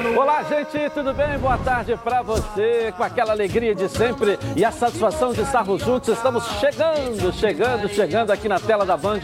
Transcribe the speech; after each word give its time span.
Olá, 0.00 0.42
gente, 0.44 0.88
tudo 0.94 1.12
bem? 1.12 1.38
Boa 1.38 1.58
tarde 1.58 1.94
para 1.94 2.22
você. 2.22 2.90
Com 2.96 3.02
aquela 3.02 3.32
alegria 3.32 3.74
de 3.74 3.86
sempre 3.86 4.38
e 4.56 4.64
a 4.64 4.70
satisfação 4.70 5.34
de 5.34 5.42
estarmos 5.42 5.82
juntos, 5.82 6.08
estamos 6.08 6.42
chegando, 6.58 7.30
chegando, 7.34 7.88
chegando 7.88 8.30
aqui 8.30 8.48
na 8.48 8.58
tela 8.58 8.86
da 8.86 8.96
Band 8.96 9.20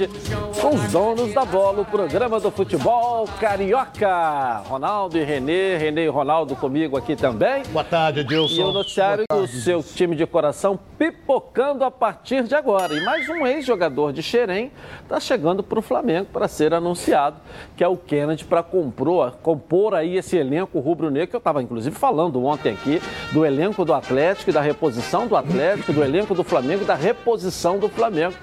com 0.61 0.75
os 0.75 0.93
donos 0.93 1.33
da 1.33 1.47
bola, 1.47 1.81
o 1.81 1.85
programa 1.87 2.39
do 2.39 2.51
futebol 2.51 3.27
carioca. 3.41 4.59
Ronaldo 4.67 5.17
e 5.17 5.25
Renê, 5.25 5.79
Renê 5.79 6.05
e 6.05 6.09
Ronaldo 6.09 6.55
comigo 6.55 6.95
aqui 6.95 7.17
também. 7.17 7.63
Boa 7.71 7.85
tarde, 7.85 8.21
Edilson. 8.21 8.61
E 8.61 8.65
o 8.65 8.73
noticiário 8.73 9.25
do 9.31 9.47
seu 9.47 9.83
time 9.83 10.15
de 10.15 10.27
coração 10.27 10.79
pipocando 10.99 11.85
a 11.85 11.91
partir 11.91 12.45
de 12.45 12.55
agora. 12.55 12.95
E 12.95 13.03
mais 13.03 13.27
um 13.31 13.47
ex-jogador 13.47 14.13
de 14.13 14.23
Xerém 14.23 14.71
está 15.03 15.19
chegando 15.21 15.63
para 15.63 15.79
o 15.79 15.83
Flamengo 15.83 16.29
para 16.31 16.47
ser 16.49 16.75
anunciado, 16.75 17.39
que 17.77 17.83
é 17.83 17.89
o 17.89 17.97
Kennedy, 17.97 18.45
para 18.45 18.63
compor 18.63 19.95
aí 19.95 20.17
esse 20.17 20.37
elenco 20.37 20.66
rubro-negro, 20.75 21.29
que 21.29 21.37
eu 21.37 21.39
estava 21.39 21.63
inclusive 21.63 21.95
falando 21.97 22.45
ontem 22.45 22.73
aqui, 22.73 23.01
do 23.33 23.45
elenco 23.45 23.85
do 23.85 23.95
Atlético 23.95 24.51
e 24.51 24.53
da 24.53 24.61
reposição 24.61 25.27
do 25.27 25.37
Atlético, 25.37 25.93
do 25.93 26.03
elenco 26.03 26.35
do 26.35 26.45
Flamengo 26.45 26.83
e 26.83 26.87
da 26.87 26.95
reposição 26.95 27.79
do 27.79 27.89
Flamengo. 27.89 28.35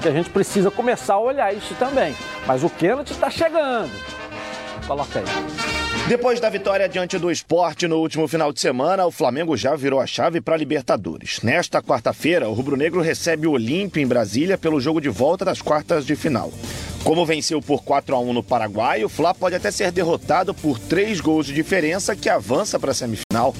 Que 0.00 0.08
a 0.08 0.12
gente 0.12 0.30
precisa 0.30 0.70
começar 0.70 1.14
a 1.14 1.20
olhar 1.20 1.54
isso 1.54 1.74
também. 1.74 2.14
Mas 2.46 2.62
o 2.62 2.70
Kennedy 2.70 3.12
está 3.12 3.30
chegando. 3.30 3.90
Coloca 4.86 5.18
aí. 5.18 5.24
Depois 6.08 6.38
da 6.38 6.50
vitória 6.50 6.86
diante 6.86 7.18
do 7.18 7.30
esporte 7.30 7.88
no 7.88 7.96
último 7.96 8.28
final 8.28 8.52
de 8.52 8.60
semana, 8.60 9.06
o 9.06 9.10
Flamengo 9.10 9.56
já 9.56 9.74
virou 9.74 9.98
a 9.98 10.06
chave 10.06 10.38
para 10.38 10.54
a 10.54 10.58
Libertadores. 10.58 11.40
Nesta 11.42 11.80
quarta-feira, 11.80 12.46
o 12.46 12.52
Rubro 12.52 12.76
Negro 12.76 13.00
recebe 13.00 13.46
o 13.46 13.52
Olímpio 13.52 14.02
em 14.02 14.06
Brasília 14.06 14.58
pelo 14.58 14.78
jogo 14.78 15.00
de 15.00 15.08
volta 15.08 15.46
das 15.46 15.62
quartas 15.62 16.04
de 16.04 16.14
final. 16.14 16.52
Como 17.04 17.26
venceu 17.26 17.60
por 17.60 17.84
4 17.84 18.16
a 18.16 18.18
1 18.18 18.32
no 18.32 18.42
Paraguai, 18.42 19.04
o 19.04 19.10
Fla 19.10 19.34
pode 19.34 19.54
até 19.54 19.70
ser 19.70 19.92
derrotado 19.92 20.54
por 20.54 20.78
três 20.78 21.20
gols 21.20 21.44
de 21.44 21.52
diferença 21.52 22.16
que 22.16 22.30
avança 22.30 22.80
para 22.80 22.92
a 22.92 22.94
semifinal. 22.94 23.54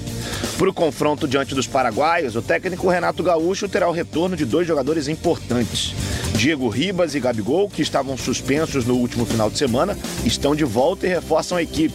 Para 0.56 0.70
o 0.70 0.72
confronto 0.72 1.28
diante 1.28 1.54
dos 1.54 1.66
paraguaios, 1.66 2.36
o 2.36 2.42
técnico 2.42 2.88
Renato 2.88 3.22
Gaúcho 3.22 3.68
terá 3.68 3.86
o 3.86 3.92
retorno 3.92 4.34
de 4.34 4.46
dois 4.46 4.66
jogadores 4.66 5.08
importantes. 5.08 5.94
Diego 6.34 6.70
Ribas 6.70 7.14
e 7.14 7.20
Gabigol, 7.20 7.68
que 7.68 7.82
estavam 7.82 8.16
suspensos 8.16 8.86
no 8.86 8.94
último 8.94 9.26
final 9.26 9.50
de 9.50 9.58
semana, 9.58 9.98
estão 10.24 10.56
de 10.56 10.64
volta 10.64 11.06
e 11.06 11.10
reforçam 11.10 11.58
a 11.58 11.62
equipe. 11.62 11.94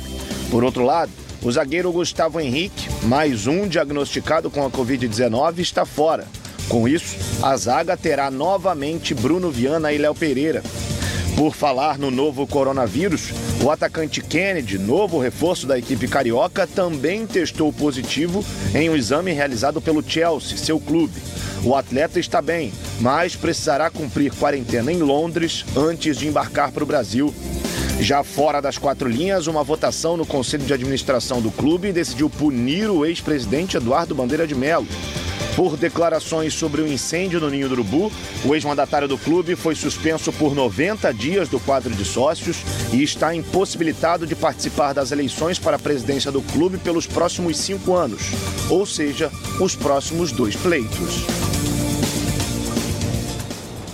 Por 0.52 0.64
outro 0.64 0.84
lado, 0.84 1.12
o 1.42 1.52
zagueiro 1.52 1.92
Gustavo 1.92 2.40
Henrique, 2.40 2.88
mais 3.06 3.48
um 3.48 3.68
diagnosticado 3.68 4.52
com 4.52 4.64
a 4.64 4.70
Covid-19, 4.70 5.60
está 5.60 5.84
fora. 5.84 6.28
Com 6.68 6.88
isso, 6.88 7.16
a 7.42 7.58
zaga 7.58 7.98
terá 7.98 8.30
novamente 8.30 9.16
Bruno 9.16 9.50
Viana 9.50 9.92
e 9.92 9.98
Léo 9.98 10.14
Pereira. 10.14 10.62
Por 11.40 11.56
falar 11.56 11.98
no 11.98 12.12
novo 12.12 12.46
coronavírus, 12.46 13.32
o 13.64 13.72
atacante 13.72 14.20
Kennedy, 14.20 14.78
novo 14.78 15.18
reforço 15.18 15.66
da 15.66 15.80
equipe 15.80 16.06
carioca, 16.06 16.68
também 16.68 17.26
testou 17.26 17.72
positivo 17.72 18.44
em 18.76 18.90
um 18.90 18.96
exame 18.96 19.32
realizado 19.32 19.80
pelo 19.80 20.04
Chelsea, 20.06 20.58
seu 20.58 20.82
clube. 20.82 21.14
O 21.64 21.74
atleta 21.78 22.20
está 22.20 22.42
bem, 22.42 22.74
mas 23.00 23.38
precisará 23.38 23.90
cumprir 23.90 24.34
quarentena 24.36 24.92
em 24.92 24.98
Londres 24.98 25.64
antes 25.78 26.18
de 26.18 26.28
embarcar 26.28 26.74
para 26.74 26.84
o 26.84 26.88
Brasil. 26.88 27.34
Já 28.02 28.22
fora 28.22 28.62
das 28.62 28.78
quatro 28.78 29.08
linhas, 29.08 29.48
uma 29.48 29.64
votação 29.64 30.18
no 30.18 30.26
Conselho 30.26 30.66
de 30.66 30.74
Administração 30.74 31.42
do 31.42 31.52
clube 31.52 31.94
decidiu 31.94 32.30
punir 32.30 32.90
o 32.90 33.06
ex-presidente 33.06 33.78
Eduardo 33.78 34.14
Bandeira 34.14 34.46
de 34.46 34.56
Melo. 34.56 34.88
Por 35.56 35.76
declarações 35.76 36.54
sobre 36.54 36.82
o 36.82 36.88
incêndio 36.88 37.40
no 37.40 37.50
Ninho 37.50 37.68
do 37.68 37.74
Urubu, 37.74 38.12
o 38.46 38.56
ex-mandatário 38.56 39.08
do 39.08 39.18
clube 39.18 39.56
foi 39.56 39.76
suspenso 39.76 40.32
por 40.34 40.56
90 40.56 41.14
dias 41.14 41.50
do 41.50 41.60
quadro 41.60 41.94
de 41.94 42.06
sócios 42.06 42.64
e 42.94 43.04
está 43.04 43.36
impossibilitado 43.36 44.26
de 44.26 44.36
participar 44.36 44.94
das 44.94 45.12
eleições 45.12 45.60
para 45.60 45.76
a 45.76 45.80
presidência 45.80 46.32
do 46.32 46.42
clube 46.42 46.78
pelos 46.78 47.06
próximos 47.06 47.58
cinco 47.58 47.94
anos, 47.94 48.32
ou 48.70 48.86
seja, 48.86 49.30
os 49.60 49.76
próximos 49.76 50.32
dois 50.32 50.56
pleitos. 50.56 51.26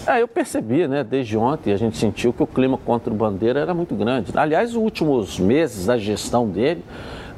É, 0.08 0.22
eu 0.22 0.28
percebi, 0.28 0.88
né, 0.88 1.04
desde 1.04 1.36
ontem 1.36 1.74
a 1.74 1.78
gente 1.78 1.98
sentiu 1.98 2.32
que 2.32 2.44
o 2.44 2.46
clima 2.46 2.78
contra 2.78 3.12
o 3.12 3.16
Bandeira 3.16 3.60
era 3.60 3.74
muito 3.74 3.96
grande. 3.96 4.32
Aliás, 4.36 4.70
os 4.70 4.76
últimos 4.76 5.40
meses 5.40 5.88
da 5.88 5.98
gestão 5.98 6.48
dele, 6.48 6.84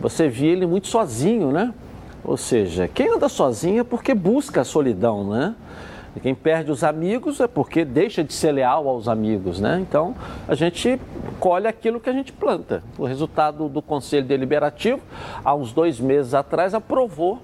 você 0.01 0.27
via 0.27 0.51
ele 0.51 0.65
muito 0.65 0.87
sozinho, 0.87 1.49
né? 1.49 1.73
Ou 2.27 2.35
seja, 2.35 2.89
quem 2.89 3.09
anda 3.09 3.29
sozinho 3.29 3.79
é 3.79 3.83
porque 3.85 4.13
busca 4.13 4.61
a 4.61 4.65
solidão, 4.65 5.29
né? 5.29 5.55
Quem 6.21 6.35
perde 6.35 6.71
os 6.71 6.83
amigos 6.83 7.39
é 7.39 7.47
porque 7.47 7.85
deixa 7.85 8.23
de 8.23 8.33
ser 8.33 8.51
leal 8.51 8.87
aos 8.89 9.07
amigos, 9.07 9.61
né? 9.61 9.79
Então, 9.79 10.13
a 10.47 10.55
gente 10.55 10.99
colhe 11.39 11.67
aquilo 11.67 11.99
que 11.99 12.09
a 12.09 12.13
gente 12.13 12.33
planta. 12.33 12.83
O 12.97 13.05
resultado 13.05 13.69
do 13.69 13.81
Conselho 13.81 14.25
Deliberativo, 14.25 14.99
há 15.45 15.55
uns 15.55 15.71
dois 15.71 15.99
meses 15.99 16.33
atrás, 16.33 16.73
aprovou 16.73 17.39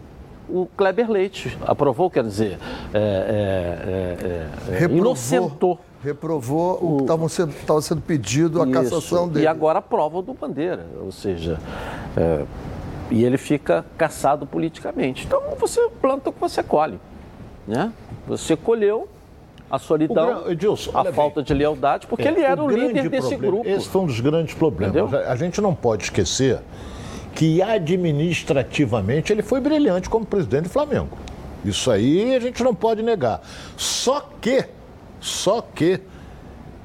o 0.49 0.67
Kleber 0.75 1.09
Leite. 1.09 1.57
Aprovou, 1.61 2.09
quer 2.09 2.23
dizer, 2.23 2.57
é, 2.93 4.49
é, 4.69 4.83
é, 4.83 4.83
inocentou. 4.85 5.79
Reprovou 6.03 6.79
o, 6.81 6.97
que 6.97 7.03
estava 7.03 7.29
sendo, 7.29 7.53
sendo 7.81 8.01
pedido, 8.01 8.61
a 8.61 8.65
isso, 8.65 8.73
cassação 8.73 9.29
dele. 9.29 9.45
E 9.45 9.47
agora 9.47 9.79
aprova 9.79 10.17
o 10.17 10.21
do 10.21 10.33
Bandeira, 10.33 10.85
ou 11.01 11.13
seja, 11.13 11.57
e 13.13 13.23
ele 13.23 13.37
fica 13.37 13.85
caçado 13.95 14.47
politicamente. 14.47 15.25
Então 15.27 15.39
você 15.59 15.87
planta 16.01 16.31
o 16.31 16.33
que 16.33 16.39
você 16.41 16.63
colhe. 16.63 16.99
Né? 17.67 17.93
Você 18.27 18.57
colheu 18.57 19.07
a 19.69 19.77
solidão, 19.77 20.49
Edilson, 20.49 20.89
a 20.97 21.05
falta 21.13 21.35
bem. 21.35 21.43
de 21.43 21.53
lealdade, 21.53 22.07
porque 22.07 22.27
é, 22.27 22.31
ele 22.31 22.41
era 22.41 22.59
o, 22.59 22.65
o 22.65 22.69
líder 22.71 23.09
desse 23.09 23.29
problema, 23.29 23.53
grupo. 23.53 23.69
Esse 23.69 23.87
foi 23.87 24.01
um 24.01 24.05
dos 24.07 24.19
grandes 24.19 24.55
problemas. 24.55 24.95
Entendeu? 24.95 25.29
A 25.29 25.35
gente 25.35 25.61
não 25.61 25.75
pode 25.75 26.05
esquecer 26.05 26.59
que 27.35 27.61
administrativamente 27.61 29.31
ele 29.31 29.43
foi 29.43 29.61
brilhante 29.61 30.09
como 30.09 30.25
presidente 30.25 30.63
do 30.63 30.69
Flamengo. 30.69 31.15
Isso 31.63 31.91
aí 31.91 32.35
a 32.35 32.39
gente 32.39 32.63
não 32.63 32.73
pode 32.73 33.03
negar. 33.03 33.41
Só 33.77 34.27
que, 34.41 34.65
só 35.19 35.61
que 35.61 36.01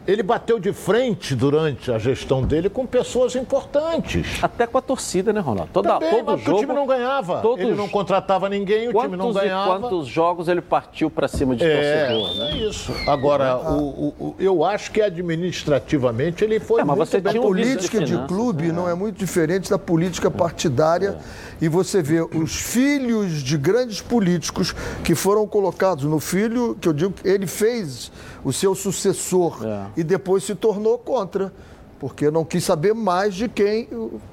ele 0.09 0.23
bateu 0.23 0.59
de 0.59 0.73
frente 0.73 1.35
durante 1.35 1.93
a 1.93 1.99
gestão 1.99 2.43
dele 2.43 2.71
com 2.71 2.87
pessoas 2.87 3.37
importantes. 3.37 4.39
Até 4.43 4.67
com 4.67 4.79
a 4.79 4.81
torcida, 4.81 5.35
né, 5.35 5.41
Ronaldo? 5.41 5.71
Toda, 5.71 5.91
Também, 5.91 6.11
todo 6.11 6.25
mas 6.25 6.41
jogo, 6.41 6.57
o 6.57 6.61
time 6.61 6.73
não 6.73 6.87
ganhava. 6.87 7.41
Todos, 7.43 7.63
ele 7.63 7.75
não 7.75 7.87
contratava 7.87 8.49
ninguém, 8.49 8.89
o 8.89 8.99
time 8.99 9.19
não 9.19 9.35
ganhava. 9.35 9.79
quantos 9.79 10.09
jogos 10.09 10.49
ele 10.49 10.63
partiu 10.63 11.11
para 11.11 11.29
cima 11.29 11.55
de 11.55 11.63
é, 11.63 12.07
torcedor, 12.07 12.35
né? 12.39 12.53
É 12.53 12.57
isso. 12.57 12.91
Agora, 13.07 13.59
o, 13.59 13.83
o, 13.83 14.15
o, 14.19 14.37
eu 14.39 14.65
acho 14.65 14.91
que 14.91 15.03
administrativamente 15.03 16.43
ele 16.43 16.59
foi 16.59 16.81
é, 16.81 16.85
mas 16.85 16.97
muito 16.97 17.11
você 17.11 17.21
bem. 17.21 17.37
A 17.37 17.43
política 17.43 18.03
de, 18.03 18.17
de 18.17 18.27
clube 18.27 18.71
é. 18.71 18.73
não 18.73 18.89
é 18.89 18.95
muito 18.95 19.19
diferente 19.19 19.69
da 19.69 19.79
política 19.79 20.31
partidária. 20.31 21.19
É. 21.21 21.49
E 21.61 21.69
você 21.69 22.01
vê 22.01 22.23
os 22.23 22.55
filhos 22.55 23.43
de 23.43 23.59
grandes 23.59 24.01
políticos 24.01 24.75
que 25.05 25.15
foram 25.15 25.47
colocados 25.47 26.05
no 26.05 26.21
filho, 26.21 26.79
que 26.81 26.89
eu 26.89 26.93
digo, 26.95 27.13
ele 27.25 27.47
fez 27.47 28.11
o 28.49 28.53
seu 28.53 28.75
sucessor 28.75 29.59
é. 29.63 29.87
e 29.99 30.03
depois 30.03 30.43
se 30.43 30.55
tornou 30.55 30.97
contra. 30.97 31.53
Porque 32.01 32.31
não 32.31 32.45
quis 32.45 32.63
saber 32.63 32.95
mais 32.95 33.35
de 33.35 33.49
quem, 33.49 33.89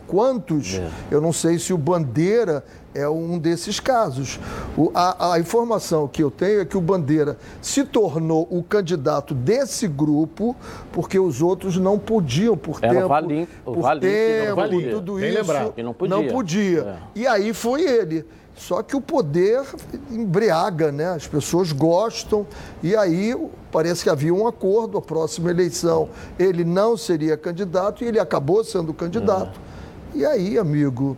quantos. 0.06 0.76
É. 0.76 0.88
Eu 1.10 1.20
não 1.20 1.34
sei 1.34 1.58
se 1.58 1.74
o 1.74 1.78
Bandeira 1.80 2.64
é 2.94 3.10
um 3.10 3.40
desses 3.40 3.80
casos. 3.80 4.40
O, 4.78 4.92
a, 4.94 5.34
a, 5.34 5.40
informação 5.40 6.08
que 6.08 6.24
eu 6.24 6.30
tenho 6.30 6.62
é 6.62 6.66
que 6.66 6.78
o 6.78 6.82
Bandeira 6.82 7.40
se 7.64 7.84
tornou 7.84 8.48
o 8.52 8.62
candidato 8.62 9.34
desse 9.34 9.88
grupo 9.88 10.56
porque 10.92 11.18
os 11.18 11.42
outros 11.42 11.76
não 11.76 11.98
podiam, 11.98 12.56
por 12.56 12.78
Era 12.84 12.94
tempo, 12.94 13.06
o 13.06 13.10
Valim, 13.10 13.48
o 13.66 13.74
por 13.74 13.82
Valim, 13.82 14.02
tempo, 14.02 14.56
não 14.56 14.90
tudo 14.92 15.26
isso, 15.26 15.38
lembrar, 15.40 15.74
não 15.76 15.94
podia. 15.94 16.16
Não 16.16 16.28
podia. 16.28 16.82
É. 16.82 16.98
E 17.16 17.28
aí 17.28 17.52
foi 17.52 17.82
ele. 17.82 18.24
Só 18.56 18.82
que 18.82 18.96
o 18.96 19.02
poder 19.02 19.62
embriaga, 20.10 20.92
né? 20.92 21.10
As 21.10 21.28
pessoas 21.28 21.72
gostam 21.72 22.48
e 22.82 22.96
aí 22.96 23.36
parece 23.72 24.04
que 24.04 24.10
havia 24.10 24.34
um 24.34 24.48
acordo. 24.48 24.98
A 24.98 25.02
próxima 25.02 25.50
eleição 25.50 26.10
ele 26.40 26.64
não 26.64 26.96
seria 26.96 27.36
candidato 27.36 28.04
e 28.04 28.08
ele 28.08 28.20
acabou 28.20 28.64
sendo 28.64 28.94
candidato. 28.94 29.60
É. 30.14 30.18
E 30.18 30.26
aí, 30.26 30.58
amigo, 30.58 31.18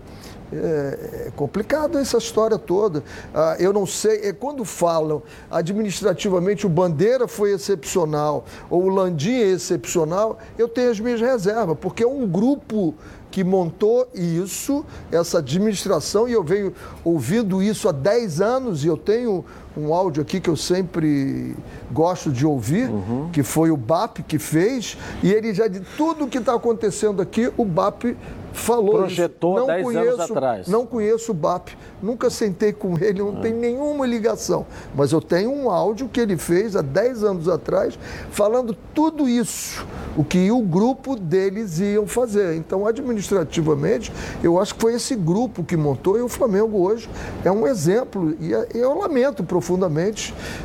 é, 0.52 1.28
é 1.28 1.32
complicado 1.36 1.98
essa 1.98 2.18
história 2.18 2.58
toda. 2.58 3.04
Ah, 3.34 3.56
eu 3.60 3.74
não 3.74 3.86
sei, 3.86 4.22
é 4.24 4.34
quando 4.34 4.64
falam 4.64 5.22
administrativamente 5.52 6.66
o 6.66 6.70
Bandeira 6.70 7.28
foi 7.28 7.52
excepcional 7.52 8.46
ou 8.70 8.84
o 8.84 8.90
Landim 8.90 9.36
é 9.36 9.50
excepcional, 9.50 10.38
eu 10.58 10.68
tenho 10.68 10.90
as 10.90 11.00
minhas 11.00 11.20
reservas, 11.20 11.78
porque 11.80 12.04
é 12.04 12.08
um 12.08 12.26
grupo 12.26 12.96
que 13.38 13.44
montou 13.44 14.10
isso, 14.16 14.84
essa 15.12 15.38
administração, 15.38 16.28
e 16.28 16.32
eu 16.32 16.44
venho 16.44 16.74
ouvindo 17.04 17.62
isso 17.62 17.88
há 17.88 17.92
10 17.92 18.42
anos, 18.42 18.84
e 18.84 18.88
eu 18.88 18.98
tenho 18.98 19.46
um 19.78 19.94
áudio 19.94 20.22
aqui 20.22 20.40
que 20.40 20.50
eu 20.50 20.56
sempre 20.56 21.56
gosto 21.92 22.32
de 22.32 22.46
ouvir, 22.46 22.90
uhum. 22.90 23.30
que 23.32 23.44
foi 23.44 23.70
o 23.70 23.78
BAP 23.78 24.20
que 24.28 24.40
fez, 24.40 24.98
e 25.22 25.32
ele 25.32 25.54
já 25.54 25.68
de 25.68 25.80
tudo 25.80 26.28
que 26.28 26.40
está 26.40 26.56
acontecendo 26.56 27.22
aqui, 27.22 27.52
o 27.56 27.64
BAP 27.64 28.16
falou 28.58 28.98
Projetou 28.98 29.58
isso. 29.58 29.60
Não 29.60 29.68
10 29.68 29.84
conheço, 29.84 30.14
anos 30.14 30.32
atrás. 30.32 30.68
Não 30.68 30.86
conheço 30.86 31.32
o 31.32 31.36
BAP, 31.36 31.70
nunca 32.02 32.30
sentei 32.30 32.74
com 32.74 32.98
ele, 33.00 33.20
não 33.20 33.38
ah. 33.38 33.42
tenho 33.42 33.58
nenhuma 33.58 34.06
ligação. 34.06 34.66
Mas 34.96 35.12
eu 35.12 35.22
tenho 35.22 35.52
um 35.52 35.70
áudio 35.70 36.10
que 36.10 36.20
ele 36.20 36.38
fez 36.38 36.76
há 36.76 36.82
10 36.82 37.24
anos 37.24 37.48
atrás, 37.48 37.98
falando 38.32 38.76
tudo 38.94 39.30
isso, 39.30 39.86
o 40.18 40.24
que 40.24 40.50
o 40.52 40.62
grupo 40.62 41.16
deles 41.16 41.80
iam 41.80 42.08
fazer. 42.08 42.56
Então, 42.56 42.86
administrativamente, 42.86 44.12
eu 44.44 44.60
acho 44.60 44.76
que 44.76 44.82
foi 44.82 44.96
esse 44.96 45.16
grupo 45.16 45.64
que 45.64 45.78
montou 45.78 46.18
e 46.18 46.22
o 46.22 46.28
Flamengo 46.28 46.80
hoje 46.80 47.08
é 47.46 47.52
um 47.52 47.68
exemplo. 47.68 48.36
E 48.40 48.54
é, 48.54 48.68
eu 48.74 48.98
lamento 48.98 49.44
profundamente, 49.44 49.67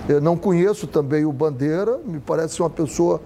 eu 0.09 0.21
não 0.21 0.37
conheço 0.37 0.87
também 0.87 1.25
o 1.25 1.33
Bandeira, 1.33 1.99
me 2.05 2.21
parece 2.21 2.61
uma 2.61 2.71
pessoa 2.71 3.21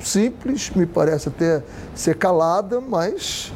simples, 0.00 0.70
me 0.70 0.86
parece 0.86 1.28
até 1.28 1.62
ser 1.94 2.16
calada, 2.16 2.80
mas 2.80 3.52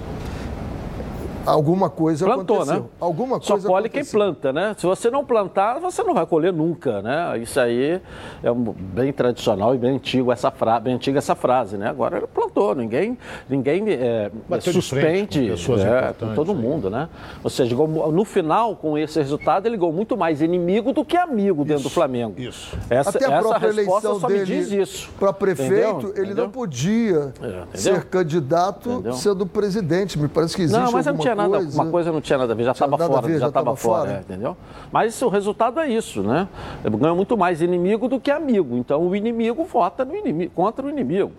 Alguma 1.47 1.91
coisa 1.91 2.25
Plantou, 2.25 2.57
aconteceu. 2.57 2.83
Né? 2.83 2.89
Alguma 3.01 3.41
coisa 3.41 3.63
Só 3.63 3.69
colhe 3.69 3.89
quem 3.89 4.05
planta, 4.05 4.53
né? 4.53 4.75
Se 4.79 4.87
você 4.87 5.11
não 5.11 5.25
plantar, 5.25 5.79
você 5.79 6.03
não 6.03 6.15
vai 6.15 6.27
colher 6.27 6.53
nunca, 6.53 7.03
né? 7.03 7.39
Isso 7.39 7.59
aí 7.61 8.01
é 8.43 8.51
um, 8.51 8.75
bem 8.77 9.13
tradicional 9.13 9.75
e 9.75 9.79
bem 9.79 9.97
antigo 9.97 10.33
essa 10.33 10.51
frase, 10.51 10.85
bem 10.85 10.95
antiga 10.95 11.19
essa 11.19 11.35
frase, 11.35 11.77
né? 11.77 11.89
Agora 11.89 12.19
ele 12.19 12.27
plantou, 12.27 12.75
ninguém, 12.75 13.19
ninguém 13.49 13.85
é, 13.89 14.31
suspende 14.61 15.51
é, 15.51 16.13
com 16.19 16.35
todo 16.35 16.55
mundo, 16.55 16.89
né? 16.89 17.09
Ou 17.43 17.51
seja, 17.51 17.75
no 17.75 18.25
final, 18.25 18.77
com 18.77 18.97
esse 18.97 19.19
resultado, 19.19 19.67
ele 19.67 19.75
ligou 19.75 19.93
muito 19.93 20.17
mais 20.17 20.41
inimigo 20.41 20.93
do 20.93 21.05
que 21.05 21.17
amigo 21.17 21.65
dentro 21.65 21.81
isso, 21.81 21.89
do 21.89 21.91
Flamengo. 21.91 22.41
Isso. 22.41 22.77
Essa, 22.89 23.11
Até 23.11 23.27
a 23.27 23.39
essa 23.39 23.59
resposta 23.59 24.15
só 24.15 24.29
me 24.29 24.45
diz 24.45 24.71
isso. 24.71 25.11
Para 25.19 25.33
prefeito, 25.33 25.73
entendeu? 25.73 26.13
ele 26.15 26.27
entendeu? 26.27 26.45
não 26.45 26.51
podia 26.51 27.33
é, 27.43 27.77
ser 27.77 28.05
candidato 28.05 28.91
entendeu? 28.91 29.13
sendo 29.15 29.47
presidente. 29.47 30.19
Me 30.19 30.29
parece 30.29 30.57
que 30.57 30.63
existe 30.63 30.81
não, 30.81 30.93
mas 30.93 31.07
alguma 31.07 31.34
tinha 31.35 31.49
nada, 31.49 31.59
uma 31.59 31.87
coisa 31.91 32.13
não 32.13 32.21
tinha 32.21 32.39
nada 32.39 32.53
a 32.53 32.57
ver, 32.57 32.65
já 32.65 32.73
estava 32.73 32.97
fora, 32.97 33.27
ver, 33.27 33.39
já 33.39 33.49
estava 33.49 33.77
fora, 33.77 34.01
fora. 34.01 34.19
É, 34.19 34.21
entendeu? 34.21 34.57
Mas 34.93 35.21
o 35.21 35.29
resultado 35.29 35.81
é 35.81 35.89
isso, 35.89 36.23
né? 36.23 36.49
Ganha 36.85 37.15
muito 37.15 37.37
mais 37.37 37.61
inimigo 37.61 38.09
do 38.09 38.21
que 38.21 38.31
amigo. 38.31 38.77
Então 38.77 39.07
o 39.07 39.15
inimigo 39.15 39.65
vota 39.65 40.05
no 40.05 40.15
inimigo, 40.15 40.53
contra 40.55 40.87
o 40.87 40.91
inimigo. 40.91 41.33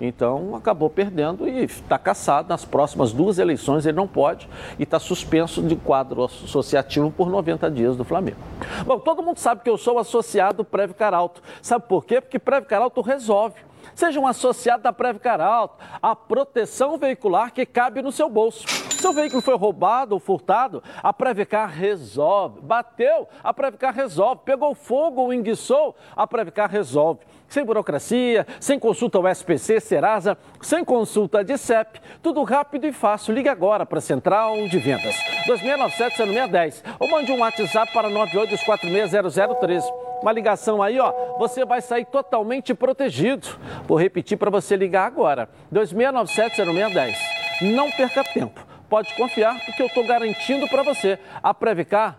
Então 0.00 0.54
acabou 0.54 0.90
perdendo 0.90 1.48
e 1.48 1.64
está 1.64 1.98
caçado. 1.98 2.48
Nas 2.48 2.64
próximas 2.64 3.12
duas 3.12 3.38
eleições 3.38 3.86
ele 3.86 3.96
não 3.96 4.06
pode 4.06 4.48
e 4.78 4.82
está 4.82 4.98
suspenso 4.98 5.62
de 5.62 5.76
quadro 5.76 6.24
associativo 6.24 7.10
por 7.10 7.30
90 7.30 7.70
dias 7.70 7.96
do 7.96 8.04
Flamengo. 8.04 8.38
Bom, 8.84 8.98
todo 8.98 9.22
mundo 9.22 9.38
sabe 9.38 9.62
que 9.62 9.70
eu 9.70 9.78
sou 9.78 9.98
associado 9.98 10.58
do 10.58 10.64
Preve 10.64 10.94
Caralto. 10.94 11.42
Sabe 11.62 11.86
por 11.88 12.04
quê? 12.04 12.20
Porque 12.20 12.38
Preve 12.38 12.66
Caralto 12.66 13.00
resolve. 13.00 13.56
Seja 13.94 14.20
um 14.20 14.26
associado 14.26 14.82
da 14.82 14.92
Preve 14.92 15.18
Caralto, 15.18 15.76
a 16.02 16.14
proteção 16.14 16.98
veicular 16.98 17.52
que 17.52 17.64
cabe 17.64 18.02
no 18.02 18.12
seu 18.12 18.28
bolso. 18.28 18.66
Seu 18.96 19.12
veículo 19.12 19.42
foi 19.42 19.56
roubado 19.56 20.14
ou 20.14 20.20
furtado, 20.20 20.82
a 21.02 21.12
Previcar 21.12 21.68
resolve. 21.68 22.60
Bateu, 22.60 23.28
a 23.44 23.52
Previcar 23.52 23.94
resolve. 23.94 24.40
Pegou 24.44 24.74
fogo 24.74 25.20
ou 25.20 25.32
enguiçou, 25.32 25.94
a 26.16 26.26
Previcar 26.26 26.70
resolve. 26.70 27.20
Sem 27.48 27.64
burocracia, 27.64 28.46
sem 28.58 28.78
consulta 28.78 29.18
ao 29.18 29.28
SPC, 29.28 29.78
Serasa, 29.78 30.36
sem 30.60 30.84
consulta 30.84 31.44
de 31.44 31.56
CEP, 31.56 32.00
tudo 32.20 32.42
rápido 32.42 32.86
e 32.86 32.92
fácil. 32.92 33.34
Ligue 33.34 33.48
agora 33.48 33.86
para 33.86 33.98
a 33.98 34.02
Central 34.02 34.56
de 34.68 34.78
Vendas, 34.78 35.14
2697-0610 35.46 36.82
ou 36.98 37.08
mande 37.08 37.30
um 37.30 37.38
WhatsApp 37.38 37.92
para 37.92 38.10
982460013. 38.10 40.05
Uma 40.22 40.32
ligação 40.32 40.82
aí, 40.82 40.98
ó, 40.98 41.12
você 41.38 41.64
vai 41.64 41.80
sair 41.80 42.04
totalmente 42.04 42.74
protegido. 42.74 43.48
Vou 43.86 43.98
repetir 43.98 44.36
para 44.36 44.50
você 44.50 44.76
ligar 44.76 45.06
agora, 45.06 45.48
2697-0610. 45.72 47.14
Não 47.62 47.90
perca 47.90 48.24
tempo 48.24 48.76
pode 48.88 49.14
confiar, 49.14 49.58
porque 49.64 49.82
eu 49.82 49.86
estou 49.86 50.06
garantindo 50.06 50.68
para 50.68 50.82
você. 50.82 51.18
A 51.42 51.52
Previcar 51.52 52.18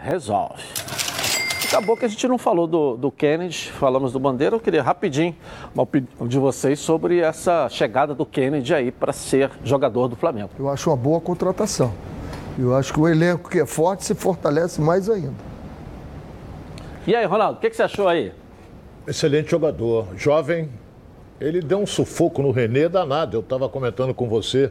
resolve. 0.00 0.62
Acabou 1.66 1.96
que 1.96 2.04
a 2.04 2.08
gente 2.08 2.28
não 2.28 2.36
falou 2.36 2.66
do, 2.66 2.96
do 2.96 3.10
Kennedy, 3.10 3.70
falamos 3.72 4.12
do 4.12 4.20
Bandeira. 4.20 4.54
Eu 4.54 4.60
queria 4.60 4.82
rapidinho 4.82 5.34
uma 5.74 5.84
opinião 5.84 6.28
de 6.28 6.38
vocês 6.38 6.78
sobre 6.78 7.20
essa 7.20 7.66
chegada 7.70 8.14
do 8.14 8.26
Kennedy 8.26 8.74
aí 8.74 8.92
para 8.92 9.12
ser 9.12 9.50
jogador 9.64 10.08
do 10.08 10.16
Flamengo. 10.16 10.50
Eu 10.58 10.68
acho 10.68 10.90
uma 10.90 10.96
boa 10.96 11.20
contratação. 11.20 11.94
Eu 12.58 12.76
acho 12.76 12.92
que 12.92 13.00
o 13.00 13.08
elenco 13.08 13.48
que 13.48 13.60
é 13.60 13.66
forte 13.66 14.04
se 14.04 14.14
fortalece 14.14 14.80
mais 14.82 15.08
ainda. 15.08 15.51
E 17.04 17.16
aí, 17.16 17.24
Ronaldo, 17.26 17.58
o 17.58 17.60
que, 17.60 17.68
que 17.68 17.74
você 17.74 17.82
achou 17.82 18.06
aí? 18.06 18.32
Excelente 19.06 19.50
jogador, 19.50 20.06
jovem. 20.16 20.68
Ele 21.40 21.60
deu 21.60 21.78
um 21.78 21.86
sufoco 21.86 22.40
no 22.40 22.52
Renê 22.52 22.88
danado. 22.88 23.36
Eu 23.36 23.40
estava 23.40 23.68
comentando 23.68 24.14
com 24.14 24.28
você 24.28 24.70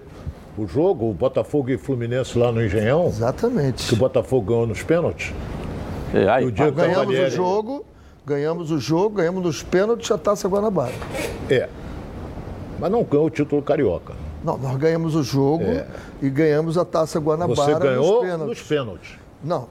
o 0.58 0.66
jogo, 0.66 1.10
o 1.10 1.14
Botafogo 1.14 1.70
e 1.70 1.78
Fluminense 1.78 2.40
lá 2.40 2.50
no 2.50 2.64
Engenhão. 2.64 3.08
Exatamente. 3.08 3.86
Que 3.86 3.94
o 3.94 3.98
Botafogo 3.98 4.46
ganhou 4.46 4.66
nos 4.66 4.82
pênaltis. 4.82 5.34
E 6.14 6.28
aí, 6.30 6.46
o 6.46 6.52
dia 6.52 6.72
ganhamos 6.72 7.00
Cavalieri... 7.00 7.34
o 7.34 7.36
jogo, 7.36 7.86
ganhamos 8.26 8.72
o 8.72 8.80
jogo, 8.80 9.16
ganhamos 9.18 9.44
nos 9.44 9.62
pênaltis 9.62 10.10
a 10.10 10.18
Taça 10.18 10.48
Guanabara. 10.48 10.94
É. 11.50 11.68
Mas 12.80 12.90
não 12.90 13.04
ganhou 13.04 13.26
o 13.26 13.30
título 13.30 13.62
carioca. 13.62 14.14
Não, 14.42 14.58
nós 14.58 14.78
ganhamos 14.78 15.16
o 15.16 15.24
jogo 15.24 15.66
é. 15.66 15.86
e 16.22 16.30
ganhamos 16.30 16.78
a 16.78 16.86
Taça 16.86 17.20
Guanabara 17.20 17.56
Você 17.56 17.78
ganhou 17.78 18.22
nos 18.22 18.32
pênaltis. 18.32 18.48
Nos 18.48 18.62
pênaltis. 18.62 19.21
Não, 19.44 19.68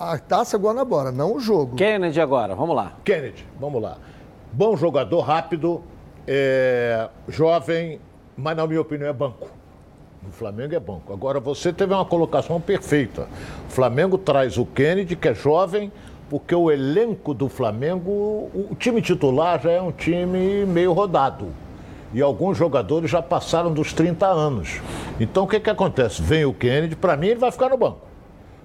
a 0.00 0.18
Taça 0.18 0.58
Guanabara, 0.58 1.12
não 1.12 1.36
o 1.36 1.40
jogo. 1.40 1.76
Kennedy 1.76 2.20
agora, 2.20 2.54
vamos 2.56 2.74
lá. 2.74 2.94
Kennedy, 3.04 3.46
vamos 3.60 3.80
lá. 3.80 3.96
Bom 4.52 4.76
jogador, 4.76 5.20
rápido, 5.20 5.82
é, 6.26 7.08
jovem, 7.28 8.00
mas 8.36 8.56
na 8.56 8.66
minha 8.66 8.80
opinião 8.80 9.08
é 9.08 9.12
banco. 9.12 9.48
No 10.24 10.32
Flamengo 10.32 10.74
é 10.74 10.80
banco. 10.80 11.12
Agora, 11.12 11.38
você 11.40 11.72
teve 11.72 11.94
uma 11.94 12.04
colocação 12.04 12.60
perfeita. 12.60 13.28
O 13.68 13.72
Flamengo 13.72 14.18
traz 14.18 14.58
o 14.58 14.66
Kennedy, 14.66 15.16
que 15.16 15.28
é 15.28 15.34
jovem, 15.34 15.92
porque 16.28 16.54
o 16.54 16.70
elenco 16.70 17.32
do 17.32 17.48
Flamengo, 17.48 18.50
o 18.54 18.74
time 18.78 19.00
titular 19.02 19.60
já 19.60 19.70
é 19.70 19.80
um 19.80 19.92
time 19.92 20.64
meio 20.66 20.92
rodado. 20.92 21.48
E 22.14 22.20
alguns 22.20 22.58
jogadores 22.58 23.10
já 23.10 23.22
passaram 23.22 23.72
dos 23.72 23.92
30 23.92 24.26
anos. 24.26 24.80
Então, 25.18 25.44
o 25.44 25.46
que, 25.48 25.58
que 25.58 25.70
acontece? 25.70 26.20
Vem 26.20 26.44
o 26.44 26.52
Kennedy, 26.52 26.94
para 26.94 27.16
mim, 27.16 27.28
ele 27.28 27.40
vai 27.40 27.50
ficar 27.50 27.68
no 27.68 27.76
banco. 27.76 28.11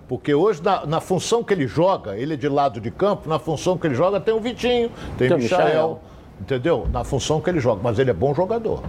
Porque 0.07 0.33
hoje, 0.33 0.61
na, 0.63 0.85
na, 0.85 1.01
função 1.01 1.43
que 1.43 1.53
ele 1.53 1.67
joga, 1.67 2.17
ele 2.17 2.33
é 2.33 2.37
de 2.37 2.47
lado 2.47 2.79
de 2.79 2.89
campo, 2.89 3.27
na 3.27 3.37
função 3.37 3.77
que 3.77 3.87
ele 3.87 3.95
joga 3.95 4.19
tem 4.19 4.33
o 4.33 4.39
Vitinho, 4.39 4.89
tem, 5.17 5.31
o 5.31 5.37
Michael, 5.37 5.65
Michael, 5.65 5.99
entendeu? 6.39 6.87
Na 6.91 7.03
função 7.03 7.41
que 7.41 7.49
ele 7.49 7.59
joga. 7.59 7.81
Mas 7.83 7.99
ele 7.99 8.09
é 8.09 8.13
bom 8.13 8.33
jogador. 8.33 8.81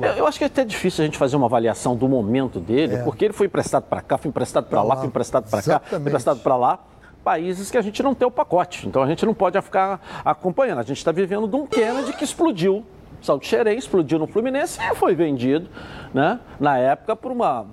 Eu, 0.00 0.12
eu, 0.12 0.26
acho 0.26 0.38
que 0.38 0.44
é 0.44 0.46
até 0.46 0.64
difícil 0.64 1.02
a 1.02 1.06
gente 1.06 1.18
fazer 1.18 1.36
uma 1.36 1.46
avaliação 1.46 1.96
do 1.96 2.08
momento 2.08 2.60
dele, 2.60 2.94
é. 2.94 3.02
porque 3.02 3.26
ele 3.26 3.34
foi 3.34 3.46
emprestado 3.46 3.84
para 3.84 4.00
cá, 4.00 4.16
foi 4.16 4.28
emprestado 4.28 4.66
para 4.66 4.82
lá, 4.82 4.96
foi 4.96 5.06
emprestado 5.06 5.48
para 5.48 5.62
cá, 5.62 5.80
foi 5.80 5.98
emprestado 5.98 6.40
para 6.40 6.56
lá. 6.56 6.78
Países 7.22 7.70
que 7.70 7.78
a 7.78 7.82
gente 7.82 8.02
não 8.02 8.14
tem 8.14 8.28
o 8.28 8.30
pacote. 8.30 8.86
Então 8.86 9.02
a 9.02 9.06
gente 9.06 9.24
não 9.24 9.32
pode 9.32 9.60
ficar 9.62 10.22
acompanhando. 10.24 10.80
A 10.80 10.82
gente 10.82 10.98
está 10.98 11.10
vivendo 11.10 11.48
de 11.48 11.56
um 11.56 11.66
Kennedy 11.66 12.12
que 12.12 12.24
explodiu. 12.24 12.84
Salto 13.22 13.46
Xerém 13.46 13.78
explodiu 13.78 14.18
no 14.18 14.26
Fluminense 14.26 14.78
e 14.82 14.94
foi 14.94 15.14
vendido, 15.14 15.66
né? 16.12 16.38
Na 16.60 16.76
época, 16.76 17.16
por 17.16 17.32
uma. 17.32 17.66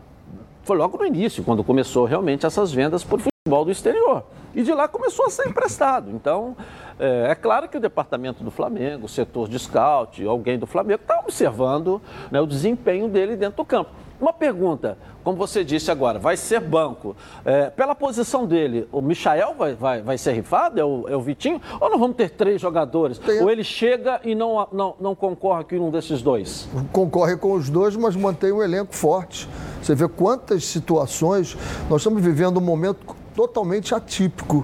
Foi 0.64 0.78
logo 0.78 0.98
no 0.98 1.06
início, 1.06 1.44
quando 1.44 1.64
começou 1.64 2.06
realmente 2.06 2.46
essas 2.46 2.72
vendas 2.72 3.04
por 3.04 3.20
futebol 3.20 3.66
do 3.66 3.72
exterior. 3.72 4.24
E 4.54 4.62
de 4.62 4.72
lá 4.74 4.88
começou 4.88 5.26
a 5.26 5.30
ser 5.30 5.48
emprestado. 5.48 6.12
Então, 6.12 6.56
é, 7.00 7.32
é, 7.32 7.36
claro 7.36 7.68
que 7.68 7.78
o 7.78 7.80
departamento 7.80 8.44
do 8.44 8.52
Flamengo, 8.52 9.06
o 9.06 9.10
setor 9.10 9.48
de 9.48 9.58
scout, 9.58 10.24
alguém 10.24 10.60
do 10.60 10.68
Flamengo 10.68 11.02
está 11.02 11.20
observando 11.20 12.02
né, 12.30 12.40
o 12.40 12.46
desempenho 12.46 13.08
dele 13.08 13.36
dentro 13.36 13.58
do 13.58 13.66
campo. 13.66 13.90
Uma 14.22 14.32
pergunta, 14.32 15.00
como 15.24 15.36
você 15.36 15.64
disse 15.64 15.90
agora, 15.90 16.20
vai 16.20 16.38
ser 16.38 16.60
banco. 16.60 17.16
É, 17.44 17.72
pela 17.72 17.96
posição 17.96 18.46
dele, 18.46 18.88
o 18.92 19.02
Michael 19.02 19.56
vai, 19.58 19.74
vai, 19.74 20.02
vai 20.04 20.16
ser 20.16 20.34
rifado? 20.34 20.80
É 20.80 20.86
o, 20.86 21.10
é 21.10 21.18
o 21.18 21.22
Vitinho? 21.22 21.60
Ou 21.80 21.90
não 21.90 21.98
vamos 21.98 22.16
ter 22.16 22.30
três 22.30 22.62
jogadores? 22.62 23.18
Tem... 23.18 23.42
Ou 23.42 23.50
ele 23.50 23.64
chega 23.64 24.22
e 24.24 24.36
não, 24.36 24.68
não, 24.72 24.96
não 25.02 25.16
concorre 25.16 25.64
com 25.64 25.88
um 25.88 25.90
desses 25.90 26.22
dois? 26.22 26.70
Concorre 26.92 27.36
com 27.36 27.54
os 27.54 27.68
dois, 27.68 27.96
mas 27.96 28.16
mantém 28.16 28.52
um 28.52 28.62
elenco 28.62 28.96
forte. 28.96 29.50
Você 29.82 29.96
vê 29.96 30.08
quantas 30.08 30.66
situações. 30.66 31.58
Nós 31.90 32.02
estamos 32.02 32.22
vivendo 32.22 32.58
um 32.58 32.62
momento 32.62 33.16
totalmente 33.36 33.96
atípico. 33.96 34.64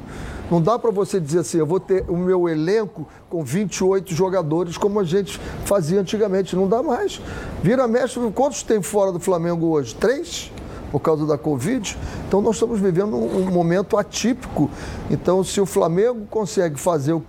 Não 0.50 0.62
dá 0.62 0.80
para 0.80 0.92
você 0.92 1.20
dizer 1.20 1.40
assim, 1.40 1.58
eu 1.58 1.66
vou 1.66 1.80
ter 1.80 2.06
o 2.08 2.16
meu 2.16 2.48
elenco 2.48 3.08
com 3.30 3.44
28 3.44 4.14
jogadores 4.14 4.78
como 4.78 5.00
a 5.00 5.04
gente 5.04 5.40
fazia 5.66 6.00
antigamente. 6.00 6.56
Não 6.56 6.68
dá 6.68 6.82
mais. 6.82 7.22
Vira 7.62 7.88
mestre, 7.88 8.22
quantos 8.32 8.64
tem 8.64 8.82
fora 8.82 9.12
do 9.12 9.20
Flamengo 9.20 9.68
hoje? 9.68 9.94
Três? 9.96 10.52
Por 10.92 11.02
causa 11.02 11.26
da 11.26 11.38
Covid. 11.38 11.98
Então 12.28 12.42
nós 12.42 12.56
estamos 12.56 12.80
vivendo 12.80 13.16
um, 13.16 13.52
momento 13.52 13.98
atípico. 13.98 14.70
Então, 15.10 15.44
se 15.44 15.60
o 15.60 15.66
Flamengo 15.66 16.26
consegue 16.30 16.80
fazer 16.80 17.12
o 17.12 17.22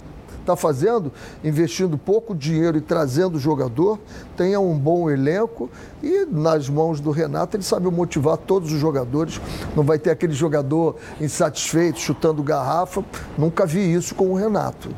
está 0.49 0.57
fazendo, 0.57 1.13
investindo 1.45 1.99
pouco 1.99 2.35
dinheiro 2.35 2.79
e 2.79 2.81
trazendo 2.81 3.37
o 3.37 3.39
jogador, 3.39 3.99
tenha 4.37 4.59
um 4.59 4.77
bom 4.77 5.11
elenco 5.11 5.71
e 6.03 6.27
nas 6.27 6.69
mãos 6.69 7.01
do 7.01 7.11
Renato 7.11 7.57
ele 7.57 7.63
sabe 7.63 7.91
motivar 7.91 8.39
todos 8.39 8.73
os 8.73 8.81
jogadores. 8.81 9.41
Não 9.77 9.85
vai 9.85 9.99
ter 9.99 10.11
aquele 10.11 10.33
jogador 10.33 10.97
insatisfeito, 11.21 12.01
chutando 12.01 12.43
garrafa. 12.43 13.05
Nunca 13.37 13.67
vi 13.67 13.93
isso 13.93 14.15
com 14.15 14.31
o 14.31 14.35
Renato. 14.35 14.89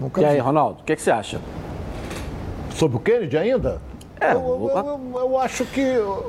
Nunca 0.00 0.20
e 0.20 0.24
vi. 0.24 0.30
aí, 0.30 0.38
Ronaldo, 0.38 0.80
o 0.80 0.84
que, 0.84 0.94
que 0.94 1.02
você 1.02 1.10
acha? 1.10 1.40
Sobre 2.74 2.96
o 2.96 3.00
Kennedy 3.00 3.36
ainda? 3.36 3.80
É, 4.20 4.32
eu, 4.32 4.38
eu, 4.38 4.70
eu, 4.70 5.20
eu, 5.20 5.38
acho 5.38 5.64
que 5.66 5.82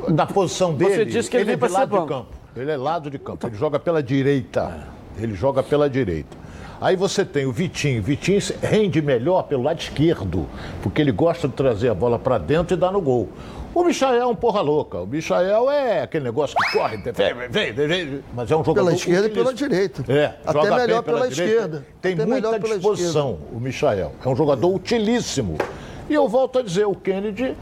da 0.10 0.26
posição 0.26 0.74
dele, 0.74 0.96
Você 0.96 1.06
disse 1.06 1.30
que 1.30 1.38
ele, 1.38 1.52
ele 1.52 1.64
é 1.64 1.68
de 1.68 1.74
lado 1.74 2.02
de 2.02 2.08
campo. 2.08 2.28
Ele 2.56 2.72
é 2.72 2.78
lado 2.78 3.10
de 3.10 3.20
campo, 3.20 3.48
ele 3.48 3.56
joga 3.56 3.80
pela 3.80 4.02
direita. 4.02 4.88
Ele 5.18 5.34
joga 5.34 5.62
pela 5.62 5.90
direita. 5.90 6.45
Aí 6.80 6.96
você 6.96 7.24
tem 7.24 7.46
o 7.46 7.52
Vitinho. 7.52 8.02
Vitinho 8.02 8.40
rende 8.62 9.02
melhor 9.02 9.44
pelo 9.44 9.64
lado 9.64 9.80
esquerdo, 9.80 10.48
porque 10.84 11.02
ele 11.02 11.12
gosta 11.12 11.48
de 11.48 11.54
trazer 11.54 11.90
a 11.90 11.94
bola 11.94 12.20
para 12.20 12.38
dentro 12.38 12.76
e 12.76 12.80
dar 12.80 12.92
no 12.92 13.02
gol. 13.02 13.30
O 13.74 13.84
Michael 13.84 14.22
é 14.22 14.26
um 14.26 14.36
porra 14.36 14.62
louca. 14.62 15.00
O 15.00 15.06
Michael 15.06 15.70
é 15.70 16.02
aquele 16.02 16.24
negócio 16.24 16.56
que 16.56 16.72
corre, 16.72 16.98
vem, 16.98 17.50
vem, 17.50 17.74
vem, 17.74 18.24
mas 18.34 18.50
é 18.50 18.56
um 18.56 18.64
jogador. 18.64 18.86
Pela 18.86 18.96
esquerda 18.96 19.28
e 19.28 19.30
pela 19.30 19.54
direita. 19.54 20.06
É, 20.08 20.34
até 20.46 20.62
melhor 20.62 21.04
pela, 21.04 21.20
pela 21.20 21.28
esquerda. 21.28 21.86
Tem 22.02 22.14
até 22.14 22.26
muita 22.26 22.58
disposição, 22.58 23.38
o 23.52 23.60
Michael. 23.60 24.14
É 24.24 24.30
um 24.30 24.36
jogador 24.36 24.74
utilíssimo. 24.74 25.58
E 26.10 26.14
eu 26.14 26.28
volto 26.30 26.60
a 26.60 26.62
dizer, 26.62 26.86
o 26.86 26.96
Kennedy. 26.96 27.54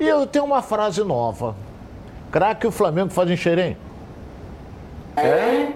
E 0.00 0.08
eu 0.08 0.26
tenho 0.26 0.44
uma 0.44 0.62
frase 0.62 1.04
nova. 1.04 1.54
Craque 2.32 2.66
o 2.66 2.72
Flamengo 2.72 3.10
faz 3.10 3.30
em 3.30 3.36
Xerém. 3.36 3.76
É? 5.16 5.68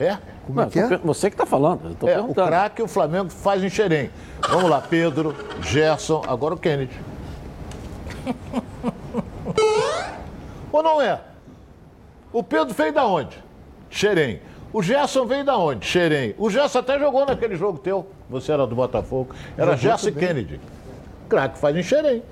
É? 0.00 0.18
Como 0.50 0.60
é 0.60 0.66
que 0.70 0.78
é? 0.78 0.98
Você 0.98 1.30
que 1.30 1.34
está 1.34 1.46
falando. 1.46 1.96
é, 2.06 2.20
o 2.20 2.34
craque 2.34 2.82
o 2.82 2.88
Flamengo 2.88 3.30
faz 3.30 3.62
em 3.62 3.70
Xerém. 3.70 4.10
Vamos 4.48 4.70
lá, 4.70 4.80
Pedro, 4.80 5.34
Gerson, 5.62 6.22
agora 6.26 6.54
o 6.54 6.58
Kennedy. 6.58 6.98
Ou 10.72 10.82
não 10.82 11.00
é? 11.00 11.20
O 12.32 12.42
Pedro 12.42 12.74
veio 12.74 12.92
da 12.92 13.06
onde? 13.06 13.42
Xerém. 13.88 14.40
O 14.72 14.82
Gerson 14.82 15.26
veio 15.26 15.44
da 15.44 15.58
onde? 15.58 15.84
Xerém. 15.84 16.34
O 16.38 16.48
Gerson 16.48 16.78
até 16.78 16.98
jogou 16.98 17.26
naquele 17.26 17.56
jogo 17.56 17.78
teu. 17.78 18.06
Você 18.28 18.52
era 18.52 18.66
do 18.66 18.76
Botafogo. 18.76 19.34
Era 19.58 19.76
Gerson 19.76 20.10
e 20.10 20.12
Kennedy. 20.12 20.60
Craque 21.28 21.58
faz 21.58 21.76
em 21.76 21.82
Xerém. 21.82 22.22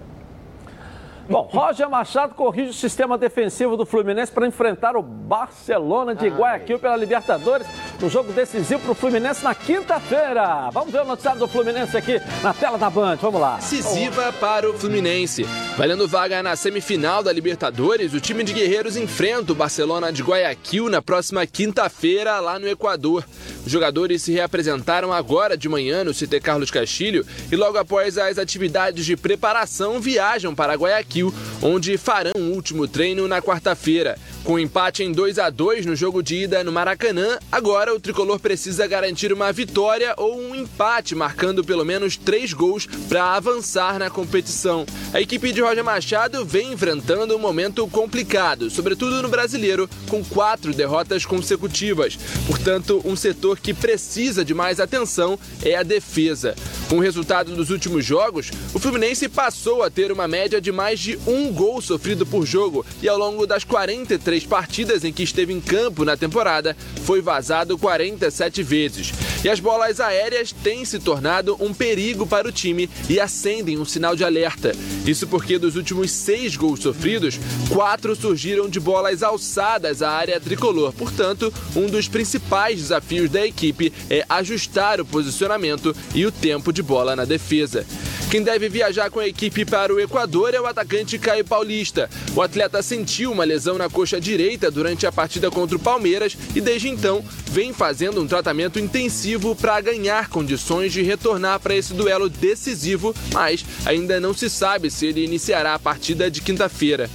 Bom, 1.29 1.47
Roger 1.53 1.91
Machado 1.91 2.35
corrige 2.35 2.71
o 2.71 2.73
sistema 2.73 3.19
defensivo 3.19 3.77
do 3.77 3.85
Fluminense 3.85 4.33
para 4.33 4.47
enfrentar 4.47 4.97
o 4.97 5.03
Barcelona 5.03 6.15
de 6.15 6.27
Guayaquil 6.27 6.79
pela 6.79 6.97
Libertadores 6.97 7.67
no 8.01 8.09
jogo 8.09 8.33
decisivo 8.33 8.81
para 8.81 8.93
o 8.93 8.95
Fluminense 8.95 9.45
na 9.45 9.55
quinta-feira. 9.55 10.71
Vamos 10.71 10.91
ver 10.91 11.03
o 11.03 11.05
noticiário 11.05 11.39
do 11.39 11.47
Fluminense 11.47 11.95
aqui 11.95 12.19
na 12.43 12.55
tela 12.55 12.79
da 12.79 12.89
Band. 12.89 13.17
Vamos 13.17 13.43
lá. 13.43 13.57
Decisiva 13.57 14.33
para 14.41 14.71
o 14.71 14.73
Fluminense. 14.73 15.45
Valendo 15.77 16.09
vaga 16.09 16.43
na 16.43 16.57
semifinal 16.57 17.23
da 17.23 17.31
Libertadores, 17.31 18.15
o 18.15 18.21
time 18.21 18.43
de 18.43 18.55
Guerreiros 18.55 18.97
enfrenta 18.97 19.53
o 19.53 19.55
Barcelona 19.55 20.11
de 20.11 20.23
Guayaquil 20.23 20.89
na 20.89 21.03
próxima 21.03 21.47
quinta-feira 21.47 22.41
lá 22.41 22.59
no 22.59 22.67
Equador. 22.67 23.23
Os 23.67 23.71
jogadores 23.71 24.23
se 24.23 24.33
reapresentaram 24.33 25.13
agora 25.13 25.59
de 25.59 25.69
manhã 25.69 26.03
no 26.05 26.15
CT 26.15 26.41
Carlos 26.41 26.71
Castilho 26.71 27.27
e 27.53 27.57
logo 27.57 27.77
após 27.77 28.17
as 28.17 28.39
atividades 28.39 29.05
de 29.05 29.15
preparação 29.15 30.01
viajam 30.01 30.55
para 30.55 30.73
Guayaquil 30.75 31.18
onde 31.63 31.97
farão 31.97 32.33
o 32.35 32.53
último 32.53 32.87
treino 32.87 33.27
na 33.29 33.43
quarta-feira. 33.43 34.19
Com 34.49 34.55
um 34.55 34.59
empate 34.59 35.03
em 35.03 35.13
2 35.13 35.39
a 35.39 35.51
2 35.51 35.85
no 35.85 35.95
jogo 35.95 36.23
de 36.23 36.37
ida 36.37 36.65
no 36.65 36.73
Maracanã, 36.73 37.39
agora 37.53 37.95
o 37.95 38.01
tricolor 38.01 38.41
precisa 38.41 38.87
garantir 38.87 39.31
uma 39.31 39.53
vitória 39.53 40.15
ou 40.17 40.41
um 40.41 40.55
empate, 40.55 41.15
marcando 41.15 41.63
pelo 41.63 41.85
menos 41.85 42.17
três 42.17 42.55
gols 42.55 42.87
para 43.11 43.35
avançar 43.37 43.99
na 43.99 44.09
competição. 44.09 44.87
A 45.13 45.21
equipe 45.21 45.53
de 45.53 45.61
Roger 45.61 45.85
Machado 45.85 46.47
vem 46.47 46.73
enfrentando 46.73 47.37
um 47.37 47.39
momento 47.39 47.87
complicado, 47.89 48.71
sobretudo 48.71 49.21
no 49.21 49.29
brasileiro, 49.29 49.87
com 50.09 50.25
quatro 50.25 50.73
derrotas 50.73 51.27
consecutivas. 51.27 52.19
Portanto, 52.47 53.03
um 53.05 53.15
setor 53.15 53.59
que 53.59 53.75
precisa 53.75 54.43
de 54.47 54.55
mais 54.55 54.81
atenção 54.81 55.39
é 55.63 55.75
a 55.75 55.83
defesa. 55.83 56.55
Com 56.89 56.97
o 56.97 57.01
resultado 57.01 57.55
dos 57.55 57.69
últimos 57.69 58.03
jogos, 58.03 58.51
o 58.73 58.79
Fluminense 58.79 59.29
passou 59.29 59.83
a 59.83 59.91
ter 59.91 60.11
uma 60.11 60.27
média 60.27 60.59
de 60.59 60.73
mais 60.73 60.99
de 60.99 61.19
um 61.27 61.53
gol 61.53 61.83
sofrido 61.83 62.25
por 62.25 62.47
jogo 62.47 62.85
e 63.03 63.09
ao 63.11 63.19
longo 63.19 63.47
das 63.47 63.63
43 63.63 64.38
partidas 64.45 65.05
em 65.05 65.13
que 65.13 65.23
esteve 65.23 65.53
em 65.53 65.61
campo 65.61 66.05
na 66.05 66.17
temporada, 66.17 66.77
foi 67.05 67.21
vazado 67.21 67.79
47 67.79 68.63
vezes. 68.63 69.13
E 69.45 69.49
as 69.49 69.61
bolas 69.61 70.01
aéreas 70.01 70.53
têm 70.53 70.85
se 70.85 70.99
tornado 70.99 71.57
um 71.61 71.73
perigo 71.73 72.27
para 72.27 72.49
o 72.49 72.53
time 72.53 72.91
e 73.09 73.21
acendem 73.21 73.79
um 73.79 73.85
sinal 73.85 74.17
de 74.17 74.25
alerta. 74.25 74.73
Isso 75.07 75.27
porque 75.27 75.59
dos 75.59 75.77
últimos 75.77 76.11
seis 76.11 76.57
gols 76.57 76.81
sofridos, 76.81 77.39
quatro 77.71 78.17
surgiram 78.17 78.69
de 78.69 78.81
bolas 78.81 79.23
alçadas 79.23 80.03
à 80.03 80.11
área 80.11 80.41
tricolor. 80.41 80.93
Portanto, 80.93 81.53
um 81.77 81.87
dos 81.87 82.09
principais 82.09 82.81
desafios 82.81 83.31
da 83.31 83.47
equipe 83.47 83.93
é 84.11 84.25
ajustar 84.29 85.01
o 85.01 85.05
posicionamento 85.05 85.95
e 86.15 86.27
o 86.27 86.33
tempo 86.33 86.73
de 86.73 86.83
bola 86.83 87.15
na 87.15 87.25
defesa. 87.25 87.87
Quem 88.31 88.43
deve 88.43 88.69
viajar 88.69 89.11
com 89.11 89.21
a 89.21 89.27
equipe 89.27 89.65
para 89.65 89.95
o 89.95 89.99
Equador 89.99 90.53
é 90.53 90.61
o 90.61 90.67
atacante 90.67 91.19
Caio 91.19 91.47
Paulista. 91.47 92.11
O 92.37 92.43
atleta 92.43 92.83
sentiu 92.83 93.33
uma 93.33 93.43
lesão 93.43 93.79
na 93.79 93.89
coxa 93.89 94.18
direita 94.21 94.71
durante 94.71 95.07
a 95.07 95.13
partida 95.13 95.51
contra 95.51 95.77
o 95.77 95.81
Palmeiras 95.81 96.37
e 96.55 96.61
desde 96.61 96.89
então 96.89 97.25
vem 97.47 97.73
fazendo 97.73 98.21
um 98.21 98.27
tratamento 98.27 98.79
intensivo 98.79 99.55
para 99.55 99.81
ganhar 99.81 100.29
condições 100.29 100.93
de 100.93 101.03
retornar 101.03 101.61
para 101.61 101.75
esse 101.75 101.95
duelo 101.95 102.29
decisivo, 102.29 103.15
mas 103.33 103.65
ainda 103.85 104.21
não 104.21 104.35
se 104.35 104.49
sabe 104.49 104.91
se 104.91 105.07
ele 105.07 105.25
iniciará 105.25 105.75
a 105.75 105.79
partida 105.79 106.31
de 106.31 106.41
quinta-feira. 106.41 107.09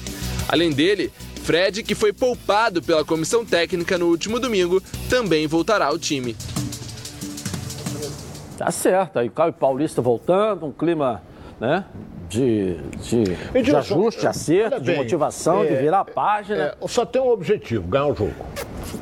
Além 0.48 0.72
dele, 0.72 1.12
Fred, 1.44 1.84
que 1.84 1.96
foi 1.96 2.14
poupado 2.14 2.82
pela 2.82 3.04
comissão 3.04 3.46
técnica 3.46 3.98
no 3.98 4.08
último 4.08 4.40
domingo, 4.40 4.82
também 5.10 5.46
voltará 5.46 5.88
ao 5.88 6.00
time. 6.00 6.36
Tá 8.58 8.72
certo, 8.72 9.20
aí 9.20 9.28
o 9.28 9.32
Caio 9.32 9.52
Paulista 9.52 10.02
voltando, 10.02 10.66
um 10.66 10.72
clima 10.72 11.22
né, 11.60 11.84
de, 12.34 12.76
de, 12.98 13.62
de 13.62 13.76
ajuste, 13.76 14.22
de 14.22 14.28
acerto, 14.28 14.82
bem, 14.82 14.96
de 14.96 15.02
motivação, 15.02 15.64
é, 15.64 15.68
de 15.68 15.76
virar 15.76 16.00
a 16.00 16.06
página. 16.06 16.76
É, 16.82 16.88
só 16.88 17.06
tem 17.06 17.22
um 17.22 17.30
objetivo, 17.30 17.88
ganhar 17.88 18.08
o 18.08 18.16
jogo. 18.16 18.34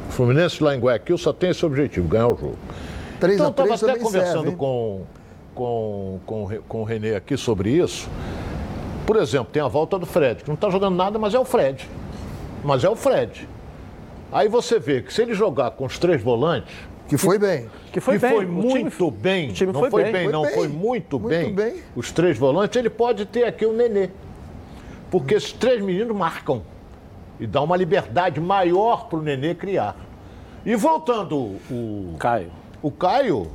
O 0.10 0.12
Fluminense 0.12 0.62
lá 0.62 0.76
em 0.76 0.80
Guayaquil 0.80 1.18
só 1.18 1.32
tem 1.32 1.52
esse 1.52 1.66
objetivo, 1.66 2.08
ganhar 2.08 2.28
o 2.28 2.38
jogo. 2.38 2.58
3 3.20 3.36
então, 3.36 3.46
eu 3.46 3.52
estava 3.52 3.94
até 3.94 4.00
conversando 4.00 4.44
serve, 4.44 4.58
com, 4.58 5.04
com, 5.56 6.20
com, 6.26 6.48
com 6.68 6.82
o 6.82 6.84
Renê 6.84 7.16
aqui 7.16 7.38
sobre 7.38 7.70
isso. 7.70 8.10
Por 9.06 9.16
exemplo, 9.16 9.48
tem 9.52 9.62
a 9.62 9.68
volta 9.68 9.98
do 9.98 10.06
Fred, 10.06 10.44
que 10.44 10.50
não 10.50 10.56
está 10.56 10.70
jogando 10.70 10.96
nada, 10.96 11.18
mas 11.18 11.34
é 11.34 11.40
o 11.40 11.46
Fred. 11.46 11.88
Mas 12.64 12.84
é 12.84 12.90
o 12.90 12.96
Fred. 12.96 13.48
Aí 14.32 14.48
você 14.48 14.80
vê 14.80 15.02
que 15.02 15.14
se 15.14 15.22
ele 15.22 15.34
jogar 15.34 15.72
com 15.72 15.86
os 15.86 15.98
três 15.98 16.22
volantes, 16.22 16.74
que 17.12 17.18
foi 17.18 17.38
bem. 17.38 17.70
Que 17.92 18.00
foi, 18.00 18.18
bem. 18.18 18.32
foi 18.32 18.46
muito 18.46 18.98
time, 18.98 19.12
bem. 19.12 19.50
O 19.50 19.54
time 19.54 19.74
não 19.74 19.82
foi, 19.82 19.92
foi 19.92 20.04
bem, 20.04 20.14
bem 20.14 20.24
foi 20.24 20.32
não, 20.32 20.44
bem. 20.44 20.54
foi 20.54 20.68
muito, 20.70 21.20
muito 21.20 21.30
bem. 21.30 21.54
bem. 21.54 21.84
Os 21.94 22.10
três 22.10 22.38
volantes, 22.38 22.78
ele 22.78 22.90
pode 22.90 23.26
ter 23.26 23.44
aqui 23.44 23.66
o 23.66 23.74
Nenê. 23.74 24.10
Porque 25.10 25.34
esses 25.34 25.52
três 25.52 25.84
meninos 25.84 26.16
marcam. 26.16 26.62
E 27.38 27.46
dá 27.46 27.62
uma 27.62 27.76
liberdade 27.76 28.40
maior 28.40 29.10
para 29.10 29.20
o 29.20 29.22
Nenê 29.22 29.54
criar. 29.54 29.98
E 30.66 30.74
voltando 30.78 31.36
o. 31.70 32.16
Caio. 32.18 32.50
O 32.82 32.90
Caio, 32.90 33.52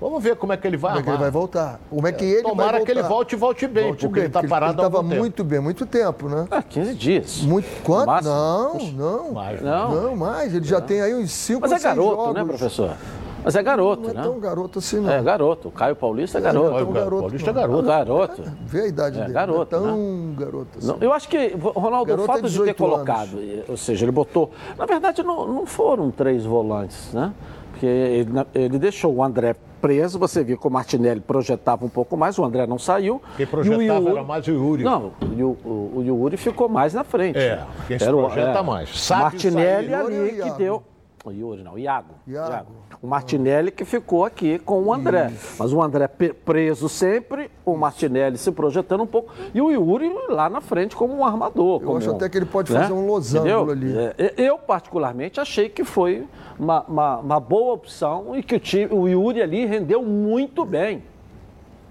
Vamos 0.00 0.22
ver 0.22 0.36
como 0.36 0.52
é 0.52 0.56
que 0.56 0.66
ele 0.66 0.76
vai 0.76 0.92
Como 0.92 1.00
é 1.00 1.02
que 1.02 1.10
ele 1.10 1.18
vai 1.18 1.30
voltar. 1.30 1.80
Como 1.90 2.06
é 2.06 2.12
que 2.12 2.24
ele 2.24 2.42
Tomara 2.42 2.56
vai 2.56 2.70
voltar. 2.78 2.84
que 2.84 2.98
ele 2.98 3.02
volte 3.02 3.32
e 3.32 3.36
volte 3.36 3.66
bem, 3.66 3.84
volte 3.86 4.00
porque 4.06 4.14
bem, 4.14 4.22
ele 4.22 4.28
está 4.28 4.42
parado 4.48 4.80
Ele 4.80 4.86
estava 4.86 5.02
muito 5.02 5.44
bem, 5.44 5.60
muito 5.60 5.86
tempo, 5.86 6.28
né? 6.28 6.46
Ah, 6.50 6.62
15 6.62 6.94
dias. 6.94 7.40
Muito, 7.42 7.66
quanto? 7.82 8.24
Não, 8.24 8.78
não. 8.92 9.32
Mais, 9.32 9.60
não. 9.60 9.94
Não, 9.94 10.16
mais. 10.16 10.54
Ele 10.54 10.64
já 10.64 10.80
tem 10.80 11.00
aí 11.00 11.14
uns 11.14 11.32
5 11.32 11.60
Mas 11.60 11.72
é 11.72 11.78
garoto, 11.80 12.32
né, 12.32 12.44
professor? 12.44 12.96
Mas 13.44 13.54
é 13.56 13.62
garoto, 13.62 14.02
não 14.02 14.10
é 14.10 14.14
né? 14.14 14.22
tão 14.22 14.38
garoto 14.38 14.78
assim, 14.78 15.00
não. 15.00 15.10
É 15.10 15.22
garoto. 15.22 15.68
O 15.68 15.70
Caio 15.70 15.96
Paulista 15.96 16.38
é 16.38 16.40
garoto. 16.40 16.70
Não 16.70 16.76
é 16.76 16.82
tão 16.82 16.92
garoto. 16.92 17.22
Paulista 17.22 17.50
é 17.50 17.52
garoto. 17.52 17.82
garoto. 17.82 18.42
É, 18.42 18.52
vê 18.66 18.80
a 18.80 18.86
idade 18.86 19.16
é, 19.16 19.20
dele. 19.22 19.32
Garoto, 19.32 19.76
não 19.76 19.82
é 19.82 19.88
tão 19.88 19.96
né? 19.96 20.34
garoto 20.38 20.78
assim. 20.78 20.86
Não, 20.86 20.98
eu 21.00 21.12
acho 21.12 21.28
que, 21.28 21.48
Ronaldo, 21.56 22.06
garoto 22.06 22.24
o 22.24 22.26
fato 22.26 22.46
é 22.46 22.48
de 22.48 22.62
ter 22.62 22.74
colocado, 22.74 23.38
ou 23.68 23.76
seja, 23.76 24.04
ele 24.04 24.12
botou. 24.12 24.50
Na 24.76 24.86
verdade, 24.86 25.22
não, 25.22 25.46
não 25.46 25.66
foram 25.66 26.10
três 26.10 26.44
volantes, 26.44 27.12
né? 27.12 27.32
Porque 27.78 27.86
ele, 27.86 28.30
ele 28.56 28.76
deixou 28.76 29.14
o 29.14 29.22
André 29.22 29.54
preso, 29.80 30.18
você 30.18 30.42
viu 30.42 30.58
que 30.58 30.66
o 30.66 30.70
Martinelli 30.70 31.20
projetava 31.20 31.86
um 31.86 31.88
pouco 31.88 32.16
mais, 32.16 32.36
o 32.36 32.44
André 32.44 32.66
não 32.66 32.76
saiu. 32.76 33.22
Quem 33.36 33.46
projetava 33.46 34.00
Yuri, 34.00 34.10
era 34.10 34.24
mais 34.24 34.48
o 34.48 34.50
Yuri. 34.50 34.82
Não, 34.82 35.12
o, 35.22 35.92
o, 35.94 36.02
Yuri 36.04 36.36
ficou 36.36 36.68
mais 36.68 36.92
na 36.92 37.04
frente. 37.04 37.38
É, 37.38 37.64
quem 37.86 37.96
se 37.96 38.04
era, 38.04 38.16
projeta 38.16 38.58
é, 38.58 38.62
mais. 38.62 39.00
Sabe 39.00 39.22
Martinelli 39.22 39.94
ali 39.94 40.42
que 40.42 40.50
deu... 40.58 40.82
O 41.24 41.30
Yuri 41.30 41.62
não, 41.62 41.74
o 41.74 41.78
Iago. 41.78 42.14
Iago. 42.26 42.50
Iago. 42.50 42.72
O 43.02 43.06
Martinelli 43.06 43.70
que 43.70 43.84
ficou 43.84 44.24
aqui 44.24 44.58
com 44.58 44.82
o 44.82 44.92
André. 44.92 45.30
Isso. 45.32 45.56
Mas 45.58 45.72
o 45.72 45.82
André 45.82 46.08
preso 46.08 46.88
sempre, 46.88 47.50
o 47.64 47.76
Martinelli 47.76 48.38
se 48.38 48.50
projetando 48.50 49.02
um 49.02 49.06
pouco 49.06 49.32
e 49.54 49.60
o 49.60 49.70
Yuri 49.70 50.10
lá 50.28 50.48
na 50.48 50.60
frente 50.60 50.96
como 50.96 51.14
um 51.14 51.24
armador. 51.24 51.82
Eu 51.82 51.96
acho 51.96 52.10
um, 52.10 52.16
até 52.16 52.28
que 52.28 52.38
ele 52.38 52.46
pode 52.46 52.72
né? 52.72 52.80
fazer 52.80 52.92
um 52.92 53.06
losango 53.06 53.70
ali. 53.70 53.94
É, 54.16 54.34
eu, 54.36 54.58
particularmente, 54.58 55.38
achei 55.38 55.68
que 55.68 55.84
foi 55.84 56.26
uma, 56.58 56.82
uma, 56.82 57.16
uma, 57.18 57.40
boa 57.40 57.74
opção 57.74 58.36
e 58.36 58.42
que 58.42 58.54
o, 58.54 58.60
time, 58.60 58.88
o 58.92 59.08
Yuri 59.08 59.42
ali 59.42 59.64
rendeu 59.64 60.02
muito 60.02 60.64
bem. 60.64 61.02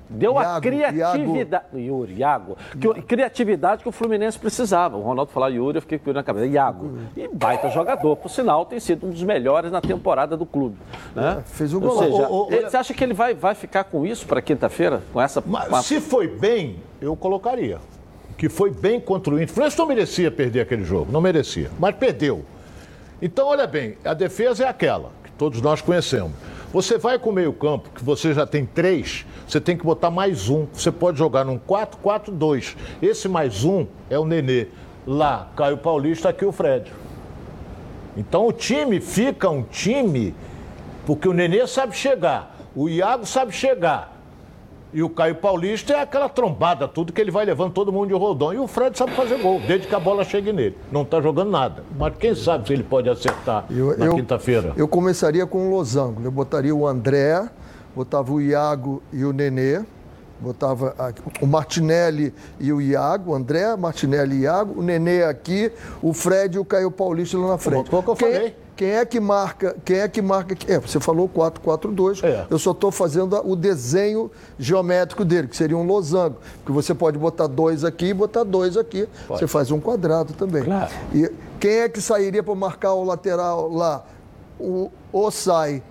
Deu 0.10 0.34
Iago, 0.34 0.50
a 0.50 0.62
criatividade. 0.62 1.66
Iago. 1.74 1.78
Yuri, 1.78 2.14
Iago. 2.14 2.58
Que, 2.80 3.02
criatividade 3.02 3.84
que 3.84 3.90
o 3.90 3.92
Fluminense 3.92 4.40
precisava. 4.40 4.96
O 4.96 5.02
Ronaldo 5.02 5.32
falou 5.32 5.50
Yuri, 5.50 5.78
eu 5.78 5.82
fiquei 5.82 6.00
com 6.00 6.14
na 6.14 6.24
cabeça. 6.24 6.46
Iago. 6.46 6.98
E 7.16 7.28
baita 7.28 7.70
jogador, 7.70 8.16
por 8.16 8.30
sinal, 8.30 8.66
tem 8.66 8.80
sido 8.80 9.06
um 9.06 9.10
dos 9.10 9.24
melhores 9.24 9.72
na 9.72 9.82
temporada 9.82 10.38
do 10.38 10.46
clube. 10.46 10.78
Né? 11.14 11.38
É, 11.40 11.42
fez 11.44 11.74
um 11.74 11.80
gol. 11.80 11.92
Ou 11.92 11.98
seja, 11.98 12.30
o, 12.30 12.48
o, 12.48 12.54
ele, 12.54 12.70
você 12.70 12.78
acha 12.78 12.94
que 12.94 13.04
ele 13.04 13.14
vai, 13.14 13.34
vai 13.34 13.54
ficar 13.54 13.84
com 13.84 14.06
isso 14.06 14.26
para 14.26 14.42
quinta-feira? 14.42 15.02
Com 15.12 15.22
essa. 15.22 15.44
Mas, 15.46 15.86
Se 15.86 16.00
foi 16.00 16.28
bem, 16.28 16.78
eu 17.02 17.16
colocaria. 17.16 17.80
Que 18.38 18.48
foi 18.48 18.72
bem 18.72 19.00
contra 19.00 19.34
o 19.34 19.42
Inter. 19.42 19.50
O 19.50 19.54
Fluminense 19.54 19.78
não 19.78 19.88
merecia 19.88 20.32
perder 20.32 20.62
aquele 20.62 20.86
jogo, 20.86 21.12
não 21.12 21.20
merecia. 21.20 21.70
Mas 21.80 21.96
perdeu. 21.96 22.46
Então, 23.22 23.48
olha 23.48 23.66
bem, 23.66 23.98
a 24.06 24.14
defesa 24.14 24.66
é 24.66 24.68
aquela 24.68 25.12
que 25.24 25.32
todos 25.32 25.62
nós 25.62 25.82
conhecemos. 25.82 26.34
Você 26.72 26.98
vai 26.98 27.18
com 27.18 27.30
o 27.30 27.34
meio-campo, 27.34 27.90
que 27.96 28.04
você 28.04 28.34
já 28.34 28.46
tem 28.46 28.66
três, 28.66 29.26
você 29.48 29.60
tem 29.60 29.78
que 29.78 29.84
botar 29.84 30.12
mais 30.12 30.50
um. 30.50 30.68
Você 30.74 30.92
pode 30.92 31.18
jogar 31.18 31.46
num 31.46 31.58
4-4-2. 31.58 32.76
Esse 33.02 33.28
mais 33.30 33.64
um 33.64 33.88
é 34.10 34.20
o 34.20 34.26
Nenê. 34.26 34.68
Lá, 35.06 35.50
Caio 35.56 35.78
Paulista, 35.78 36.30
aqui 36.30 36.46
o 36.46 36.52
Fred. 36.52 36.92
Então 38.18 38.48
o 38.48 38.52
time 38.52 39.00
fica 39.00 39.50
um 39.50 39.64
time, 39.64 40.36
porque 41.06 41.28
o 41.28 41.34
Nenê 41.34 41.66
sabe 41.66 41.96
chegar, 41.96 42.58
o 42.76 42.90
Iago 42.90 43.26
sabe 43.26 43.54
chegar. 43.54 44.17
E 44.98 45.04
o 45.04 45.10
Caio 45.12 45.36
Paulista 45.36 45.94
é 45.94 46.02
aquela 46.02 46.28
trombada, 46.28 46.88
tudo 46.88 47.14
que 47.14 47.22
ele 47.22 47.30
vai 47.30 47.46
levando 47.46 47.72
todo 47.72 47.94
mundo 47.94 48.08
de 48.08 48.16
rodão. 48.16 48.52
E 48.52 48.58
o 48.58 48.66
Fred 48.66 48.98
sabe 48.98 49.12
fazer 49.12 49.38
gol, 49.38 49.60
desde 49.60 49.86
que 49.86 49.94
a 49.94 50.00
bola 50.00 50.24
chegue 50.24 50.52
nele. 50.52 50.76
Não 50.92 51.04
está 51.04 51.22
jogando 51.22 51.52
nada. 51.52 51.84
Mas 51.96 52.16
quem 52.18 52.34
sabe 52.34 52.66
se 52.66 52.74
ele 52.74 52.82
pode 52.82 53.08
acertar 53.08 53.66
eu, 53.70 53.96
na 53.96 54.10
quinta-feira? 54.10 54.74
Eu 54.76 54.88
começaria 54.88 55.46
com 55.46 55.68
o 55.68 55.70
losango. 55.70 56.24
Eu 56.24 56.32
botaria 56.32 56.76
o 56.76 56.88
André, 56.88 57.48
botava 57.96 58.34
o 58.34 58.42
Iago 58.42 59.04
e 59.14 59.24
o 59.24 59.32
Nenê. 59.32 59.84
Botava 60.40 60.96
o 61.40 61.46
Martinelli 61.46 62.34
e 62.60 62.74
o 62.74 62.82
Iago, 62.82 63.34
o 63.34 63.36
André, 63.36 63.76
Martinelli 63.76 64.38
e 64.38 64.42
Iago, 64.42 64.80
o 64.80 64.84
Nenê 64.84 65.24
aqui, 65.24 65.72
o 66.02 66.12
Fred 66.12 66.56
e 66.56 66.60
o 66.60 66.66
Caio 66.66 66.90
Paulista 66.90 67.38
lá 67.38 67.50
na 67.50 67.58
frente. 67.60 67.88
Qual 67.88 68.02
que 68.02 68.10
eu 68.10 68.16
quem, 68.16 68.34
falei? 68.34 68.56
Quem 68.78 68.92
é 68.92 69.04
que 69.04 69.20
marca? 69.20 69.76
Quem 69.84 69.98
é 69.98 70.08
que 70.08 70.22
marca? 70.22 70.56
É, 70.72 70.80
você 70.80 71.00
falou 71.00 71.28
4-4-2. 71.28 72.24
É. 72.24 72.46
Eu 72.48 72.60
só 72.60 72.72
estou 72.72 72.92
fazendo 72.92 73.36
o 73.44 73.56
desenho 73.56 74.30
geométrico 74.60 75.26
dele, 75.26 75.48
que 75.48 75.58
seria 75.58 75.76
um 75.76 75.84
losango. 75.84 76.38
Porque 76.60 76.72
você 76.72 76.94
pode 76.94 77.18
botar 77.18 77.48
dois 77.48 77.84
aqui 77.84 78.06
e 78.06 78.14
botar 78.14 78.44
dois 78.44 78.78
aqui. 78.78 79.10
Pode. 79.28 79.40
Você 79.40 79.48
faz 79.48 79.72
um 79.72 79.80
quadrado 79.80 80.34
também. 80.34 80.64
Claro. 80.64 80.92
E 81.12 81.32
quem 81.60 81.80
é 81.80 81.90
que 81.90 82.00
sairia 82.00 82.44
para 82.44 82.54
marcar 82.54 82.94
o 82.94 83.04
lateral 83.04 83.68
lá? 83.68 84.06
O, 84.60 84.92
ou 85.12 85.32
sai 85.32 85.82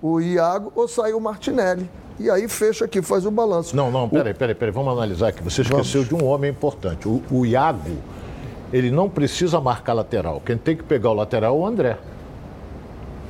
o 0.00 0.20
Iago 0.20 0.72
ou 0.76 0.86
sai 0.86 1.12
o 1.14 1.20
Martinelli. 1.20 1.90
E 2.18 2.30
aí 2.30 2.46
fecha 2.46 2.84
aqui, 2.84 3.02
faz 3.02 3.26
o 3.26 3.30
balanço. 3.30 3.74
Não, 3.74 3.90
não, 3.90 4.08
peraí, 4.08 4.32
peraí, 4.32 4.54
peraí, 4.54 4.72
vamos 4.72 4.92
analisar 4.92 5.28
aqui. 5.28 5.42
Você 5.42 5.62
esqueceu 5.62 6.02
vamos. 6.04 6.08
de 6.08 6.14
um 6.14 6.28
homem 6.28 6.50
importante. 6.50 7.08
O, 7.08 7.20
o 7.28 7.44
Iago, 7.44 7.98
ele 8.72 8.92
não 8.92 9.10
precisa 9.10 9.60
marcar 9.60 9.94
lateral. 9.94 10.40
Quem 10.46 10.56
tem 10.56 10.76
que 10.76 10.84
pegar 10.84 11.10
o 11.10 11.14
lateral 11.14 11.56
é 11.56 11.58
o 11.58 11.66
André. 11.66 11.98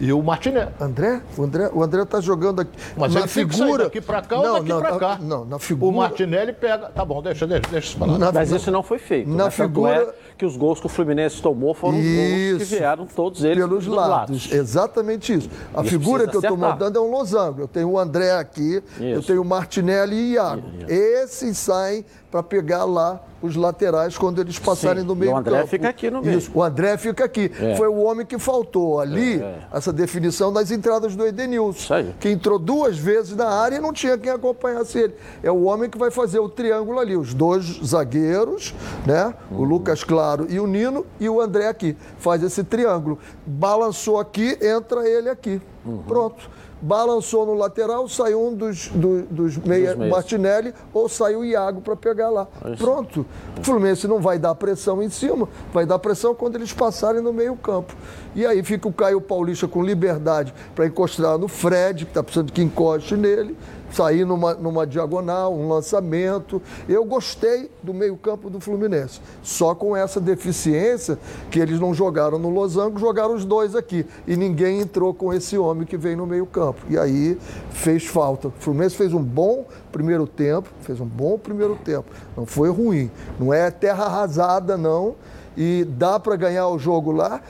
E 0.01 0.13
o 0.13 0.23
Martinelli. 0.23 0.71
André? 0.81 1.23
O 1.37 1.43
André, 1.43 1.71
o 1.73 1.83
André 1.83 2.05
tá 2.05 2.21
jogando 2.21 2.61
aqui. 2.61 2.73
Mas 2.97 3.15
na 3.15 3.21
ele 3.21 3.29
figura 3.29 3.85
daqui 3.85 4.01
para 4.01 4.23
cá 4.23 4.37
não, 4.37 4.55
ou 4.57 4.63
daqui 4.63 4.81
para 4.81 4.99
cá. 4.99 5.19
Não, 5.21 5.45
na 5.45 5.59
figura. 5.59 5.93
O 5.93 5.97
Martinelli 5.97 6.53
pega. 6.53 6.89
Tá 6.89 7.05
bom, 7.05 7.23
deixa, 7.23 7.47
deixa, 7.47 7.71
deixa 7.71 7.89
isso 7.89 7.99
falar. 7.99 8.33
Mas 8.33 8.51
isso 8.51 8.71
não 8.71 8.83
foi 8.83 8.99
feito. 8.99 9.29
Na 9.29 9.45
né? 9.45 9.51
figura. 9.51 10.15
É 10.23 10.27
que 10.37 10.45
os 10.45 10.57
gols 10.57 10.79
que 10.79 10.87
o 10.87 10.89
Fluminense 10.89 11.41
tomou 11.41 11.73
foram 11.73 11.99
isso, 11.99 12.59
gols 12.59 12.69
que 12.69 12.77
vieram 12.77 13.07
todos 13.07 13.43
eles 13.43 13.65
pelos 13.65 13.87
lados. 13.87 14.11
lados. 14.11 14.53
Exatamente 14.53 15.33
isso. 15.33 15.51
A 15.75 15.81
isso 15.81 15.91
figura 15.91 16.27
que 16.29 16.37
eu 16.37 16.41
estou 16.41 16.57
montando 16.57 16.99
é 16.99 17.01
um 17.01 17.11
losango. 17.11 17.63
Eu 17.63 17.69
tenho 17.69 17.91
o 17.91 17.99
André 17.99 18.33
aqui, 18.33 18.83
isso. 18.97 19.03
eu 19.03 19.23
tenho 19.23 19.43
o 19.43 19.45
Martinelli 19.45 20.15
e 20.15 20.33
Iago. 20.33 20.63
Esses 20.89 21.57
saem 21.57 22.05
para 22.31 22.43
pegar 22.43 22.85
lá 22.85 23.21
os 23.43 23.55
laterais 23.55 24.17
quando 24.17 24.41
eles 24.41 24.59
passarem 24.59 25.03
Sim, 25.03 25.09
no 25.09 25.15
meio 25.15 25.33
campo. 25.33 25.39
O 25.39 25.41
André 25.41 25.59
campo. 25.59 25.71
fica 25.71 25.89
aqui 25.89 26.11
no 26.11 26.23
meio. 26.23 26.39
Isso, 26.39 26.51
o 26.55 26.63
André 26.63 26.97
fica 26.97 27.25
aqui. 27.25 27.51
É. 27.61 27.77
Foi 27.77 27.89
o 27.89 28.03
homem 28.03 28.27
que 28.27 28.39
faltou 28.39 29.01
ali, 29.01 29.41
é, 29.41 29.45
é. 29.45 29.59
essa 29.73 29.93
definição 29.93 30.53
das 30.53 30.71
entradas 30.71 31.15
do 31.15 31.27
Edenilson. 31.27 31.95
Que 32.19 32.31
entrou 32.31 32.59
duas 32.59 32.99
vezes 32.99 33.37
na 33.37 33.49
área 33.49 33.77
e 33.77 33.81
não 33.81 33.93
tinha 33.93 34.17
quem 34.19 34.31
acompanhasse 34.31 34.99
ele. 34.99 35.15
É 35.43 35.51
o 35.51 35.65
homem 35.65 35.89
que 35.89 35.99
vai 35.99 36.11
fazer 36.11 36.39
o 36.39 36.49
triângulo 36.49 36.99
ali. 36.99 37.17
Os 37.17 37.35
dois 37.35 37.65
zagueiros, 37.85 38.75
né? 39.07 39.35
Uhum. 39.51 39.61
O 39.61 39.65
Lucas 39.65 40.03
Claro 40.03 40.47
e 40.49 40.59
o 40.59 40.67
Nino, 40.67 41.07
e 41.21 41.29
o 41.29 41.41
André 41.41 41.69
aqui. 41.69 41.97
Faz 42.19 42.43
esse 42.43 42.65
triângulo. 42.65 43.19
Balançou 43.47 44.19
aqui, 44.19 44.59
entra 44.63 45.09
ele 45.09 45.29
aqui. 45.29 45.61
Uhum. 45.87 46.03
Pronto 46.07 46.51
balançou 46.81 47.47
no 47.47 47.55
lateral, 47.55 48.09
saiu 48.09 48.47
um 48.47 48.55
dos, 48.55 48.89
do, 48.89 49.23
dos 49.23 49.57
meia 49.57 49.97
Martinelli 49.97 50.75
ou 50.93 51.09
saiu 51.09 51.41
o 51.41 51.45
Iago 51.45 51.81
para 51.81 51.97
pegar 51.97 52.29
lá. 52.29 52.47
É 52.65 52.77
Pronto. 52.77 53.25
O 53.59 53.65
Fluminense 53.65 54.07
não 54.07 54.21
vai 54.21 54.39
dar 54.39 54.55
pressão 54.55 55.03
em 55.03 55.09
cima, 55.09 55.49
vai 55.73 55.87
dar 55.87 55.99
pressão 55.99 56.35
quando 56.35 56.57
eles 56.57 56.73
passarem 56.73 57.23
no 57.23 57.33
meio 57.33 57.57
campo. 57.57 57.95
E 58.35 58.45
aí 58.45 58.63
fica 58.63 58.87
o 58.87 58.93
Caio 58.93 59.21
Paulista 59.21 59.67
com 59.67 59.83
liberdade 59.83 60.53
para 60.75 60.87
encostar 60.87 61.39
no 61.39 61.49
Fred, 61.49 62.05
que 62.05 62.11
está 62.11 62.23
precisando 62.23 62.53
que 62.53 62.63
encoste 62.63 63.17
nele 63.17 63.57
sair 63.93 64.25
numa, 64.25 64.55
numa 64.55 64.87
diagonal, 64.87 65.55
um 65.55 65.69
lançamento. 65.69 66.61
Eu 66.89 67.05
gostei 67.05 67.71
do 67.83 67.95
meio-campo 67.95 68.51
do 68.51 68.61
Fluminense. 68.61 69.21
Só 69.43 69.75
com 69.75 69.97
essa 69.97 70.21
deficiência 70.21 71.19
que 71.51 71.59
eles 71.59 71.81
não 71.81 71.95
jogaram 71.95 72.39
no 72.39 72.51
Losango, 72.51 72.99
jogaram 72.99 73.35
os 73.35 73.45
dois 73.45 73.75
aqui. 73.75 74.07
E 74.27 74.37
ninguém 74.37 74.81
entrou 74.81 75.15
com 75.15 75.33
esse 75.33 75.57
homem 75.57 75.87
que 75.87 75.97
veio 75.97 76.17
no 76.17 76.27
meio-campo. 76.27 76.81
E 76.89 76.99
aí 76.99 77.39
fez 77.71 78.07
falta. 78.07 78.49
O 78.49 78.53
Fluminense 78.59 78.97
fez 78.97 79.13
um 79.13 79.23
bom 79.23 79.67
primeiro 79.93 80.27
tempo, 80.27 80.69
fez 80.83 81.01
um 81.01 81.07
bom 81.07 81.39
primeiro 81.39 81.77
tempo. 81.77 82.07
Não 82.37 82.47
foi 82.47 82.71
ruim. 82.71 83.11
Não 83.39 83.53
é 83.53 83.71
terra 83.71 84.05
arrasada, 84.05 84.77
não. 84.77 85.15
E 85.57 85.87
dá 85.89 86.21
para 86.21 86.37
ganhar 86.37 86.69
o 86.69 86.79
jogo 86.79 87.13
lá 87.13 87.41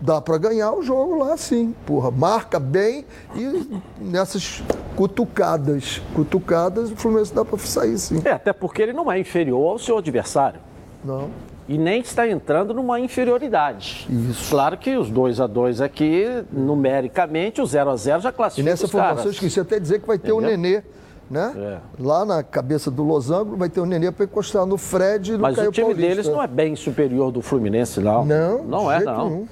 dá 0.00 0.20
para 0.20 0.38
ganhar 0.38 0.72
o 0.72 0.82
jogo 0.82 1.18
lá 1.18 1.36
sim. 1.36 1.74
Porra, 1.86 2.10
marca 2.10 2.58
bem 2.58 3.04
e 3.34 3.80
nessas 4.00 4.62
cutucadas, 4.96 6.00
cutucadas, 6.14 6.90
o 6.90 6.96
Fluminense 6.96 7.34
dá 7.34 7.44
para 7.44 7.58
sair 7.58 7.98
sim. 7.98 8.22
É, 8.24 8.32
até 8.32 8.52
porque 8.52 8.82
ele 8.82 8.92
não 8.92 9.10
é 9.10 9.18
inferior 9.18 9.72
ao 9.72 9.78
seu 9.78 9.98
adversário. 9.98 10.60
Não. 11.04 11.28
E 11.68 11.78
nem 11.78 12.00
está 12.00 12.28
entrando 12.28 12.74
numa 12.74 12.98
inferioridade. 12.98 14.08
Isso. 14.10 14.50
Claro 14.50 14.76
que 14.76 14.96
os 14.96 15.08
2 15.08 15.40
a 15.40 15.46
2 15.46 15.80
aqui, 15.80 16.44
numericamente, 16.50 17.60
o 17.60 17.66
0 17.66 17.90
a 17.90 17.96
0 17.96 18.20
já 18.22 18.32
classifica. 18.32 18.68
E 18.68 18.70
nessa 18.70 18.88
formação 18.88 19.26
eu 19.26 19.30
esqueci 19.30 19.60
até 19.60 19.78
dizer 19.78 20.00
que 20.00 20.06
vai 20.06 20.18
ter 20.18 20.32
o 20.32 20.40
Nenê. 20.40 20.82
Né? 21.30 21.52
É. 21.56 21.78
Lá 22.02 22.24
na 22.24 22.42
cabeça 22.42 22.90
do 22.90 23.04
Losango 23.04 23.56
vai 23.56 23.68
ter 23.68 23.78
o 23.78 23.86
Nenê 23.86 24.10
para 24.10 24.24
encostar 24.24 24.66
no 24.66 24.76
Fred 24.76 25.30
e 25.30 25.32
no 25.34 25.42
Mas 25.42 25.54
Caio 25.54 25.68
o 25.68 25.72
time 25.72 25.86
Paulista. 25.86 26.08
deles 26.08 26.26
não 26.26 26.42
é 26.42 26.48
bem 26.48 26.74
superior 26.74 27.30
do 27.30 27.40
Fluminense, 27.40 28.00
não. 28.00 28.24
Não, 28.24 28.64
não 28.64 28.90
é, 28.90 29.04
não. 29.04 29.30
Nenhum. 29.30 29.48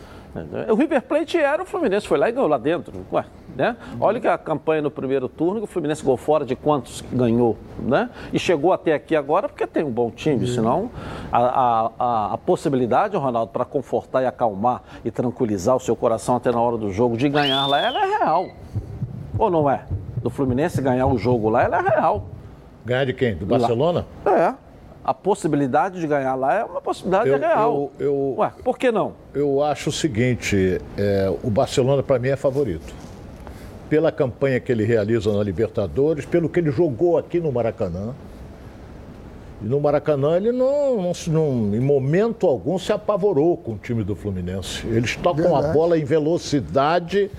O 0.70 0.74
River 0.74 1.03
Plate 1.03 1.38
era 1.38 1.62
o 1.62 1.66
Fluminense, 1.66 2.07
foi 2.07 2.18
lá 2.18 2.29
e 2.29 2.33
ganhou 2.33 2.48
lá 2.48 2.59
dentro. 2.59 2.92
Ué, 3.12 3.24
né? 3.57 3.77
Olha 4.01 4.20
que 4.20 4.29
a 4.29 4.38
campanha 4.38 4.83
no 4.83 4.90
primeiro 4.90 5.29
turno, 5.29 5.61
que 5.61 5.64
o 5.64 5.66
Fluminense 5.66 6.03
gol 6.03 6.16
fora 6.16 6.44
de 6.44 6.55
quantos 6.55 7.03
ganhou, 7.12 7.57
né? 7.79 8.11
E 8.33 8.38
chegou 8.38 8.72
até 8.72 8.94
aqui 8.94 9.16
agora 9.16 9.48
porque 9.48 9.66
tem 9.66 9.85
um 9.85 9.90
bom 9.90 10.11
time, 10.11 10.44
uhum. 10.44 10.53
senão 10.53 10.90
a, 11.33 11.38
a, 11.38 11.90
a, 11.98 12.35
a 12.35 12.38
possibilidade, 12.38 13.16
Ronaldo, 13.16 13.53
para 13.53 13.64
confortar 13.64 14.22
e 14.22 14.27
acalmar 14.27 14.83
e 15.05 15.11
tranquilizar 15.11 15.77
o 15.77 15.81
seu 15.81 15.96
coração 15.96 16.37
até 16.37 16.51
na 16.53 16.61
hora 16.61 16.77
do 16.77 16.92
jogo 16.92 17.16
de 17.16 17.29
ganhar 17.29 17.66
lá, 17.66 17.81
ela 17.81 18.05
é 18.05 18.18
real. 18.18 18.48
Ou 19.38 19.51
não 19.51 19.68
é? 19.68 19.85
Do 20.22 20.31
Fluminense 20.31 20.81
ganhar 20.83 21.07
o 21.07 21.18
jogo 21.18 21.48
lá, 21.48 21.64
ela 21.64 21.79
é 21.79 21.83
real. 21.83 22.27
Ganhar 22.85 23.05
de 23.05 23.12
quem? 23.12 23.35
Do 23.35 23.46
Barcelona? 23.46 24.07
Lá. 24.24 24.33
É 24.33 24.67
a 25.08 25.14
possibilidade 25.14 26.00
de 26.00 26.06
ganhar 26.06 26.34
lá 26.34 26.54
é 26.54 26.64
uma 26.64 26.82
possibilidade 26.82 27.30
eu, 27.30 27.38
real. 27.38 27.90
Eu, 27.98 28.06
eu, 28.06 28.34
Ué, 28.36 28.52
por 28.62 28.78
que 28.78 28.92
não? 28.92 29.14
Eu 29.32 29.62
acho 29.62 29.88
o 29.88 29.92
seguinte: 29.92 30.78
é, 30.98 31.34
o 31.42 31.48
Barcelona, 31.48 32.02
para 32.02 32.18
mim, 32.18 32.28
é 32.28 32.36
favorito. 32.36 32.92
Pela 33.88 34.12
campanha 34.12 34.60
que 34.60 34.70
ele 34.70 34.84
realiza 34.84 35.32
na 35.32 35.42
Libertadores, 35.42 36.26
pelo 36.26 36.46
que 36.46 36.60
ele 36.60 36.70
jogou 36.70 37.16
aqui 37.16 37.40
no 37.40 37.50
Maracanã. 37.50 38.14
E 39.62 39.64
no 39.64 39.80
Maracanã 39.80 40.36
ele 40.36 40.52
não, 40.52 41.00
não, 41.00 41.12
não, 41.28 41.74
em 41.74 41.80
momento 41.80 42.46
algum 42.46 42.78
se 42.78 42.92
apavorou 42.92 43.56
com 43.56 43.72
o 43.72 43.78
time 43.78 44.04
do 44.04 44.14
Fluminense. 44.14 44.86
Eles 44.88 45.16
tocam 45.16 45.44
Verdade. 45.44 45.68
a 45.68 45.72
bola 45.72 45.98
em 45.98 46.04
velocidade 46.04 47.30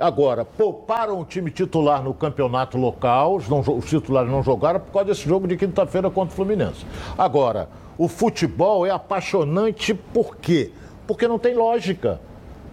Agora, 0.00 0.44
pouparam 0.44 1.20
o 1.20 1.24
time 1.24 1.50
titular 1.50 2.02
no 2.02 2.14
campeonato 2.14 2.78
local, 2.78 3.36
os, 3.36 3.48
não, 3.48 3.60
os 3.60 3.86
titulares 3.86 4.30
não 4.30 4.42
jogaram 4.42 4.80
por 4.80 4.92
causa 4.92 5.08
desse 5.08 5.28
jogo 5.28 5.46
de 5.46 5.56
quinta-feira 5.56 6.10
contra 6.10 6.32
o 6.32 6.36
Fluminense. 6.36 6.86
Agora, 7.16 7.68
o 7.96 8.08
futebol 8.08 8.86
é 8.86 8.90
apaixonante 8.90 9.92
por 9.94 10.36
quê? 10.36 10.72
Porque 11.06 11.26
não 11.26 11.38
tem 11.38 11.54
lógica. 11.54 12.20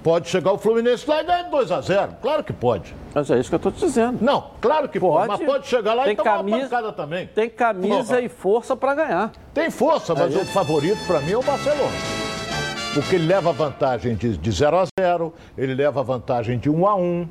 Pode 0.04 0.30
chegar 0.30 0.52
o 0.52 0.58
Fluminense 0.60 1.10
lá 1.10 1.22
e 1.22 1.26
ganhar 1.26 1.50
2 1.50 1.72
a 1.72 1.82
0 1.82 2.18
Claro 2.22 2.44
que 2.44 2.54
pode. 2.54 2.94
Mas 3.12 3.32
é 3.32 3.40
isso 3.40 3.50
que 3.50 3.56
eu 3.56 3.58
estou 3.58 3.72
te 3.72 3.80
dizendo. 3.80 4.20
Não, 4.22 4.52
claro 4.62 4.88
que 4.88 5.00
pode, 5.00 5.28
pode 5.28 5.44
mas 5.44 5.52
pode 5.52 5.68
chegar 5.68 5.96
lá 5.96 6.04
tem 6.04 6.14
e 6.14 6.16
tomar 6.16 6.38
camisa, 6.38 6.58
uma 6.58 6.64
pancada 6.64 6.92
também. 6.92 7.28
Tem 7.28 7.50
camisa 7.50 8.22
e 8.22 8.30
força 8.30 8.76
para 8.76 8.94
ganhar. 8.94 9.32
Tem 9.52 9.72
força, 9.72 10.14
mas 10.14 10.36
é 10.36 10.40
o 10.40 10.46
favorito 10.46 11.04
para 11.08 11.22
mim 11.22 11.32
é 11.32 11.38
o 11.38 11.42
Barcelona 11.42 12.35
porque 12.96 13.16
ele 13.16 13.28
leva 13.28 13.52
vantagem 13.52 14.16
de, 14.16 14.38
de 14.38 14.52
0 14.52 14.78
a 14.78 14.86
0, 14.98 15.34
ele 15.58 15.76
leva 15.76 16.02
vantagem 16.02 16.58
de 16.58 16.70
1 16.70 16.88
a 16.88 16.96
1. 16.96 17.28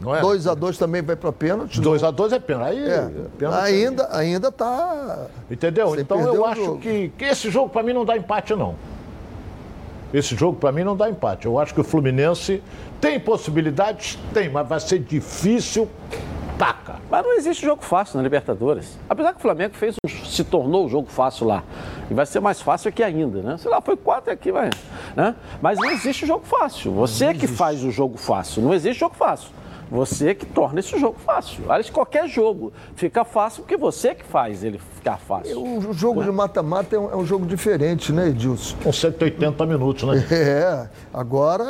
2x2 0.00 0.74
é? 0.74 0.78
também 0.78 1.02
vai 1.02 1.16
para 1.16 1.32
pênalti. 1.32 1.80
2x2 1.80 2.32
é 2.32 2.38
pênalti. 2.38 2.70
Aí, 2.70 2.88
é. 2.88 3.10
pênalti 3.36 3.64
ainda, 3.64 4.08
ainda 4.16 4.52
tá. 4.52 5.26
Entendeu? 5.50 5.98
Então 5.98 6.20
eu 6.20 6.46
acho 6.46 6.76
que, 6.76 7.12
que 7.18 7.24
esse 7.24 7.50
jogo 7.50 7.68
para 7.68 7.82
mim 7.82 7.92
não 7.92 8.04
dá 8.04 8.16
empate, 8.16 8.54
não. 8.54 8.76
Esse 10.14 10.36
jogo 10.36 10.58
para 10.58 10.70
mim 10.70 10.84
não 10.84 10.96
dá 10.96 11.10
empate. 11.10 11.46
Eu 11.46 11.58
acho 11.58 11.74
que 11.74 11.80
o 11.80 11.84
Fluminense 11.84 12.62
tem 13.00 13.18
possibilidades? 13.18 14.16
Tem, 14.32 14.48
mas 14.48 14.66
vai 14.66 14.78
ser 14.78 15.00
difícil 15.00 15.88
Mas 17.10 17.24
não 17.24 17.32
existe 17.34 17.64
jogo 17.64 17.82
fácil 17.82 18.18
na 18.18 18.22
Libertadores. 18.22 18.98
Apesar 19.08 19.32
que 19.32 19.38
o 19.38 19.42
Flamengo 19.42 19.74
fez 19.74 19.94
um, 20.04 20.08
se 20.08 20.44
tornou 20.44 20.86
o 20.86 20.88
jogo 20.88 21.08
fácil 21.10 21.46
lá. 21.46 21.64
E 22.10 22.14
vai 22.14 22.26
ser 22.26 22.40
mais 22.40 22.60
fácil 22.60 22.88
aqui 22.88 23.02
ainda, 23.02 23.40
né? 23.42 23.56
Sei 23.56 23.70
lá, 23.70 23.80
foi 23.80 23.96
quatro 23.96 24.32
aqui, 24.32 24.52
vai. 24.52 24.70
Né? 25.16 25.34
Mas 25.62 25.78
não 25.78 25.90
existe 25.90 26.26
jogo 26.26 26.44
fácil. 26.44 26.92
Você 26.92 27.26
é 27.26 27.34
que 27.34 27.46
faz 27.46 27.82
o 27.82 27.90
jogo 27.90 28.18
fácil. 28.18 28.62
Não 28.62 28.74
existe 28.74 29.00
jogo 29.00 29.14
fácil. 29.14 29.50
Você 29.90 30.36
que 30.36 30.46
torna 30.46 30.78
esse 30.78 30.96
jogo 31.00 31.18
fácil. 31.18 31.64
Aliás, 31.64 31.90
qualquer 31.90 32.28
jogo 32.28 32.72
fica 32.94 33.24
fácil 33.24 33.62
porque 33.62 33.76
você 33.76 34.14
que 34.14 34.24
faz 34.24 34.62
ele 34.62 34.78
ficar 34.78 35.18
fácil. 35.18 35.60
O 35.60 35.92
jogo 35.92 36.22
de 36.22 36.30
mata-mata 36.30 36.94
é, 36.94 36.98
um, 36.98 37.10
é, 37.10 37.16
um, 37.16 37.26
jogo 37.26 37.44
diferente, 37.44 38.12
né, 38.12 38.28
Edilson? 38.28 38.76
Com 38.84 38.92
180 38.92 39.66
minutos, 39.66 40.04
né? 40.04 40.24
É, 40.30 40.88
agora 41.12 41.64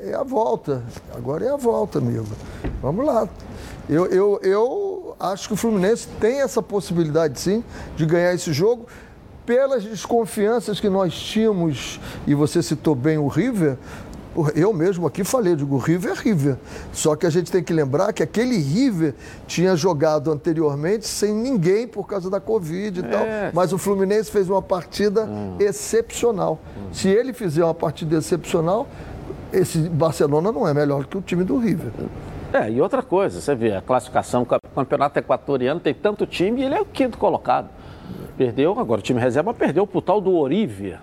é 0.00 0.14
a 0.14 0.22
volta. 0.22 0.82
Agora 1.14 1.44
é 1.44 1.50
a 1.50 1.56
volta, 1.56 1.98
amigo. 1.98 2.26
Vamos 2.80 3.04
lá. 3.04 3.28
Eu, 3.88 4.06
eu, 4.06 4.40
eu 4.42 5.16
acho 5.18 5.48
que 5.48 5.54
o 5.54 5.56
Fluminense 5.56 6.08
tem 6.20 6.40
essa 6.40 6.62
possibilidade, 6.62 7.38
sim, 7.38 7.62
de 7.96 8.04
ganhar 8.04 8.34
esse 8.34 8.52
jogo 8.52 8.86
pelas 9.44 9.84
desconfianças 9.84 10.80
que 10.80 10.88
nós 10.88 11.14
tínhamos, 11.14 12.00
e 12.26 12.34
você 12.34 12.60
citou 12.62 12.96
bem 12.96 13.16
o 13.16 13.28
River, 13.28 13.76
eu 14.54 14.72
mesmo 14.72 15.06
aqui 15.06 15.24
falei, 15.24 15.56
digo, 15.56 15.76
o 15.76 15.78
River 15.78 16.12
é 16.12 16.14
River. 16.14 16.56
Só 16.92 17.16
que 17.16 17.24
a 17.24 17.30
gente 17.30 17.50
tem 17.50 17.62
que 17.62 17.72
lembrar 17.72 18.12
que 18.12 18.22
aquele 18.22 18.58
River 18.58 19.14
tinha 19.46 19.74
jogado 19.74 20.30
anteriormente 20.30 21.06
sem 21.06 21.32
ninguém 21.32 21.86
por 21.86 22.06
causa 22.06 22.28
da 22.28 22.38
Covid 22.38 23.00
e 23.00 23.04
é. 23.04 23.08
tal. 23.08 23.26
Mas 23.54 23.72
o 23.72 23.78
Fluminense 23.78 24.30
fez 24.30 24.50
uma 24.50 24.60
partida 24.60 25.24
hum. 25.24 25.56
excepcional. 25.58 26.60
Hum. 26.76 26.92
Se 26.92 27.08
ele 27.08 27.32
fizer 27.32 27.64
uma 27.64 27.74
partida 27.74 28.18
excepcional, 28.18 28.86
esse 29.52 29.78
Barcelona 29.78 30.52
não 30.52 30.68
é 30.68 30.74
melhor 30.74 31.06
que 31.06 31.16
o 31.16 31.22
time 31.22 31.44
do 31.44 31.56
River. 31.56 31.92
É, 32.56 32.70
e 32.70 32.80
outra 32.80 33.02
coisa, 33.02 33.38
você 33.38 33.54
vê, 33.54 33.74
a 33.74 33.82
classificação, 33.82 34.40
o 34.42 34.46
campeonato 34.46 35.18
equatoriano 35.18 35.78
tem 35.78 35.92
tanto 35.92 36.26
time 36.26 36.62
e 36.62 36.64
ele 36.64 36.74
é 36.74 36.80
o 36.80 36.86
quinto 36.86 37.18
colocado. 37.18 37.68
Perdeu, 38.34 38.80
agora 38.80 39.00
o 39.00 39.02
time 39.02 39.20
reserva 39.20 39.52
perdeu 39.52 39.86
pro 39.86 40.00
tal 40.00 40.22
do 40.22 40.34
Orívia. 40.34 41.00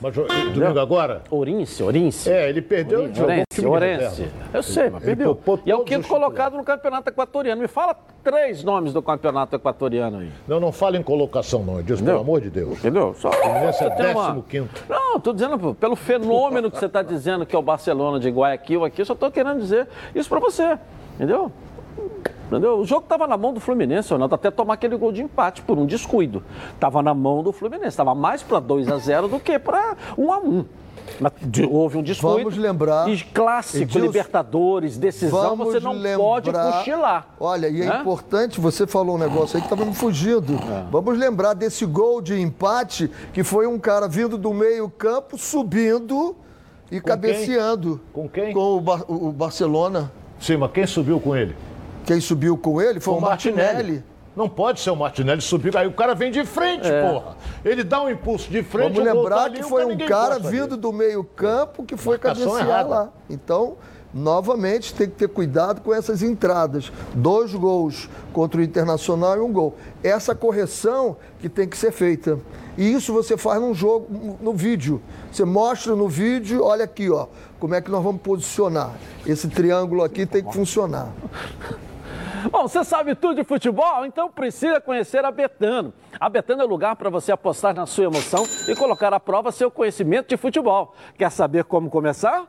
Mas 0.00 0.14
domingo 0.14 0.78
agora? 0.78 1.22
Ourice, 1.30 1.82
Ourice. 1.82 2.30
É, 2.30 2.48
ele 2.48 2.60
perdeu 2.60 3.00
Ourice, 3.00 3.22
Orense, 3.22 3.66
Orense. 3.66 4.28
Eu 4.52 4.62
sei, 4.62 4.90
mas 4.90 5.02
perdeu. 5.02 5.38
E 5.64 5.70
é 5.70 5.76
o 5.76 5.84
quinto 5.84 6.06
colocado 6.06 6.56
no 6.56 6.64
campeonato 6.64 7.08
equatoriano. 7.08 7.60
Me 7.62 7.68
fala 7.68 7.96
três 8.22 8.62
nomes 8.62 8.92
do 8.92 9.00
campeonato 9.00 9.56
equatoriano 9.56 10.18
aí. 10.18 10.30
Não, 10.46 10.60
não 10.60 10.70
fala 10.72 10.96
em 10.96 11.02
colocação, 11.02 11.62
não, 11.62 11.82
Diz, 11.82 12.00
pelo 12.00 12.20
amor 12.20 12.40
de 12.40 12.50
Deus. 12.50 12.78
Entendeu? 12.78 13.14
Só. 13.18 13.30
Fluminense 13.32 13.84
é 13.84 13.90
décimo 13.90 14.42
quinto. 14.42 14.84
Não, 14.88 15.16
estou 15.16 15.32
dizendo 15.32 15.74
pelo 15.74 15.96
fenômeno 15.96 16.70
que 16.70 16.78
você 16.78 16.86
está 16.86 17.02
dizendo 17.02 17.46
que 17.46 17.56
é 17.56 17.58
o 17.58 17.62
Barcelona 17.62 18.20
de 18.20 18.28
Guayaquil 18.28 18.84
aqui, 18.84 19.02
eu 19.02 19.06
só 19.06 19.14
estou 19.14 19.30
querendo 19.30 19.60
dizer 19.60 19.88
isso 20.14 20.28
para 20.28 20.40
você. 20.40 20.78
Entendeu? 21.14 21.50
Entendeu? 22.46 22.78
O 22.78 22.84
jogo 22.84 23.02
estava 23.02 23.26
na 23.26 23.36
mão 23.36 23.52
do 23.52 23.60
Fluminense, 23.60 24.12
Ronaldo, 24.12 24.34
até 24.34 24.50
tomar 24.50 24.74
aquele 24.74 24.96
gol 24.96 25.10
de 25.10 25.22
empate 25.22 25.62
por 25.62 25.78
um 25.78 25.86
descuido. 25.86 26.42
Estava 26.74 27.02
na 27.02 27.12
mão 27.12 27.42
do 27.42 27.52
Fluminense, 27.52 27.88
estava 27.88 28.14
mais 28.14 28.42
para 28.42 28.60
2 28.60 28.88
a 28.88 28.98
0 28.98 29.28
do 29.28 29.40
que 29.40 29.58
para 29.58 29.96
1 30.16 30.32
a 30.32 30.38
1 30.38 30.64
mas 31.20 31.32
houve 31.70 31.98
um 31.98 32.02
descuido. 32.02 32.38
Vamos 32.38 32.56
lembrar. 32.56 33.08
E 33.08 33.22
clássico, 33.22 33.84
Edilson, 33.84 34.06
Libertadores, 34.06 34.98
decisão, 34.98 35.56
você 35.56 35.80
não 35.80 35.92
lembrar, 35.92 36.18
pode 36.18 36.52
cochilar. 36.52 37.28
Olha, 37.38 37.68
e 37.68 37.82
é 37.82 37.86
né? 37.86 38.00
importante, 38.00 38.60
você 38.60 38.86
falou 38.86 39.16
um 39.16 39.18
negócio 39.18 39.56
aí 39.56 39.62
que 39.62 39.66
estava 39.66 39.84
me 39.84 39.94
fugindo. 39.94 40.54
É. 40.54 40.84
Vamos 40.90 41.16
lembrar 41.18 41.54
desse 41.54 41.86
gol 41.86 42.20
de 42.20 42.38
empate, 42.40 43.10
que 43.32 43.42
foi 43.42 43.66
um 43.66 43.78
cara 43.78 44.08
vindo 44.08 44.36
do 44.36 44.52
meio-campo, 44.52 45.38
subindo 45.38 46.36
e 46.90 47.00
com 47.00 47.08
cabeceando. 47.08 48.00
Quem? 48.12 48.22
Com 48.22 48.28
quem? 48.28 48.52
Com 48.52 48.76
o, 48.76 48.80
Bar 48.80 49.04
o 49.08 49.32
Barcelona. 49.32 50.12
Sim, 50.38 50.58
mas 50.58 50.70
quem 50.72 50.86
subiu 50.86 51.18
com 51.18 51.34
ele? 51.34 51.56
Quem 52.06 52.20
subiu 52.20 52.56
com 52.56 52.80
ele 52.80 53.00
foi, 53.00 53.14
o 53.14 53.20
Martinelli. 53.20 53.62
Martinelli. 53.64 54.04
Não 54.36 54.50
pode 54.50 54.80
ser 54.80 54.90
o 54.90 54.96
Martinelli 54.96 55.40
subir, 55.40 55.74
aí 55.76 55.86
o 55.86 55.92
cara 55.92 56.14
vem 56.14 56.30
de 56.30 56.44
frente, 56.44 56.86
é. 56.86 57.10
porra. 57.10 57.36
Ele 57.64 57.82
dá 57.82 58.02
um 58.02 58.10
impulso 58.10 58.50
de 58.50 58.62
frente. 58.62 58.92
Vamos 58.92 59.14
lembrar 59.14 59.44
ali, 59.44 59.56
que 59.56 59.62
foi 59.62 59.84
um 59.86 59.96
cara 59.96 60.38
vindo 60.38 60.76
do 60.76 60.92
meio 60.92 61.24
campo 61.24 61.82
que 61.84 61.96
foi 61.96 62.16
Marcação 62.18 62.52
cabecear 62.52 62.68
errada. 62.68 62.88
lá. 62.88 63.08
Então, 63.30 63.78
novamente, 64.12 64.94
tem 64.94 65.08
que 65.08 65.16
ter 65.16 65.28
cuidado 65.28 65.80
com 65.80 65.92
essas 65.92 66.22
entradas. 66.22 66.92
Dois 67.14 67.54
gols 67.54 68.10
contra 68.30 68.60
o 68.60 68.62
Internacional 68.62 69.38
e 69.38 69.40
um 69.40 69.50
gol. 69.50 69.74
Essa 70.04 70.34
correção 70.34 71.16
que 71.40 71.48
tem 71.48 71.66
que 71.66 71.76
ser 71.76 71.90
feita. 71.90 72.38
E 72.76 72.92
isso 72.92 73.14
você 73.14 73.38
faz 73.38 73.58
num 73.58 73.72
jogo, 73.72 74.36
no 74.42 74.52
vídeo. 74.52 75.00
Você 75.32 75.46
mostra 75.46 75.96
no 75.96 76.08
vídeo, 76.08 76.62
olha 76.62 76.84
aqui, 76.84 77.08
ó, 77.10 77.26
como 77.58 77.74
é 77.74 77.80
que 77.80 77.90
nós 77.90 78.04
vamos 78.04 78.20
posicionar. 78.20 78.92
Esse 79.26 79.48
triângulo 79.48 80.04
aqui 80.04 80.26
tem 80.26 80.44
que 80.44 80.52
funcionar. 80.52 81.10
Bom, 82.50 82.68
você 82.68 82.84
sabe 82.84 83.14
tudo 83.14 83.36
de 83.36 83.44
futebol? 83.44 84.04
Então 84.06 84.30
precisa 84.30 84.80
conhecer 84.80 85.24
a 85.24 85.30
Betano. 85.30 85.92
A 86.18 86.28
Betano 86.28 86.62
é 86.62 86.64
o 86.64 86.68
lugar 86.68 86.96
para 86.96 87.10
você 87.10 87.32
apostar 87.32 87.74
na 87.74 87.86
sua 87.86 88.04
emoção 88.04 88.44
e 88.68 88.74
colocar 88.74 89.12
à 89.12 89.20
prova 89.20 89.50
seu 89.50 89.70
conhecimento 89.70 90.28
de 90.28 90.36
futebol. 90.36 90.94
Quer 91.16 91.30
saber 91.30 91.64
como 91.64 91.90
começar? 91.90 92.46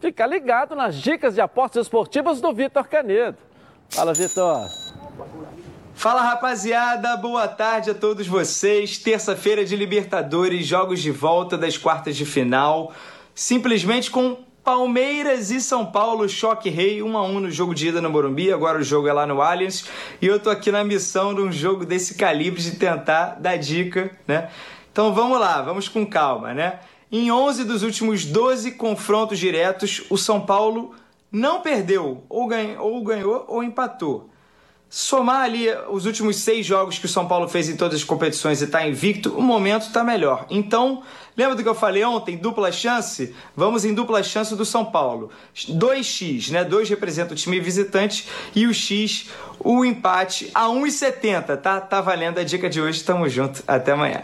Fica 0.00 0.26
ligado 0.26 0.74
nas 0.74 0.96
dicas 0.96 1.34
de 1.34 1.40
apostas 1.40 1.86
esportivas 1.86 2.40
do 2.40 2.52
Vitor 2.52 2.86
Canedo. 2.86 3.38
Fala, 3.88 4.12
Vitor. 4.12 4.68
Fala 5.94 6.20
rapaziada, 6.22 7.16
boa 7.16 7.46
tarde 7.48 7.90
a 7.90 7.94
todos 7.94 8.26
vocês. 8.26 8.98
Terça-feira 8.98 9.64
de 9.64 9.76
Libertadores, 9.76 10.66
jogos 10.66 11.00
de 11.00 11.10
volta 11.10 11.56
das 11.56 11.78
quartas 11.78 12.16
de 12.16 12.26
final. 12.26 12.92
Simplesmente 13.34 14.10
com 14.10 14.43
Palmeiras 14.64 15.50
e 15.50 15.60
São 15.60 15.84
Paulo, 15.84 16.26
choque 16.26 16.70
rei, 16.70 17.02
1 17.02 17.18
a 17.18 17.22
1 17.22 17.40
no 17.40 17.50
jogo 17.50 17.74
de 17.74 17.88
ida 17.88 18.00
no 18.00 18.08
Morumbi, 18.08 18.50
agora 18.50 18.78
o 18.78 18.82
jogo 18.82 19.06
é 19.06 19.12
lá 19.12 19.26
no 19.26 19.42
Allianz, 19.42 19.84
e 20.22 20.26
eu 20.26 20.40
tô 20.40 20.48
aqui 20.48 20.72
na 20.72 20.82
missão 20.82 21.34
de 21.34 21.42
um 21.42 21.52
jogo 21.52 21.84
desse 21.84 22.14
calibre 22.14 22.62
de 22.62 22.76
tentar 22.76 23.36
dar 23.38 23.58
dica, 23.58 24.10
né? 24.26 24.48
Então 24.90 25.12
vamos 25.12 25.38
lá, 25.38 25.60
vamos 25.60 25.86
com 25.86 26.06
calma, 26.06 26.54
né? 26.54 26.80
Em 27.12 27.30
11 27.30 27.64
dos 27.64 27.82
últimos 27.82 28.24
12 28.24 28.72
confrontos 28.72 29.38
diretos, 29.38 30.02
o 30.08 30.16
São 30.16 30.40
Paulo 30.40 30.94
não 31.30 31.60
perdeu, 31.60 32.24
ou 32.26 32.46
ganhou 32.46 32.90
ou, 32.90 33.04
ganhou, 33.04 33.44
ou 33.46 33.62
empatou 33.62 34.30
somar 34.94 35.40
ali 35.40 35.66
os 35.90 36.06
últimos 36.06 36.36
seis 36.36 36.64
jogos 36.64 37.00
que 37.00 37.06
o 37.06 37.08
São 37.08 37.26
Paulo 37.26 37.48
fez 37.48 37.68
em 37.68 37.74
todas 37.74 37.98
as 37.98 38.04
competições 38.04 38.60
e 38.60 38.64
está 38.64 38.86
invicto, 38.86 39.36
o 39.36 39.42
momento 39.42 39.88
está 39.88 40.04
melhor. 40.04 40.46
Então, 40.48 41.02
lembra 41.36 41.56
do 41.56 41.64
que 41.64 41.68
eu 41.68 41.74
falei 41.74 42.04
ontem? 42.04 42.36
Dupla 42.36 42.70
chance? 42.70 43.34
Vamos 43.56 43.84
em 43.84 43.92
dupla 43.92 44.22
chance 44.22 44.54
do 44.54 44.64
São 44.64 44.84
Paulo. 44.84 45.32
2x, 45.52 46.52
né? 46.52 46.62
2 46.62 46.88
representa 46.88 47.32
o 47.32 47.36
time 47.36 47.58
visitante 47.58 48.28
e 48.54 48.68
o 48.68 48.72
X, 48.72 49.30
o 49.58 49.84
empate 49.84 50.48
a 50.54 50.66
1,70, 50.68 51.56
tá? 51.56 51.80
Tá 51.80 52.00
valendo 52.00 52.38
a 52.38 52.44
dica 52.44 52.70
de 52.70 52.80
hoje. 52.80 53.02
Tamo 53.02 53.28
junto. 53.28 53.64
Até 53.66 53.90
amanhã. 53.90 54.22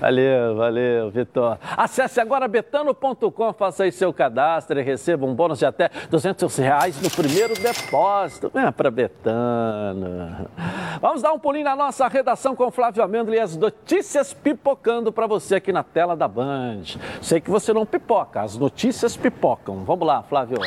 Valeu, 0.00 0.56
valeu, 0.56 1.10
Vitor. 1.10 1.58
Acesse 1.76 2.20
agora 2.20 2.48
betano.com, 2.48 3.52
faça 3.52 3.84
aí 3.84 3.92
seu 3.92 4.12
cadastro 4.12 4.78
e 4.80 4.82
receba 4.82 5.24
um 5.24 5.34
bônus 5.34 5.60
de 5.60 5.66
até 5.66 5.90
200 6.10 6.56
reais 6.56 7.00
no 7.00 7.10
primeiro 7.10 7.54
depósito. 7.54 8.50
Venha 8.52 8.72
para 8.72 8.90
Betano. 8.90 10.48
Vamos 11.00 11.22
dar 11.22 11.32
um 11.32 11.38
pulinho 11.38 11.64
na 11.64 11.76
nossa 11.76 12.08
redação 12.08 12.56
com 12.56 12.70
Flávio 12.70 13.02
Amêndola 13.02 13.36
e 13.36 13.40
as 13.40 13.56
notícias 13.56 14.32
pipocando 14.32 15.12
para 15.12 15.26
você 15.26 15.56
aqui 15.56 15.72
na 15.72 15.82
tela 15.82 16.16
da 16.16 16.26
Band. 16.26 16.82
Sei 17.20 17.40
que 17.40 17.50
você 17.50 17.72
não 17.72 17.86
pipoca, 17.86 18.40
as 18.40 18.56
notícias 18.56 19.16
pipocam. 19.16 19.84
Vamos 19.84 20.06
lá, 20.06 20.22
Flávio. 20.22 20.58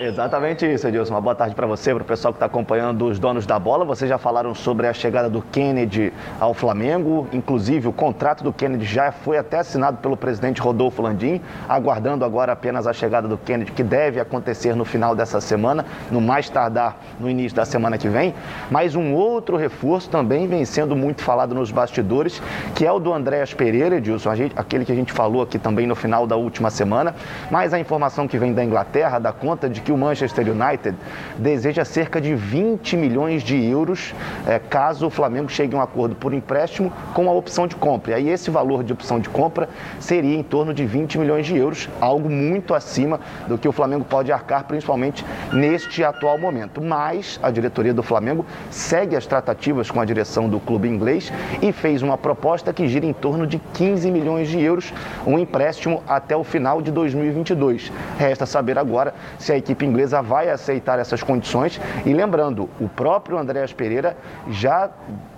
Exatamente 0.00 0.64
isso, 0.64 0.86
Edilson. 0.86 1.12
Uma 1.12 1.20
boa 1.20 1.34
tarde 1.34 1.56
para 1.56 1.66
você, 1.66 1.92
para 1.92 2.04
o 2.04 2.06
pessoal 2.06 2.32
que 2.32 2.36
está 2.36 2.46
acompanhando 2.46 3.06
os 3.06 3.18
donos 3.18 3.44
da 3.44 3.58
bola. 3.58 3.84
Vocês 3.84 4.08
já 4.08 4.16
falaram 4.16 4.54
sobre 4.54 4.86
a 4.86 4.92
chegada 4.92 5.28
do 5.28 5.42
Kennedy 5.42 6.12
ao 6.38 6.54
Flamengo. 6.54 7.26
Inclusive, 7.32 7.88
o 7.88 7.92
contrato 7.92 8.44
do 8.44 8.52
Kennedy 8.52 8.84
já 8.84 9.10
foi 9.10 9.38
até 9.38 9.58
assinado 9.58 9.96
pelo 9.96 10.16
presidente 10.16 10.60
Rodolfo 10.60 11.02
Landim, 11.02 11.40
aguardando 11.68 12.24
agora 12.24 12.52
apenas 12.52 12.86
a 12.86 12.92
chegada 12.92 13.26
do 13.26 13.36
Kennedy, 13.36 13.72
que 13.72 13.82
deve 13.82 14.20
acontecer 14.20 14.76
no 14.76 14.84
final 14.84 15.16
dessa 15.16 15.40
semana, 15.40 15.84
no 16.12 16.20
mais 16.20 16.48
tardar 16.48 16.96
no 17.18 17.28
início 17.28 17.56
da 17.56 17.64
semana 17.64 17.98
que 17.98 18.08
vem. 18.08 18.36
Mas 18.70 18.94
um 18.94 19.12
outro 19.14 19.56
reforço 19.56 20.08
também 20.08 20.46
vem 20.46 20.64
sendo 20.64 20.94
muito 20.94 21.22
falado 21.22 21.56
nos 21.56 21.72
bastidores, 21.72 22.40
que 22.76 22.86
é 22.86 22.92
o 22.92 23.00
do 23.00 23.12
Andréas 23.12 23.52
Pereira, 23.52 23.96
Edilson, 23.96 24.30
aquele 24.54 24.84
que 24.84 24.92
a 24.92 24.94
gente 24.94 25.12
falou 25.12 25.42
aqui 25.42 25.58
também 25.58 25.88
no 25.88 25.96
final 25.96 26.24
da 26.24 26.36
última 26.36 26.70
semana. 26.70 27.16
Mas 27.50 27.74
a 27.74 27.80
informação 27.80 28.28
que 28.28 28.38
vem 28.38 28.54
da 28.54 28.62
Inglaterra 28.62 29.18
dá 29.18 29.32
conta 29.32 29.68
de 29.68 29.87
que 29.88 29.92
o 29.92 29.96
Manchester 29.96 30.46
United 30.46 30.94
deseja 31.38 31.82
cerca 31.82 32.20
de 32.20 32.34
20 32.34 32.94
milhões 32.94 33.42
de 33.42 33.56
euros 33.64 34.14
é, 34.46 34.58
caso 34.58 35.06
o 35.06 35.10
Flamengo 35.10 35.48
chegue 35.48 35.74
a 35.74 35.78
um 35.78 35.80
acordo 35.80 36.14
por 36.14 36.34
empréstimo 36.34 36.92
com 37.14 37.26
a 37.26 37.32
opção 37.32 37.66
de 37.66 37.74
compra. 37.74 38.12
E 38.12 38.14
aí 38.16 38.28
esse 38.28 38.50
valor 38.50 38.84
de 38.84 38.92
opção 38.92 39.18
de 39.18 39.30
compra 39.30 39.66
seria 39.98 40.36
em 40.36 40.42
torno 40.42 40.74
de 40.74 40.84
20 40.84 41.16
milhões 41.16 41.46
de 41.46 41.56
euros, 41.56 41.88
algo 42.02 42.28
muito 42.28 42.74
acima 42.74 43.18
do 43.46 43.56
que 43.56 43.66
o 43.66 43.72
Flamengo 43.72 44.04
pode 44.04 44.30
arcar, 44.30 44.64
principalmente 44.64 45.24
neste 45.54 46.04
atual 46.04 46.36
momento. 46.38 46.82
Mas 46.82 47.40
a 47.42 47.50
diretoria 47.50 47.94
do 47.94 48.02
Flamengo 48.02 48.44
segue 48.70 49.16
as 49.16 49.24
tratativas 49.24 49.90
com 49.90 50.02
a 50.02 50.04
direção 50.04 50.50
do 50.50 50.60
clube 50.60 50.86
inglês 50.86 51.32
e 51.62 51.72
fez 51.72 52.02
uma 52.02 52.18
proposta 52.18 52.74
que 52.74 52.86
gira 52.88 53.06
em 53.06 53.14
torno 53.14 53.46
de 53.46 53.58
15 53.72 54.10
milhões 54.10 54.48
de 54.48 54.60
euros, 54.60 54.92
um 55.26 55.38
empréstimo 55.38 56.02
até 56.06 56.36
o 56.36 56.44
final 56.44 56.82
de 56.82 56.90
2022. 56.90 57.90
Resta 58.18 58.44
saber 58.44 58.78
agora 58.78 59.14
se 59.38 59.50
a 59.50 59.56
equipe 59.56 59.77
inglesa 59.84 60.22
vai 60.22 60.50
aceitar 60.50 60.98
essas 60.98 61.22
condições 61.22 61.80
e 62.04 62.12
lembrando, 62.12 62.68
o 62.80 62.88
próprio 62.88 63.38
Andréas 63.38 63.72
Pereira 63.72 64.16
já 64.50 64.90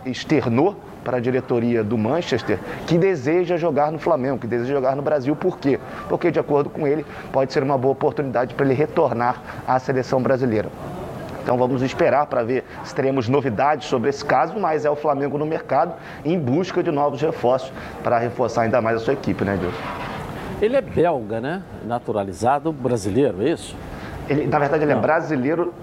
externou 0.05 0.77
para 1.05 1.17
a 1.17 1.21
diretoria 1.21 1.83
do 1.83 1.97
Manchester 1.97 2.59
que 2.87 2.99
deseja 2.99 3.57
jogar 3.57 3.91
no 3.91 3.99
Flamengo, 3.99 4.39
que 4.39 4.47
deseja 4.47 4.75
jogar 4.75 4.95
no 4.95 5.03
Brasil. 5.03 5.35
Por 5.35 5.59
quê? 5.59 5.79
Porque, 6.09 6.31
de 6.31 6.39
acordo 6.39 6.71
com 6.71 6.87
ele, 6.87 7.05
pode 7.33 7.53
ser 7.53 7.63
uma 7.63 7.79
boa 7.79 7.93
oportunidade 7.93 8.55
para 8.55 8.67
ele 8.67 8.75
retornar 8.75 9.63
à 9.67 9.79
seleção 9.79 10.23
brasileira. 10.23 10.69
Então 11.43 11.57
vamos 11.57 11.83
esperar 11.83 12.27
para 12.27 12.43
ver 12.43 12.65
se 12.85 12.95
teremos 12.95 13.29
novidades 13.29 13.89
sobre 13.89 14.11
esse 14.11 14.25
caso, 14.25 14.59
mas 14.59 14.85
é 14.85 14.91
o 14.91 14.97
Flamengo 14.97 15.39
no 15.39 15.47
mercado 15.47 15.95
em 16.25 16.39
busca 16.39 16.83
de 16.83 16.91
novos 16.91 17.21
reforços 17.21 17.73
para 18.03 18.19
reforçar 18.19 18.63
ainda 18.63 18.81
mais 18.81 18.99
a 18.99 19.01
sua 19.01 19.15
equipe, 19.15 19.43
né, 19.43 19.59
Deus? 19.59 19.75
Ele 20.61 20.77
é 20.77 20.83
belga, 20.83 21.41
né? 21.41 21.63
Naturalizado 21.87 22.71
brasileiro, 22.71 23.43
é 23.43 23.51
isso? 23.51 23.75
Ele, 24.31 24.47
na 24.47 24.59
verdade, 24.59 24.85
ele 24.85 24.93
é 24.93 24.95
Não. 24.95 25.03
é 25.03 25.07
brasileiro 25.07 25.75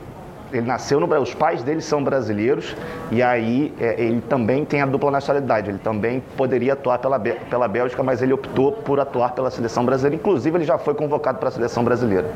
ele 0.51 0.65
nasceu 0.65 0.99
no 0.99 1.07
Brasil, 1.07 1.23
os 1.23 1.33
pais 1.33 1.61
dele 1.63 1.81
são 1.81 2.03
brasileiros 2.03 2.75
e 3.11 3.21
aí 3.21 3.73
é, 3.79 4.01
ele 4.01 4.21
também 4.21 4.63
tem 4.63 4.81
a 4.81 4.85
dupla 4.85 5.11
nacionalidade. 5.11 5.69
Ele 5.69 5.77
também 5.77 6.23
poderia 6.35 6.73
atuar 6.73 6.99
pela, 6.99 7.19
pela 7.19 7.67
Bélgica, 7.67 8.01
mas 8.01 8.21
ele 8.21 8.33
optou 8.33 8.71
por 8.71 8.99
atuar 8.99 9.33
pela 9.33 9.51
seleção 9.51 9.85
brasileira. 9.85 10.15
Inclusive, 10.15 10.57
ele 10.57 10.63
já 10.63 10.77
foi 10.77 10.93
convocado 10.93 11.37
para 11.37 11.49
a 11.49 11.51
seleção 11.51 11.83
brasileira. 11.83 12.31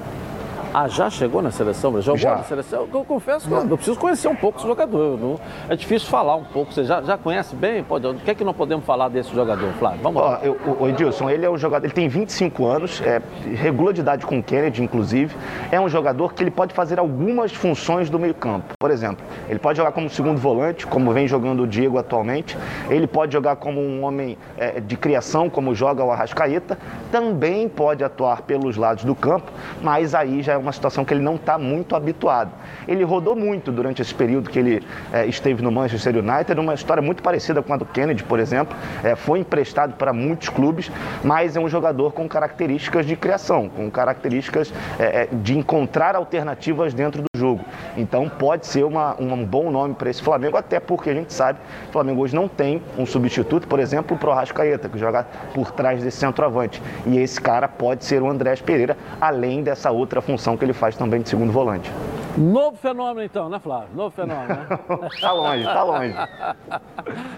Ah, 0.74 0.88
já 0.88 1.10
chegou 1.10 1.42
na 1.42 1.52
seleção? 1.52 2.02
Jogou 2.02 2.18
já. 2.18 2.38
na 2.38 2.44
seleção? 2.44 2.88
Eu 2.94 3.04
confesso 3.04 3.46
que 3.46 3.54
eu, 3.54 3.68
eu 3.68 3.76
preciso 3.76 4.00
conhecer 4.00 4.30
um 4.30 4.36
pouco 4.36 4.58
esse 4.58 4.68
jogador. 4.68 5.20
Não, 5.20 5.38
é 5.68 5.76
difícil 5.76 6.08
falar 6.08 6.36
um 6.36 6.46
pouco. 6.46 6.72
Você 6.72 6.86
já, 6.86 7.02
já 7.02 7.18
conhece 7.18 7.54
bem? 7.56 7.84
Pode, 7.84 8.08
o 8.08 8.16
que 8.16 8.32
é 8.32 8.36
que 8.36 8.44
nós 8.44 8.56
podemos 8.56 8.86
falar 8.86 9.10
desse 9.10 9.36
jogador, 9.36 9.70
Flávio? 9.74 10.00
Vamos 10.02 10.22
lá. 10.22 10.40
O 10.80 10.88
Edilson, 10.88 11.30
ele 11.30 11.46
é 11.46 11.50
um 11.50 11.58
jogador, 11.58 11.86
ele 11.86 11.94
tem 11.94 12.08
25 12.08 12.66
anos, 12.66 13.02
é, 13.02 13.22
regula 13.54 13.92
de 13.92 14.00
idade 14.00 14.26
com 14.26 14.40
o 14.40 14.44
Kennedy, 14.44 14.82
inclusive. 14.82 15.36
É 15.72 15.80
um 15.80 15.90
jogador 15.90 16.34
que 16.34 16.42
ele 16.42 16.52
pode 16.52 16.74
fazer 16.74 17.00
algumas 17.00 17.52
funções 17.52 18.10
do 18.10 18.18
meio 18.18 18.34
campo. 18.34 18.74
Por 18.80 18.92
exemplo, 18.92 19.26
ele 19.50 19.60
pode 19.60 19.78
jogar 19.78 19.92
como 19.92 20.10
segundo 20.10 20.38
volante, 20.38 20.88
como 20.88 21.12
vem 21.12 21.28
jogando 21.28 21.64
o 21.64 21.68
Diego 21.68 21.98
atualmente. 21.98 22.58
Ele 22.90 23.08
pode 23.08 23.34
jogar 23.34 23.58
como 23.58 23.82
um 23.82 24.06
homem 24.06 24.38
é, 24.58 24.80
de 24.80 24.96
criação, 24.96 25.50
como 25.50 25.76
joga 25.76 26.02
o 26.02 26.12
Arrascaeta. 26.12 26.78
Também 27.12 27.68
pode 27.68 28.06
atuar 28.06 28.44
pelos 28.44 28.78
lados 28.78 29.04
do 29.04 29.14
campo, 29.14 29.52
mas 29.82 30.16
aí 30.16 30.42
já 30.42 30.54
é 30.54 30.61
uma 30.62 30.71
situação 30.71 31.04
que 31.04 31.13
ele 31.13 31.24
não 31.24 31.36
está 31.36 31.58
muito 31.58 31.95
habituado. 31.95 32.52
Ele 32.88 33.04
rodou 33.04 33.36
muito 33.36 33.71
durante 33.71 34.02
esse 34.02 34.13
período 34.13 34.50
que 34.50 34.60
ele 34.60 34.84
é, 35.12 35.26
esteve 35.26 35.62
no 35.62 35.71
Manchester 35.71 36.17
United, 36.17 36.60
uma 36.60 36.74
história 36.74 37.02
muito 37.02 37.24
parecida 37.24 37.62
com 37.62 37.74
a 37.74 37.78
do 37.78 37.86
Kennedy, 37.86 38.24
por 38.24 38.39
exemplo. 38.39 38.76
É, 39.04 39.15
foi 39.15 39.39
emprestado 39.39 39.95
para 39.95 40.13
muitos 40.13 40.50
clubes, 40.50 40.91
mas 41.24 41.56
é 41.56 41.60
um 41.60 41.67
jogador 41.67 42.12
com 42.13 42.28
características 42.28 43.06
de 43.06 43.15
criação, 43.15 43.69
com 43.69 43.89
características 43.89 44.74
é, 45.00 45.28
de 45.32 45.58
encontrar 45.58 46.15
alternativas 46.15 46.93
dentro 46.93 47.21
do 47.21 47.28
jogo. 47.36 47.65
Então 47.97 48.30
pode 48.30 48.67
ser 48.67 48.84
uma, 48.84 49.15
um 49.19 49.43
bom 49.43 49.71
nome 49.71 49.95
para 49.95 50.10
esse 50.10 50.21
Flamengo, 50.21 50.58
até 50.58 50.80
porque 50.80 51.10
a 51.10 51.13
gente 51.13 51.34
sabe 51.34 51.60
que 51.60 51.89
o 51.89 51.91
Flamengo 51.91 52.21
hoje 52.21 52.36
não 52.36 52.47
tem 52.47 52.82
um 52.97 53.06
substituto, 53.06 53.67
por 53.67 53.80
exemplo, 53.80 54.17
o 54.21 54.34
Rascaeta, 54.34 54.88
que 54.88 54.97
joga 54.97 55.26
por 55.54 55.71
trás 55.71 56.04
desse 56.04 56.17
centroavante. 56.17 56.82
E 57.06 57.17
esse 57.17 57.41
cara 57.41 57.67
pode 57.67 58.06
ser 58.06 58.21
o 58.21 58.30
Andrés 58.30 58.62
Pereira, 58.62 58.95
além 59.19 59.63
dessa 59.63 59.91
outra 59.91 60.21
função 60.21 60.51
que 60.58 60.66
ele 60.66 60.74
faz 60.74 60.96
também 60.96 61.22
de 61.22 61.30
segundo 61.30 61.52
volante. 61.52 61.92
Novo 62.38 62.78
fenômeno 62.78 63.24
então, 63.24 63.50
né, 63.50 63.60
Flávio? 63.60 63.90
Novo 63.94 64.12
fenômeno, 64.12 64.48
né? 64.48 64.68
tá 65.20 65.32
longe, 65.32 65.64
tá 65.64 65.84
longe. 65.84 66.16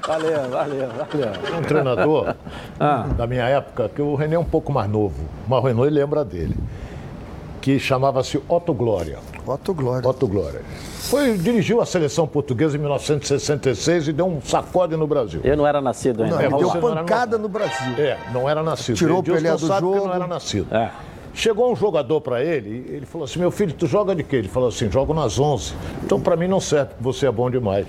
valeu, 0.08 0.50
valeu, 0.50 0.90
valeu. 0.90 1.58
Um 1.58 1.62
treinador 1.64 2.36
ah. 2.80 3.08
da 3.18 3.26
minha 3.26 3.48
época, 3.48 3.90
que 3.90 4.02
o 4.02 4.16
René 4.16 4.36
é 4.36 4.40
um 4.40 4.46
pouco 4.46 4.72
mais 4.72 4.90
novo, 4.90 5.26
mas 5.48 5.64
o 5.64 5.68
René 5.68 5.90
lembra 5.90 6.24
dele, 6.24 6.56
que 7.60 7.80
chamava-se 7.80 8.42
Otto 8.48 8.74
Glória. 8.74 9.18
Otto 9.48 9.74
Glória. 9.74 10.08
Otto 10.08 10.28
Glória. 10.28 10.62
Foi, 11.10 11.38
dirigiu 11.38 11.82
a 11.82 11.86
seleção 11.86 12.28
portuguesa 12.28 12.78
em 12.78 12.80
1966 12.80 14.08
e 14.08 14.14
deu 14.14 14.26
um 14.26 14.42
sacode 14.42 14.96
no 14.96 15.08
Brasil. 15.08 15.42
Eu 15.44 15.58
não 15.58 15.68
era 15.68 15.82
nascido 15.82 16.24
ainda. 16.24 16.50
Não, 16.50 16.58
deu 16.58 16.72
pancada 16.72 17.38
no 17.38 17.50
Brasil. 17.50 17.94
É, 17.98 18.18
não 18.32 18.50
era 18.50 18.64
nascido. 18.64 18.96
Tirou 18.96 19.20
o 19.20 19.24
Pelé 19.24 19.52
do 19.52 19.68
jogo. 19.68 20.08
não 20.08 20.14
era 20.14 20.28
nascido. 20.28 20.74
É. 20.74 20.92
Chegou 21.34 21.72
um 21.72 21.76
jogador 21.76 22.22
para 22.22 22.44
ele, 22.44 22.86
ele 22.90 23.06
falou 23.06 23.26
assim: 23.26 23.40
Meu 23.40 23.50
filho, 23.50 23.74
tu 23.74 23.88
joga 23.88 24.16
de 24.16 24.24
quê? 24.24 24.36
Ele 24.36 24.48
falou 24.48 24.70
assim: 24.70 24.90
Jogo 24.92 25.14
nas 25.14 25.40
11. 25.40 25.74
Então, 26.04 26.20
para 26.22 26.36
mim, 26.36 26.48
não 26.48 26.60
serve, 26.60 26.94
você 27.00 27.26
é 27.26 27.32
bom 27.32 27.50
demais. 27.50 27.88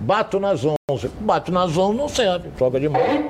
Bato 0.00 0.40
nas 0.40 0.64
11. 0.64 1.08
Bato 1.20 1.52
nas 1.52 1.76
11 1.76 1.96
não 1.96 2.08
serve, 2.08 2.50
joga 2.58 2.80
demais. 2.80 3.24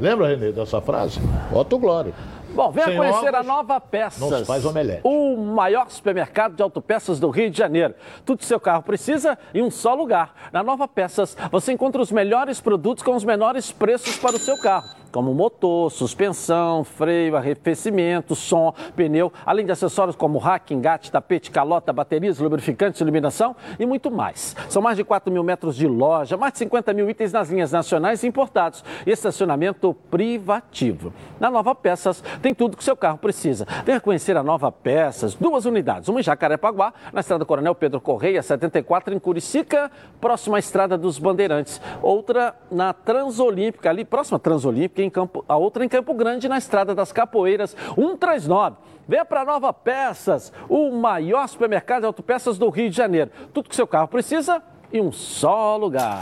Lembra, 0.00 0.28
Renê, 0.28 0.50
dessa 0.50 0.80
frase? 0.80 1.20
Otto 1.54 1.78
Glória. 1.78 2.12
Bom, 2.54 2.70
venha 2.70 2.96
conhecer 2.96 3.28
ovos, 3.28 3.34
a 3.34 3.42
Nova 3.42 3.80
Peças. 3.80 4.46
faz 4.46 4.64
omelete. 4.66 5.00
O 5.04 5.36
maior 5.36 5.88
supermercado 5.88 6.54
de 6.54 6.62
autopeças 6.62 7.18
do 7.18 7.30
Rio 7.30 7.50
de 7.50 7.56
Janeiro. 7.56 7.94
Tudo 8.26 8.38
que 8.38 8.44
seu 8.44 8.60
carro 8.60 8.82
precisa 8.82 9.38
em 9.54 9.62
um 9.62 9.70
só 9.70 9.94
lugar. 9.94 10.34
Na 10.52 10.62
Nova 10.62 10.86
Peças, 10.86 11.36
você 11.50 11.72
encontra 11.72 12.02
os 12.02 12.12
melhores 12.12 12.60
produtos 12.60 13.02
com 13.02 13.14
os 13.14 13.24
menores 13.24 13.70
preços 13.72 14.16
para 14.16 14.36
o 14.36 14.38
seu 14.38 14.58
carro 14.58 15.01
como 15.12 15.34
motor, 15.34 15.90
suspensão, 15.92 16.82
freio, 16.82 17.36
arrefecimento, 17.36 18.34
som, 18.34 18.74
pneu, 18.96 19.32
além 19.44 19.66
de 19.66 19.72
acessórios 19.72 20.16
como 20.16 20.38
rack, 20.38 20.72
engate, 20.72 21.12
tapete, 21.12 21.50
calota, 21.50 21.92
baterias, 21.92 22.38
lubrificantes, 22.38 23.00
iluminação 23.00 23.54
e 23.78 23.84
muito 23.84 24.10
mais. 24.10 24.56
São 24.68 24.80
mais 24.80 24.96
de 24.96 25.04
4 25.04 25.32
mil 25.32 25.44
metros 25.44 25.76
de 25.76 25.86
loja, 25.86 26.36
mais 26.36 26.54
de 26.54 26.60
50 26.60 26.92
mil 26.94 27.08
itens 27.10 27.32
nas 27.32 27.50
linhas 27.50 27.70
nacionais 27.70 28.24
e 28.24 28.26
importados 28.26 28.82
e 29.06 29.10
estacionamento 29.10 29.94
privativo. 30.10 31.12
Na 31.38 31.50
Nova 31.50 31.74
Peças 31.74 32.22
tem 32.40 32.54
tudo 32.54 32.76
que 32.76 32.82
seu 32.82 32.96
carro 32.96 33.18
precisa. 33.18 33.66
Venha 33.84 34.00
conhecer 34.00 34.36
a 34.36 34.42
Nova 34.42 34.72
Peças, 34.72 35.34
duas 35.34 35.66
unidades, 35.66 36.08
uma 36.08 36.20
em 36.20 36.22
Jacarepaguá, 36.22 36.94
na 37.12 37.20
estrada 37.20 37.44
Coronel 37.44 37.74
Pedro 37.74 38.00
Correia, 38.00 38.42
74, 38.42 39.14
em 39.14 39.18
Curicica, 39.18 39.90
próxima 40.20 40.56
à 40.56 40.58
estrada 40.58 40.96
dos 40.96 41.18
Bandeirantes. 41.18 41.80
Outra 42.00 42.54
na 42.70 42.92
Transolímpica, 42.92 43.90
ali 43.90 44.04
próxima 44.04 44.36
à 44.36 44.40
Transolímpica, 44.40 45.01
em 45.04 45.10
Campo, 45.10 45.44
a 45.48 45.56
outra 45.56 45.84
em 45.84 45.88
Campo 45.88 46.14
Grande, 46.14 46.48
na 46.48 46.58
Estrada 46.58 46.94
das 46.94 47.12
Capoeiras, 47.12 47.76
139. 47.94 48.76
Venha 49.06 49.24
para 49.24 49.44
Nova 49.44 49.72
Peças, 49.72 50.52
o 50.68 50.90
maior 50.90 51.46
supermercado 51.48 52.02
de 52.02 52.06
autopeças 52.06 52.58
do 52.58 52.68
Rio 52.68 52.88
de 52.88 52.96
Janeiro. 52.96 53.30
Tudo 53.52 53.68
que 53.68 53.76
seu 53.76 53.86
carro 53.86 54.08
precisa 54.08 54.62
em 54.92 55.00
um 55.00 55.10
só 55.10 55.76
lugar. 55.76 56.20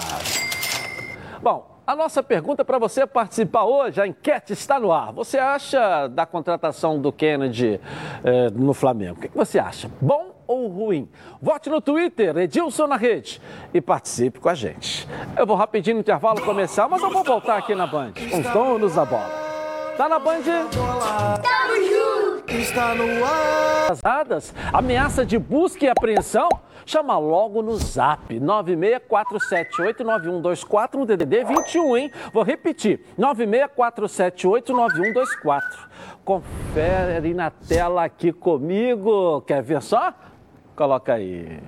Bom, 1.42 1.80
a 1.86 1.96
nossa 1.96 2.22
pergunta 2.22 2.64
para 2.64 2.78
você 2.78 3.06
participar 3.06 3.64
hoje, 3.64 4.00
a 4.00 4.06
enquete 4.06 4.52
está 4.52 4.78
no 4.78 4.92
ar. 4.92 5.12
Você 5.12 5.38
acha 5.38 6.06
da 6.06 6.24
contratação 6.24 7.00
do 7.00 7.10
Kennedy 7.10 7.80
eh, 8.22 8.50
no 8.54 8.72
Flamengo? 8.72 9.18
O 9.18 9.22
que 9.22 9.36
você 9.36 9.58
acha? 9.58 9.90
Bom 10.00 10.39
ou 10.50 10.66
ruim? 10.66 11.08
Vote 11.40 11.70
no 11.70 11.80
Twitter, 11.80 12.36
Edilson 12.36 12.88
na 12.88 12.96
rede 12.96 13.40
e 13.72 13.80
participe 13.80 14.40
com 14.40 14.48
a 14.48 14.54
gente. 14.54 15.08
Eu 15.36 15.46
vou 15.46 15.54
rapidinho 15.56 15.94
no 15.94 16.00
intervalo 16.00 16.42
começar, 16.42 16.88
mas 16.88 17.00
eu 17.00 17.10
vou 17.10 17.22
voltar 17.22 17.56
aqui 17.56 17.72
na 17.74 17.86
Band, 17.86 18.14
os 18.16 18.52
donos 18.52 18.96
da 18.96 19.04
bola. 19.04 19.30
Tá 19.96 20.08
na 20.08 20.18
Band? 20.18 20.42
Tamo 20.42 21.76
junto! 21.84 22.52
Está 22.52 22.96
no 22.96 23.04
ar! 23.24 23.96
Ameaça 24.72 25.24
de 25.24 25.38
busca 25.38 25.84
e 25.84 25.88
apreensão? 25.88 26.48
Chama 26.84 27.16
logo 27.18 27.62
no 27.62 27.76
zap 27.76 28.34
964789124 28.34 30.94
no 30.94 31.06
DDD 31.06 31.44
21, 31.44 31.96
hein? 31.96 32.10
Vou 32.32 32.42
repetir, 32.42 33.04
964789124. 33.18 35.62
Confere 36.24 37.32
na 37.34 37.50
tela 37.50 38.04
aqui 38.04 38.32
comigo. 38.32 39.42
Quer 39.42 39.62
ver 39.62 39.82
só? 39.82 40.14
Coloca 40.80 41.12
aí. 41.12 41.60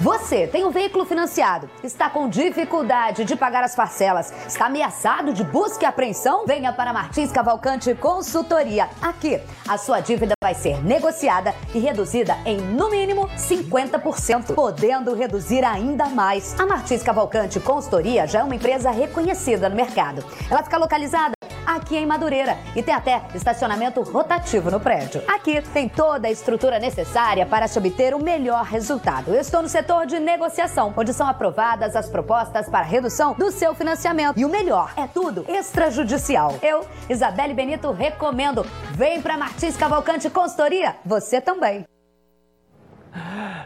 Você 0.00 0.46
tem 0.48 0.64
um 0.64 0.70
veículo 0.70 1.04
financiado, 1.04 1.70
está 1.84 2.10
com 2.10 2.28
dificuldade 2.28 3.24
de 3.24 3.36
pagar 3.36 3.62
as 3.62 3.76
parcelas, 3.76 4.32
está 4.48 4.66
ameaçado 4.66 5.32
de 5.32 5.44
busca 5.44 5.84
e 5.84 5.86
apreensão? 5.86 6.44
Venha 6.44 6.72
para 6.72 6.92
Martins 6.92 7.30
Cavalcante 7.30 7.94
Consultoria. 7.94 8.88
Aqui, 9.00 9.40
a 9.68 9.78
sua 9.78 10.00
dívida 10.00 10.34
vai 10.42 10.54
ser 10.54 10.82
negociada 10.82 11.54
e 11.72 11.78
reduzida 11.78 12.36
em, 12.44 12.56
no 12.56 12.90
mínimo, 12.90 13.28
50%, 13.28 14.54
podendo 14.54 15.14
reduzir 15.14 15.64
ainda 15.64 16.06
mais. 16.06 16.58
A 16.58 16.66
Martins 16.66 17.02
Cavalcante 17.02 17.60
Consultoria 17.60 18.26
já 18.26 18.40
é 18.40 18.42
uma 18.42 18.56
empresa 18.56 18.90
reconhecida 18.90 19.68
no 19.68 19.76
mercado. 19.76 20.24
Ela 20.50 20.64
fica 20.64 20.78
localizada 20.78 21.34
aqui 21.66 21.96
em 21.96 22.06
Madureira. 22.06 22.58
E 22.74 22.82
tem 22.82 22.94
até 22.94 23.22
estacionamento 23.34 24.02
rotativo 24.02 24.70
no 24.70 24.80
prédio. 24.80 25.22
Aqui 25.28 25.60
tem 25.72 25.88
toda 25.88 26.28
a 26.28 26.30
estrutura 26.30 26.78
necessária 26.78 27.46
para 27.46 27.66
se 27.68 27.78
obter 27.78 28.14
o 28.14 28.22
melhor 28.22 28.64
resultado. 28.64 29.34
Eu 29.34 29.40
estou 29.40 29.62
no 29.62 29.68
setor 29.68 29.91
de 30.06 30.18
negociação, 30.18 30.94
onde 30.96 31.12
são 31.12 31.28
aprovadas 31.28 31.94
as 31.94 32.08
propostas 32.08 32.68
para 32.68 32.82
redução 32.82 33.34
do 33.34 33.50
seu 33.50 33.74
financiamento. 33.74 34.38
E 34.38 34.44
o 34.44 34.48
melhor, 34.48 34.92
é 34.96 35.06
tudo 35.06 35.44
extrajudicial. 35.48 36.56
Eu, 36.62 36.86
Isabelle 37.08 37.52
Benito, 37.52 37.90
recomendo. 37.92 38.64
Vem 38.92 39.20
para 39.20 39.36
Martins 39.36 39.76
Cavalcante 39.76 40.30
Consultoria, 40.30 40.96
você 41.04 41.40
também. 41.40 41.84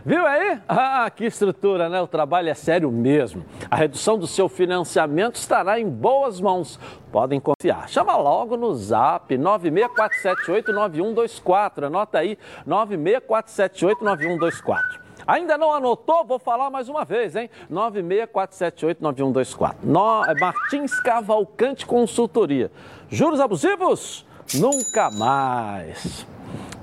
Viu 0.05 0.27
aí? 0.27 0.61
Ah, 0.69 1.09
que 1.11 1.25
estrutura, 1.25 1.89
né? 1.89 2.01
O 2.01 2.07
trabalho 2.07 2.49
é 2.49 2.55
sério 2.55 2.89
mesmo. 2.91 3.45
A 3.71 3.77
redução 3.77 4.19
do 4.19 4.27
seu 4.27 4.49
financiamento 4.49 5.37
estará 5.37 5.79
em 5.81 5.89
boas 5.89 6.41
mãos. 6.41 6.81
Podem 7.12 7.41
confiar. 7.41 7.89
Chama 7.89 8.17
logo 8.17 8.57
no 8.57 8.75
zap 8.75 9.33
964789124. 9.37 11.85
Anota 11.85 12.19
aí, 12.19 12.37
964789124. 12.67 15.06
Ainda 15.27 15.59
não 15.59 15.73
anotou? 15.73 16.25
Vou 16.25 16.39
falar 16.39 16.71
mais 16.71 16.89
uma 16.89 17.05
vez, 17.05 17.35
hein? 17.35 17.51
964789124. 17.71 19.75
No... 19.83 20.25
É 20.25 20.39
Martins 20.39 21.01
Cavalcante 21.01 21.85
Consultoria. 21.85 22.71
Juros 23.09 23.41
abusivos? 23.41 24.25
Nunca 24.55 25.11
mais. 25.11 26.25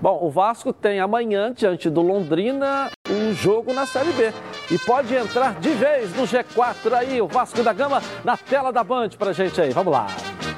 Bom, 0.02 0.20
o 0.22 0.30
Vasco 0.30 0.74
tem 0.74 1.00
amanhã, 1.00 1.54
diante 1.54 1.90
do 1.90 2.02
Londrina, 2.02 2.92
um 3.10 3.34
jogo 3.34 3.74
na 3.74 3.86
Série 3.86 4.12
B. 4.12 4.34
E 4.70 4.78
pode 4.80 5.16
entrar 5.16 5.58
de 5.62 5.70
vez 5.70 6.14
no 6.14 6.24
G4 6.24 6.94
aí, 6.94 7.22
o 7.22 7.28
Vasco 7.28 7.64
da 7.64 7.72
Gama, 7.72 8.02
na 8.24 8.36
tela 8.36 8.74
da 8.74 8.84
Band 8.84 9.12
pra 9.18 9.32
gente 9.32 9.62
aí. 9.62 9.70
Vamos 9.70 9.94
lá. 9.94 10.08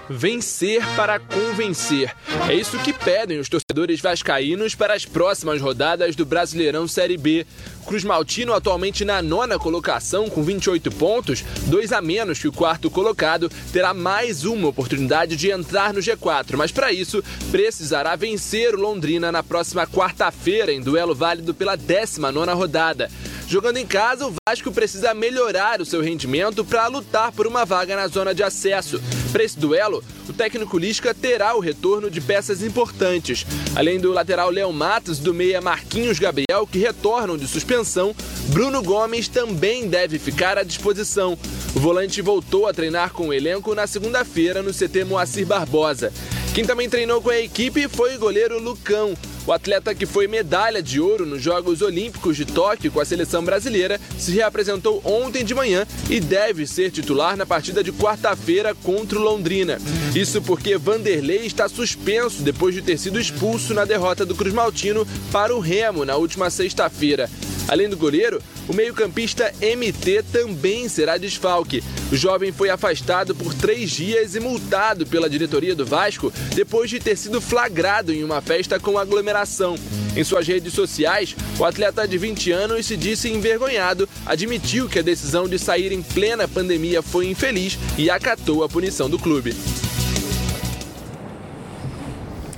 Vencer 0.10 0.84
para 0.96 1.20
convencer. 1.20 2.14
É 2.48 2.54
isso 2.54 2.78
que 2.80 2.94
pedem 2.94 3.40
os 3.40 3.50
torcedores 3.50 4.00
vascaínos 4.00 4.76
para 4.76 4.94
as 4.94 5.06
próximas 5.06 5.60
rodadas 5.60 6.16
do 6.16 6.26
Brasileirão 6.26 6.88
Série 6.88 7.18
B. 7.18 7.46
Cruz 7.86 8.04
Maltino 8.04 8.54
atualmente 8.54 9.06
na 9.06 9.22
nona 9.22 9.60
colocação 9.60 10.30
com 10.30 10.44
28 10.44 10.92
pontos, 10.92 11.44
dois 11.68 11.92
a 11.92 12.02
menos 12.02 12.40
que 12.40 12.48
o 12.48 12.54
quarto 12.54 12.90
colocado, 12.90 13.50
terá 13.72 13.94
mais 13.94 14.44
uma 14.44 14.68
oportunidade 14.68 15.36
de 15.36 15.52
entrar 15.52 15.94
no 15.94 16.00
G4, 16.00 16.56
mas 16.56 16.72
para 16.72 16.92
isso 16.92 17.24
precisará 17.52 18.16
vencer 18.16 18.74
o 18.74 18.80
Londrina 18.80 19.32
na 19.32 19.44
próxima 19.44 19.86
quarta-feira 19.86 20.72
em 20.72 20.82
duelo 20.82 21.14
válido 21.14 21.54
pela 21.54 21.76
19 21.76 22.52
rodada. 22.54 23.10
Jogando 23.48 23.78
em 23.78 23.86
casa, 23.86 24.26
o 24.26 24.34
Vasco 24.48 24.72
precisa 24.72 25.14
melhorar 25.14 25.80
o 25.80 25.86
seu 25.86 26.02
rendimento 26.02 26.66
para 26.66 26.88
lutar 26.88 27.32
por 27.32 27.46
uma 27.46 27.64
vaga 27.64 27.96
na 27.96 28.08
zona 28.08 28.34
de 28.34 28.42
acesso. 28.42 29.00
Para 29.32 29.44
esse 29.44 29.60
duelo, 29.60 30.04
o 30.28 30.34
técnico 30.34 30.80
Lisca 30.80 31.14
terá 31.14 31.56
o 31.56 31.60
retorno 31.60 32.10
de 32.10 32.20
peças 32.20 32.64
importantes. 32.64 33.46
Além 33.76 34.00
do 34.00 34.12
lateral 34.12 34.50
Léo 34.50 34.74
Matos 34.74 35.20
e 35.20 35.22
do 35.22 35.34
meia 35.34 35.62
Marquinhos 35.62 36.18
Gabriel, 36.18 36.66
que 36.66 36.80
retornam 36.80 37.38
de 37.38 37.48
suspensão, 37.48 38.16
Bruno 38.48 38.82
Gomes 38.82 39.28
também 39.28 39.88
deve 39.88 40.18
ficar 40.18 40.58
à 40.58 40.64
disposição. 40.64 41.38
O 41.76 41.80
volante 41.80 42.22
voltou 42.24 42.66
a 42.68 42.74
treinar 42.74 43.12
com 43.12 43.28
o 43.28 43.34
elenco 43.34 43.76
na 43.76 43.86
segunda-feira 43.86 44.64
no 44.64 44.74
CT 44.74 45.04
Moacir 45.04 45.46
Barbosa. 45.46 46.12
Quem 46.56 46.64
também 46.64 46.88
treinou 46.88 47.22
com 47.22 47.30
a 47.30 47.38
equipe 47.38 47.86
foi 47.90 48.16
o 48.16 48.20
goleiro 48.20 48.58
Lucão. 48.60 49.14
O 49.46 49.52
atleta 49.52 49.94
que 49.94 50.06
foi 50.06 50.26
medalha 50.26 50.82
de 50.82 51.02
ouro 51.02 51.26
nos 51.26 51.42
Jogos 51.42 51.82
Olímpicos 51.82 52.38
de 52.38 52.46
Tóquio 52.46 52.90
com 52.94 53.02
a 53.02 53.04
seleção 53.04 53.44
brasileira 53.44 54.00
se 54.18 54.32
reapresentou 54.32 55.02
ontem 55.04 55.44
de 55.44 55.54
manhã 55.54 55.86
e 56.10 56.18
deve 56.22 56.66
ser 56.66 56.92
titular 56.92 57.36
na 57.36 57.46
partida 57.46 57.84
de 57.84 57.92
quarta-feira 57.92 58.74
contra 58.74 59.20
o 59.20 59.22
Londrina. 59.22 59.80
Isso 60.16 60.42
porque 60.42 60.78
Vanderlei 60.78 61.46
está 61.46 61.68
suspenso 61.68 62.42
depois 62.42 62.74
de 62.74 62.82
ter 62.82 62.98
sido 62.98 63.20
expulso 63.20 63.74
na 63.74 63.84
derrota 63.84 64.26
do 64.26 64.34
Cruz 64.34 64.54
Maltino 64.54 65.06
para 65.34 65.54
o 65.54 65.60
Remo 65.60 66.06
na 66.06 66.16
última 66.16 66.50
sexta-feira. 66.50 67.30
Além 67.68 67.90
do 67.90 67.98
goleiro, 67.98 68.42
o 68.68 68.74
meio-campista 68.74 69.52
MT 69.60 70.24
também 70.32 70.88
será 70.88 71.18
desfalque. 71.18 71.84
O 72.12 72.16
jovem 72.16 72.52
foi 72.52 72.70
afastado 72.70 73.34
por 73.34 73.54
três 73.54 73.92
dias 73.92 74.36
e 74.36 74.40
multado 74.40 75.06
pela 75.06 75.30
diretoria 75.30 75.76
do 75.76 75.86
Vasco 75.86 76.32
depois 76.54 76.90
de 76.90 77.00
ter 77.00 77.18
sido 77.18 77.42
flagrado 77.42 78.14
em 78.14 78.24
uma 78.24 78.42
festa 78.42 78.80
com 78.80 78.98
aglomeração. 78.98 79.76
Em 80.16 80.24
suas 80.24 80.48
redes 80.48 80.74
sociais, 80.74 81.36
o 81.58 81.66
atleta 81.66 82.08
de 82.08 82.18
20 82.18 82.52
anos 82.52 82.86
se 82.86 82.96
disse 82.96 83.30
envergonhado, 83.30 84.08
admitiu 84.26 84.88
que 84.88 85.00
a 85.00 85.04
decisão 85.04 85.48
de 85.48 85.58
sair 85.58 85.92
em 85.92 86.02
plena 86.02 86.48
pandemia 86.48 87.02
foi 87.02 87.28
infeliz 87.28 87.78
e 87.98 88.10
acatou 88.10 88.64
a 88.64 88.70
punição 88.70 89.10
do 89.10 89.18
clube. 89.18 89.56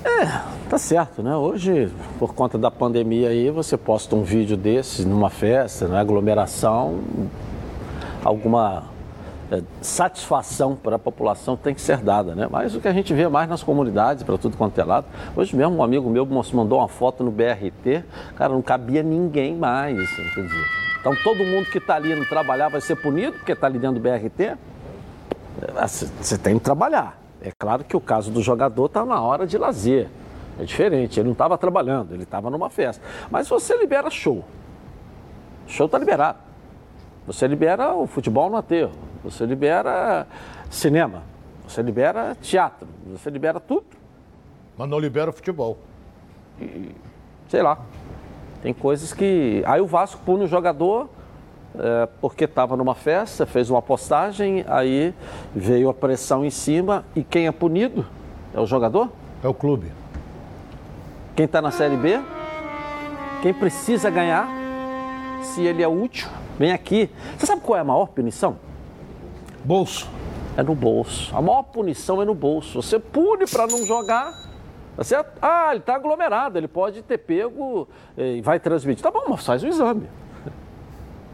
É, 0.04 0.57
Tá 0.70 0.78
certo, 0.78 1.24
né? 1.24 1.34
Hoje, 1.34 1.90
por 2.20 2.34
conta 2.34 2.58
da 2.58 2.70
pandemia 2.70 3.30
aí, 3.30 3.50
você 3.50 3.78
posta 3.78 4.14
um 4.18 4.24
vídeo 4.24 4.58
desse 4.58 5.06
numa 5.06 5.30
festa, 5.30 5.88
na 5.88 5.98
aglomeração, 5.98 7.00
alguma 8.22 8.84
é, 9.50 9.62
satisfação 9.80 10.76
para 10.76 10.98
a 10.98 11.00
população 11.00 11.56
tem 11.56 11.74
que 11.74 11.80
ser 11.80 12.00
dada, 12.00 12.36
né? 12.36 12.50
Mas 12.52 12.76
o 12.76 12.82
que 12.82 12.88
a 12.90 12.92
gente 12.92 13.14
vê 13.14 13.30
mais 13.30 13.48
nas 13.48 13.64
comunidades, 13.64 14.24
para 14.24 14.38
tudo 14.38 14.58
quanto 14.58 14.78
é 14.78 14.84
lado. 14.84 15.08
Hoje 15.38 15.56
mesmo 15.56 15.78
um 15.78 15.82
amigo 15.82 16.10
meu 16.10 16.26
mandou 16.26 16.80
uma 16.80 16.90
foto 16.90 17.24
no 17.24 17.32
BRT, 17.32 18.04
cara, 18.36 18.52
não 18.52 18.62
cabia 18.62 19.02
ninguém 19.02 19.56
mais, 19.56 19.98
quer 20.18 20.42
dizer. 20.42 20.66
Então 21.00 21.16
todo 21.24 21.46
mundo 21.46 21.66
que 21.72 21.78
está 21.78 21.96
ali 21.96 22.14
no 22.14 22.26
trabalhar 22.26 22.68
vai 22.68 22.82
ser 22.82 22.98
punido 22.98 23.38
porque 23.38 23.54
está 23.54 23.68
ali 23.68 23.80
dentro 23.80 24.02
do 24.02 24.02
BRT. 24.02 24.58
Você 26.22 26.38
tem 26.38 26.58
que 26.58 26.66
trabalhar. 26.66 27.18
É 27.42 27.54
claro 27.58 27.86
que 27.86 27.96
o 27.96 28.02
caso 28.02 28.30
do 28.30 28.42
jogador 28.42 28.88
está 28.88 29.06
na 29.06 29.22
hora 29.22 29.48
de 29.48 29.58
lazer. 29.58 30.10
É 30.60 30.63
diferente, 30.63 31.20
ele 31.20 31.26
não 31.26 31.34
estava 31.34 31.58
trabalhando, 31.58 32.13
ele 32.13 32.24
estava 32.24 32.50
numa 32.50 32.70
festa. 32.70 33.04
Mas 33.30 33.48
você 33.48 33.78
libera 33.78 34.10
show. 34.10 34.43
Show 35.67 35.86
está 35.86 35.98
liberado. 35.98 36.39
Você 37.28 37.46
libera 37.46 37.93
o 37.93 38.08
futebol 38.08 38.50
no 38.50 38.56
aterro, 38.56 38.93
você 39.24 39.46
libera 39.46 40.26
cinema, 40.70 41.24
você 41.67 41.82
libera 41.82 42.36
teatro, 42.41 42.88
você 43.06 43.30
libera 43.30 43.60
tudo. 43.60 43.86
Mas 44.78 44.89
não 44.89 44.98
libera 44.98 45.30
o 45.30 45.34
futebol. 45.34 45.78
E, 46.60 46.96
sei 47.50 47.62
lá. 47.62 47.80
Tem 48.62 48.74
coisas 48.74 49.13
que. 49.13 49.62
Aí 49.65 49.82
o 49.82 49.86
Vasco 49.86 50.22
pune 50.26 50.46
o 50.46 50.48
jogador 50.48 51.10
é, 51.78 52.08
porque 52.20 52.46
estava 52.46 52.76
numa 52.76 52.96
festa, 52.96 53.46
fez 53.46 53.70
uma 53.70 53.82
postagem, 53.82 54.65
aí 54.67 55.13
veio 55.56 55.89
a 55.89 55.93
pressão 55.93 56.43
em 56.43 56.50
cima 56.50 57.06
e 57.15 57.24
quem 57.24 57.46
é 57.46 57.52
punido? 57.52 58.06
É 58.54 58.60
o 58.60 58.65
jogador? 58.65 59.10
É 59.43 59.48
o 59.48 59.54
clube. 59.54 59.91
Quem 61.38 61.45
está 61.45 61.62
na 61.62 61.69
Série 61.69 61.95
B, 61.95 62.19
quem 63.43 63.54
precisa 63.54 64.10
ganhar, 64.10 64.50
se 65.43 65.62
ele 65.62 65.84
é 65.84 65.88
útil, 65.88 66.28
vem 66.58 66.71
aqui. 66.71 67.12
Você 67.38 67.45
sabe 67.45 67.62
qual 67.62 67.78
é 67.78 67.82
a 67.82 67.84
maior 67.84 68.08
punição? 68.08 68.58
Bolso. 69.63 70.10
É 70.58 70.63
no 70.63 70.73
bolso. 70.73 71.38
A 71.38 71.39
maior 71.39 71.62
punição 71.62 72.19
é 72.23 72.26
no 72.26 72.34
bolso. 72.34 72.82
Você 72.82 72.97
pune 72.97 73.45
para 73.45 73.67
não 73.67 73.86
jogar. 73.86 74.34
Tá 74.95 75.04
certo? 75.04 75.38
Ah, 75.39 75.67
ele 75.69 75.82
está 75.82 75.93
aglomerado, 75.93 76.58
ele 76.58 76.67
pode 76.67 77.04
ter 77.04 77.19
pego 77.19 77.88
e 78.17 78.41
vai 78.41 78.60
transmitir. 78.60 79.04
Tá 79.04 79.12
bom, 79.12 79.26
mas 79.30 79.45
faz 79.45 79.62
o 79.62 79.67
exame. 79.67 80.10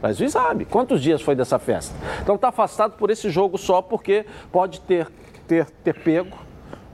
Faz 0.02 0.20
o 0.20 0.26
exame. 0.26 0.66
Quantos 0.66 1.02
dias 1.02 1.22
foi 1.22 1.34
dessa 1.34 1.58
festa? 1.58 1.96
Então 2.22 2.36
está 2.36 2.50
afastado 2.50 2.98
por 2.98 3.10
esse 3.10 3.30
jogo 3.30 3.58
só 3.58 3.82
porque 3.82 4.26
pode 4.52 4.82
ter, 4.82 5.08
ter, 5.48 5.66
ter 5.82 5.98
pego 5.98 6.43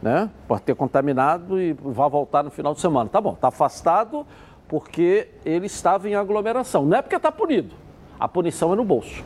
né? 0.02 0.30
Pode 0.48 0.62
ter 0.64 0.76
contaminado 0.76 1.60
e 1.60 1.74
vai 1.74 2.10
voltar 2.10 2.44
no 2.44 2.50
final 2.50 2.74
de 2.74 2.82
semana. 2.82 3.10
Tá 3.10 3.20
bom, 3.20 3.34
está 3.34 3.50
afastado 3.50 4.26
porque 4.68 5.28
ele 5.46 5.66
estava 5.66 6.08
em 6.08 6.16
aglomeração. 6.16 6.86
Não 6.86 6.98
é 6.98 7.02
porque 7.02 7.16
está 7.16 7.32
punido. 7.32 7.76
A 8.20 8.28
punição 8.28 8.72
é 8.74 8.76
no 8.76 8.86
bolso. 8.86 9.24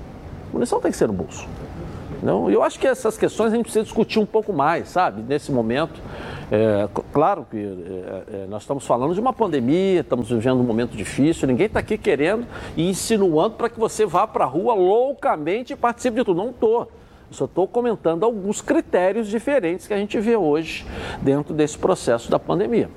A 0.50 0.52
punição 0.52 0.80
tem 0.80 0.92
que 0.92 0.98
ser 0.98 1.08
no 1.08 1.14
bolso. 1.14 1.48
Não, 2.24 2.50
eu 2.50 2.64
acho 2.64 2.80
que 2.80 2.88
essas 2.88 3.18
questões 3.18 3.52
a 3.52 3.56
gente 3.56 3.66
precisa 3.66 3.84
discutir 3.84 4.18
um 4.18 4.26
pouco 4.26 4.54
mais, 4.54 4.88
sabe, 4.88 5.22
nesse 5.22 5.52
momento. 5.52 6.02
É, 6.50 6.88
claro 7.12 7.46
que 7.50 7.58
é, 7.58 8.44
é, 8.44 8.48
nós 8.48 8.64
estamos 8.64 8.86
falando 8.86 9.14
de 9.14 9.20
uma 9.20 9.34
pandemia, 9.34 10.00
estamos 10.00 10.30
vivendo 10.30 10.62
um 10.62 10.64
momento 10.64 10.96
difícil, 10.96 11.48
ninguém 11.48 11.66
está 11.66 11.80
aqui 11.80 11.98
querendo 11.98 12.48
e 12.78 12.90
insinuando 12.90 13.56
para 13.56 13.68
que 13.68 13.78
você 13.78 14.06
vá 14.06 14.26
para 14.26 14.46
a 14.46 14.48
rua 14.48 14.74
loucamente 14.74 15.74
e 15.74 15.76
participe 15.76 16.18
de 16.18 16.24
tudo. 16.24 16.38
Não 16.38 16.52
estou. 16.52 16.90
Só 17.34 17.46
estou 17.46 17.68
comentando 17.68 18.24
alguns 18.24 18.62
critérios 18.62 19.28
diferentes 19.28 19.88
que 19.88 19.94
a 19.94 19.98
gente 19.98 20.20
vê 20.20 20.36
hoje 20.36 20.86
dentro 21.22 21.54
desse 21.54 21.78
processo 21.78 22.30
da 22.30 22.38
pandemia. 22.38 22.90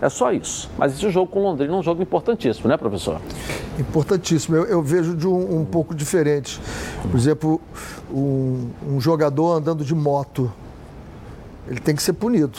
É 0.00 0.08
só 0.08 0.32
isso. 0.32 0.70
Mas 0.78 0.94
esse 0.94 1.10
jogo 1.10 1.30
com 1.30 1.42
Londrina 1.42 1.74
é 1.74 1.76
um 1.76 1.82
jogo 1.82 2.02
importantíssimo, 2.02 2.68
né, 2.68 2.76
professor? 2.78 3.20
Importantíssimo. 3.78 4.56
Eu, 4.56 4.64
eu 4.64 4.82
vejo 4.82 5.14
de 5.14 5.28
um, 5.28 5.60
um, 5.60 5.64
pouco 5.64 5.94
diferente. 5.94 6.58
Por 7.10 7.18
exemplo, 7.18 7.60
um, 8.10 8.70
um 8.88 8.98
jogador 8.98 9.58
andando 9.58 9.84
de 9.84 9.94
moto, 9.94 10.50
ele 11.68 11.78
tem 11.78 11.94
que 11.94 12.02
ser 12.02 12.14
punido. 12.14 12.58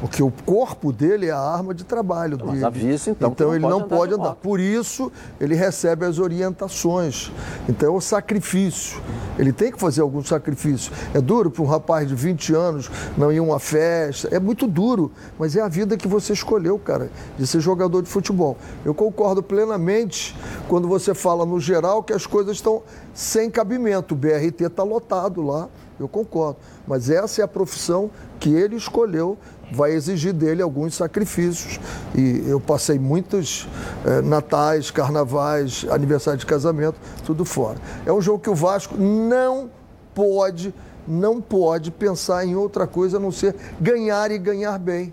Porque 0.00 0.22
o 0.22 0.30
corpo 0.44 0.92
dele 0.92 1.26
é 1.26 1.30
a 1.30 1.38
arma 1.40 1.72
de 1.72 1.84
trabalho 1.84 2.38
Mas 2.40 2.54
dele. 2.54 2.64
avisa, 2.64 3.10
então, 3.10 3.30
Então 3.30 3.54
ele 3.54 3.62
não 3.62 3.70
não 3.70 3.88
pode 3.88 3.92
andar 3.92 3.96
pode 3.96 4.14
de 4.14 4.20
andar. 4.20 4.34
Por 4.36 4.60
isso, 4.60 5.10
ele 5.40 5.54
recebe 5.54 6.04
as 6.04 6.18
orientações. 6.18 7.32
Então 7.68 7.94
é 7.94 7.96
o 7.96 8.00
sacrifício. 8.00 9.00
Ele 9.38 9.52
tem 9.52 9.72
que 9.72 9.80
fazer 9.80 10.02
algum 10.02 10.22
sacrifício. 10.22 10.92
É 11.14 11.20
duro 11.20 11.50
para 11.50 11.62
um 11.62 11.66
rapaz 11.66 12.08
de 12.08 12.14
20 12.14 12.54
anos 12.54 12.90
não 13.16 13.32
ir 13.32 13.38
a 13.38 13.42
uma 13.42 13.58
festa. 13.58 14.28
É 14.34 14.38
muito 14.38 14.66
duro, 14.66 15.10
mas 15.38 15.56
é 15.56 15.60
a 15.60 15.68
vida 15.68 15.96
que 15.96 16.08
você 16.08 16.32
escolheu, 16.32 16.78
cara, 16.78 17.10
de 17.38 17.46
ser 17.46 17.60
jogador 17.60 18.02
de 18.02 18.08
futebol. 18.08 18.56
Eu 18.84 18.94
concordo 18.94 19.42
plenamente 19.42 20.36
quando 20.68 20.88
você 20.88 21.14
fala 21.14 21.46
no 21.46 21.58
geral 21.58 22.02
que 22.02 22.12
as 22.12 22.26
coisas 22.26 22.56
estão 22.56 22.82
sem 23.14 23.50
cabimento. 23.50 24.14
O 24.14 24.16
BRT 24.16 24.64
está 24.64 24.82
lotado 24.82 25.42
lá. 25.42 25.68
Eu 25.98 26.06
concordo. 26.06 26.58
Mas 26.86 27.08
essa 27.08 27.40
é 27.40 27.44
a 27.44 27.48
profissão 27.48 28.10
que 28.38 28.50
ele 28.52 28.76
escolheu, 28.76 29.38
vai 29.70 29.92
exigir 29.92 30.32
dele 30.32 30.62
alguns 30.62 30.94
sacrifícios. 30.94 31.80
E 32.14 32.44
eu 32.46 32.60
passei 32.60 32.98
muitos 32.98 33.68
eh, 34.04 34.20
natais, 34.22 34.90
carnavais, 34.90 35.86
aniversário 35.90 36.38
de 36.38 36.46
casamento, 36.46 36.96
tudo 37.24 37.44
fora. 37.44 37.78
É 38.04 38.12
um 38.12 38.20
jogo 38.20 38.38
que 38.38 38.50
o 38.50 38.54
Vasco 38.54 38.96
não 38.96 39.70
pode, 40.14 40.74
não 41.06 41.40
pode 41.40 41.90
pensar 41.90 42.46
em 42.46 42.54
outra 42.54 42.86
coisa 42.86 43.16
a 43.18 43.20
não 43.20 43.32
ser 43.32 43.54
ganhar 43.80 44.30
e 44.30 44.38
ganhar 44.38 44.78
bem. 44.78 45.12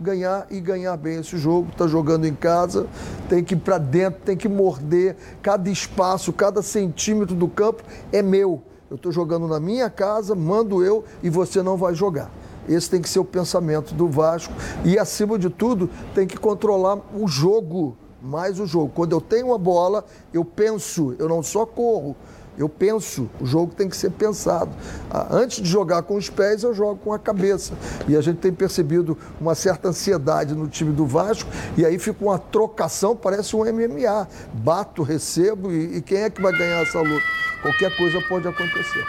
Ganhar 0.00 0.46
e 0.48 0.60
ganhar 0.60 0.96
bem 0.96 1.18
esse 1.18 1.36
jogo, 1.36 1.70
está 1.72 1.88
jogando 1.88 2.24
em 2.24 2.34
casa, 2.34 2.86
tem 3.28 3.42
que 3.42 3.54
ir 3.54 3.58
para 3.58 3.78
dentro, 3.78 4.20
tem 4.24 4.36
que 4.36 4.48
morder. 4.48 5.16
Cada 5.42 5.68
espaço, 5.68 6.32
cada 6.32 6.62
centímetro 6.62 7.34
do 7.34 7.48
campo 7.48 7.82
é 8.12 8.22
meu. 8.22 8.62
Eu 8.88 8.94
estou 8.94 9.10
jogando 9.10 9.48
na 9.48 9.58
minha 9.58 9.90
casa, 9.90 10.36
mando 10.36 10.84
eu 10.84 11.04
e 11.20 11.28
você 11.28 11.62
não 11.62 11.76
vai 11.76 11.94
jogar. 11.94 12.30
Esse 12.68 12.90
tem 12.90 13.00
que 13.00 13.08
ser 13.08 13.18
o 13.18 13.24
pensamento 13.24 13.94
do 13.94 14.06
Vasco. 14.08 14.52
E, 14.84 14.98
acima 14.98 15.38
de 15.38 15.48
tudo, 15.48 15.88
tem 16.14 16.26
que 16.26 16.36
controlar 16.36 16.98
o 17.14 17.26
jogo, 17.26 17.96
mais 18.22 18.60
o 18.60 18.66
jogo. 18.66 18.92
Quando 18.94 19.12
eu 19.12 19.20
tenho 19.20 19.52
a 19.54 19.58
bola, 19.58 20.04
eu 20.32 20.44
penso, 20.44 21.14
eu 21.18 21.28
não 21.28 21.42
só 21.42 21.64
corro, 21.64 22.14
eu 22.58 22.68
penso. 22.68 23.30
O 23.40 23.46
jogo 23.46 23.72
tem 23.74 23.88
que 23.88 23.96
ser 23.96 24.10
pensado. 24.10 24.70
Ah, 25.10 25.28
Antes 25.30 25.62
de 25.62 25.68
jogar 25.68 26.02
com 26.02 26.16
os 26.16 26.28
pés, 26.28 26.64
eu 26.64 26.74
jogo 26.74 26.96
com 26.96 27.12
a 27.12 27.18
cabeça. 27.18 27.72
E 28.08 28.16
a 28.16 28.20
gente 28.20 28.38
tem 28.38 28.52
percebido 28.52 29.16
uma 29.40 29.54
certa 29.54 29.88
ansiedade 29.88 30.54
no 30.54 30.66
time 30.66 30.92
do 30.92 31.06
Vasco, 31.06 31.48
e 31.76 31.86
aí 31.86 31.98
fica 31.98 32.22
uma 32.24 32.38
trocação, 32.38 33.14
parece 33.14 33.54
um 33.54 33.60
MMA. 33.60 34.28
Bato, 34.52 35.02
recebo, 35.02 35.70
e, 35.70 35.98
e 35.98 36.02
quem 36.02 36.18
é 36.18 36.30
que 36.30 36.42
vai 36.42 36.52
ganhar 36.52 36.82
essa 36.82 37.00
luta? 37.00 37.24
Qualquer 37.62 37.96
coisa 37.96 38.20
pode 38.28 38.46
acontecer. 38.48 39.04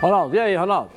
Ronaldo, 0.00 0.34
e 0.34 0.38
aí, 0.38 0.56
Ronaldo? 0.56 0.90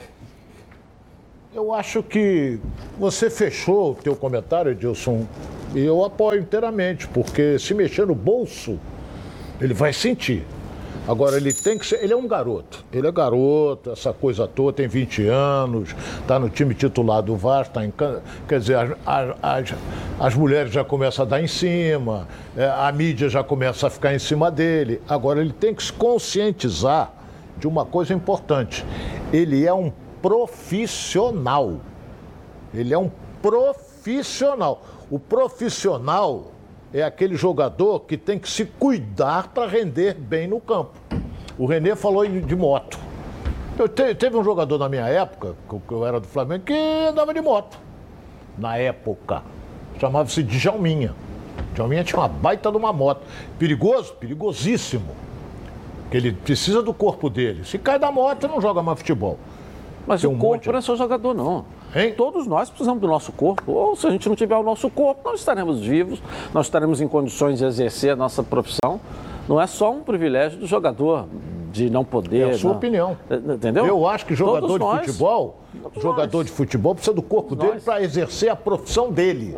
Eu 1.54 1.74
acho 1.74 2.02
que 2.02 2.60
você 2.98 3.30
fechou 3.30 3.92
o 3.92 3.96
teu 3.96 4.16
comentário, 4.16 4.72
Edilson, 4.72 5.26
e 5.76 5.80
eu 5.82 6.04
apoio 6.04 6.40
inteiramente, 6.40 7.08
porque 7.10 7.60
se 7.60 7.74
mexer 7.74 8.06
no 8.08 8.16
bolso, 8.16 8.80
ele 9.60 9.74
vai 9.74 9.92
sentir. 9.92 10.46
Agora, 11.08 11.36
ele 11.36 11.52
tem 11.52 11.78
que 11.78 11.86
ser. 11.86 12.02
Ele 12.04 12.14
é 12.14 12.16
um 12.16 12.28
garoto. 12.28 12.86
Ele 12.94 13.08
é 13.08 13.12
garoto, 13.12 13.90
essa 13.92 14.14
coisa 14.14 14.48
toda, 14.48 14.72
tem 14.78 14.88
20 14.88 15.28
anos, 15.28 15.94
está 16.22 16.40
no 16.40 16.48
time 16.48 16.74
titular 16.74 17.22
do 17.22 17.36
Vasco, 17.36 17.74
tá 17.74 17.84
em, 17.84 17.92
quer 18.48 18.60
dizer, 18.60 18.76
as, 18.78 18.92
as- 19.06 19.36
as- 19.42 19.74
as 20.20 20.36
mulheres 20.36 20.72
já 20.72 20.84
começam 20.86 21.26
a 21.26 21.28
dar 21.28 21.42
em 21.42 21.48
cima, 21.48 22.28
é, 22.56 22.66
a 22.66 22.90
mídia 22.92 23.28
já 23.28 23.44
começa 23.44 23.88
a 23.88 23.90
ficar 23.90 24.14
em 24.14 24.20
cima 24.20 24.50
dele. 24.52 25.02
Agora, 25.10 25.42
ele 25.42 25.52
tem 25.52 25.74
que 25.76 25.84
se 25.84 25.92
conscientizar 25.92 27.12
de 27.58 27.68
uma 27.68 27.84
coisa 27.84 28.14
importante. 28.14 28.86
Ele 29.34 29.66
é 29.66 29.74
um 29.74 29.92
profissional. 30.22 31.78
Ele 32.74 32.94
é 32.94 32.98
um 32.98 33.10
profissional. 33.42 34.84
O 35.10 35.20
profissional 35.20 36.52
é 36.94 37.04
aquele 37.04 37.36
jogador 37.36 38.02
que 38.02 38.18
tem 38.18 38.40
que 38.40 38.50
se 38.50 38.66
cuidar 38.66 39.50
para 39.50 39.68
render 39.70 40.14
bem 40.16 40.48
no 40.48 40.60
campo. 40.60 40.92
O 41.58 41.66
Renê 41.66 41.96
falou 41.96 42.26
de 42.26 42.56
moto. 42.56 42.98
Eu 43.78 43.88
te- 43.88 44.14
teve 44.16 44.38
um 44.38 44.44
jogador 44.44 44.78
na 44.78 44.88
minha 44.90 45.08
época, 45.08 45.56
que 45.68 45.76
eu- 45.76 45.82
que 45.88 45.94
eu 45.94 46.06
era 46.06 46.20
do 46.20 46.28
Flamengo, 46.28 46.64
que 46.66 46.74
andava 47.10 47.34
de 47.34 47.42
moto. 47.42 47.78
Na 48.58 48.78
época. 48.78 49.42
Chamava-se 50.00 50.44
Djalminha. 50.44 51.14
Djalminha 51.74 52.04
tinha 52.04 52.20
uma 52.20 52.28
baita 52.28 52.72
de 52.72 52.78
uma 52.78 52.92
moto. 52.94 53.22
Perigoso? 53.58 54.14
Perigosíssimo. 54.14 55.16
Porque 56.04 56.18
ele 56.18 56.34
precisa 56.34 56.82
do 56.82 56.94
corpo 56.94 57.30
dele. 57.30 57.64
Se 57.64 57.78
cai 57.78 57.98
da 57.98 58.12
moto, 58.12 58.48
não 58.48 58.60
joga 58.60 58.82
mais 58.82 58.98
futebol. 59.00 59.38
Mas 60.08 60.22
Tem 60.22 60.30
o 60.30 60.34
um 60.34 60.38
corpo 60.38 60.56
monte- 60.56 60.70
não 60.72 60.78
é 60.80 60.82
só 60.82 60.96
jogador, 60.96 61.34
não. 61.34 61.66
Hein? 61.96 62.14
Todos 62.18 62.48
nós 62.48 62.70
precisamos 62.70 63.02
do 63.02 63.08
nosso 63.08 63.32
corpo. 63.32 63.72
Ou 63.72 63.96
se 63.96 64.08
a 64.08 64.10
gente 64.10 64.28
não 64.28 64.36
tiver 64.36 64.56
o 64.58 64.64
nosso 64.64 64.90
corpo, 64.90 65.22
nós 65.30 65.40
estaremos 65.40 65.80
vivos, 65.82 66.22
nós 66.54 66.66
estaremos 66.66 67.02
em 67.02 67.08
condições 67.08 67.60
de 67.60 67.66
exercer 67.66 68.12
a 68.12 68.16
nossa 68.16 68.42
profissão. 68.42 69.00
Não 69.48 69.60
é 69.62 69.68
só 69.68 69.92
um 69.92 70.02
privilégio 70.02 70.60
do 70.60 70.66
jogador 70.68 71.28
de 71.72 71.90
não 71.90 72.04
poder. 72.04 72.50
É 72.50 72.52
a 72.52 72.58
sua 72.58 72.70
não. 72.72 72.78
opinião. 72.78 73.18
Entendeu? 73.30 73.86
Eu 73.86 74.08
acho 74.08 74.26
que 74.26 74.34
jogador 74.36 74.62
Todos 74.68 74.74
de 74.74 74.80
nós- 74.80 75.06
futebol, 75.06 75.60
jogador 76.02 76.38
nós. 76.40 76.46
de 76.48 76.52
futebol 76.52 76.96
precisa 76.96 77.14
do 77.16 77.22
corpo 77.22 77.56
dele 77.56 77.80
para 77.80 78.02
exercer 78.02 78.50
a 78.50 78.56
profissão 78.56 79.12
dele. 79.12 79.56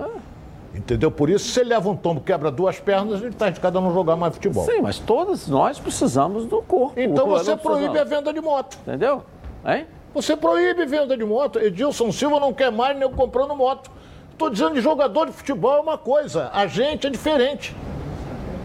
Entendeu? 0.75 1.11
Por 1.11 1.29
isso, 1.29 1.49
se 1.49 1.59
ele 1.59 1.69
leva 1.69 1.87
um 1.89 1.95
tombo, 1.95 2.19
quebra 2.21 2.49
duas 2.49 2.79
pernas, 2.79 3.19
ele 3.21 3.29
está 3.29 3.45
arriscado 3.45 3.77
a 3.77 3.81
não 3.81 3.93
jogar 3.93 4.15
mais 4.15 4.33
futebol. 4.33 4.65
Sim, 4.65 4.81
mas 4.81 4.97
todos 4.97 5.47
nós 5.47 5.77
precisamos 5.79 6.45
do 6.45 6.61
corpo. 6.63 6.99
Então 6.99 7.27
você 7.27 7.51
não 7.51 7.57
proíbe 7.59 7.99
a 7.99 8.03
venda 8.03 8.33
de 8.33 8.41
moto. 8.41 8.77
Entendeu? 8.81 9.21
Hein? 9.65 9.85
Você 10.13 10.37
proíbe 10.37 10.85
venda 10.85 11.17
de 11.17 11.25
moto. 11.25 11.59
Edilson 11.59 12.11
Silva 12.11 12.39
não 12.39 12.53
quer 12.53 12.71
mais 12.71 12.97
nem 12.97 13.11
comprando 13.11 13.55
moto. 13.55 13.89
Estou 14.31 14.49
dizendo 14.49 14.73
de 14.73 14.81
jogador 14.81 15.27
de 15.27 15.31
futebol 15.31 15.77
é 15.77 15.79
uma 15.79 15.97
coisa, 15.97 16.49
a 16.53 16.65
gente 16.65 17.05
é 17.05 17.09
diferente. 17.09 17.75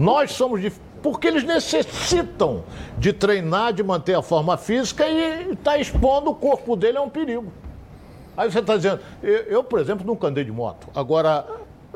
Nós 0.01 0.33
somos 0.33 0.61
dif... 0.61 0.81
porque 1.03 1.29
eles 1.29 1.45
necessitam 1.45 2.65
de 2.97 3.13
treinar, 3.13 3.73
de 3.73 3.83
manter 3.83 4.15
a 4.15 4.23
forma 4.23 4.57
física 4.57 5.07
e 5.07 5.53
está 5.53 5.79
expondo 5.79 6.31
o 6.31 6.35
corpo 6.35 6.75
dele 6.75 6.99
a 6.99 7.03
um 7.03 7.11
perigo. 7.11 7.53
Aí 8.37 8.51
você 8.51 8.61
está 8.61 8.77
dizendo, 8.77 9.01
eu, 9.23 9.37
eu, 9.45 9.65
por 9.65 9.79
exemplo, 9.79 10.07
nunca 10.07 10.29
andei 10.29 10.45
de 10.45 10.53
moto. 10.53 10.89
Agora, 10.95 11.45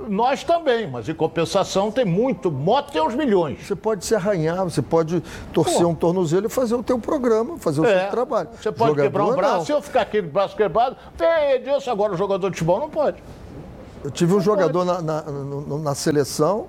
nós 0.09 0.43
também, 0.43 0.90
mas 0.90 1.09
em 1.09 1.14
compensação 1.14 1.90
tem 1.90 2.05
muito. 2.05 2.51
Moto 2.51 2.90
tem 2.93 3.03
uns 3.03 3.14
milhões. 3.14 3.59
Você 3.66 3.76
pode 3.76 4.05
se 4.05 4.14
arranhar, 4.14 4.64
você 4.64 4.80
pode 4.80 5.22
torcer 5.53 5.82
Pô. 5.82 5.88
um 5.88 5.95
tornozelo 5.95 6.47
e 6.47 6.49
fazer 6.49 6.74
o 6.74 6.82
teu 6.82 6.99
programa, 6.99 7.59
fazer 7.59 7.80
o 7.82 7.84
É, 7.84 8.01
seu 8.03 8.11
trabalho. 8.11 8.49
Você 8.61 8.72
pode 8.72 8.90
Jogador, 8.90 9.03
quebrar 9.09 9.24
um 9.26 9.36
braço 9.36 9.66
e 9.66 9.72
não. 9.72 9.78
eu 9.78 9.82
ficar 9.82 10.01
aqui 10.03 10.18
o 10.20 10.22
braço 10.22 10.57
quebrado. 10.57 10.97
Vem, 11.16 11.53
Edilson, 11.57 11.90
agora 11.90 12.14
o 12.14 12.16
jogador 12.16 12.49
de 12.51 12.57
futebol 12.57 12.80
não 12.80 12.88
pode. 12.90 13.22
Eu 14.03 14.11
tive 14.11 14.34
um 14.34 14.40
jogador 14.40 14.84
na, 14.84 15.01
na, 15.03 15.22
no- 15.22 15.78
na 15.78 15.95
seleção 15.95 16.66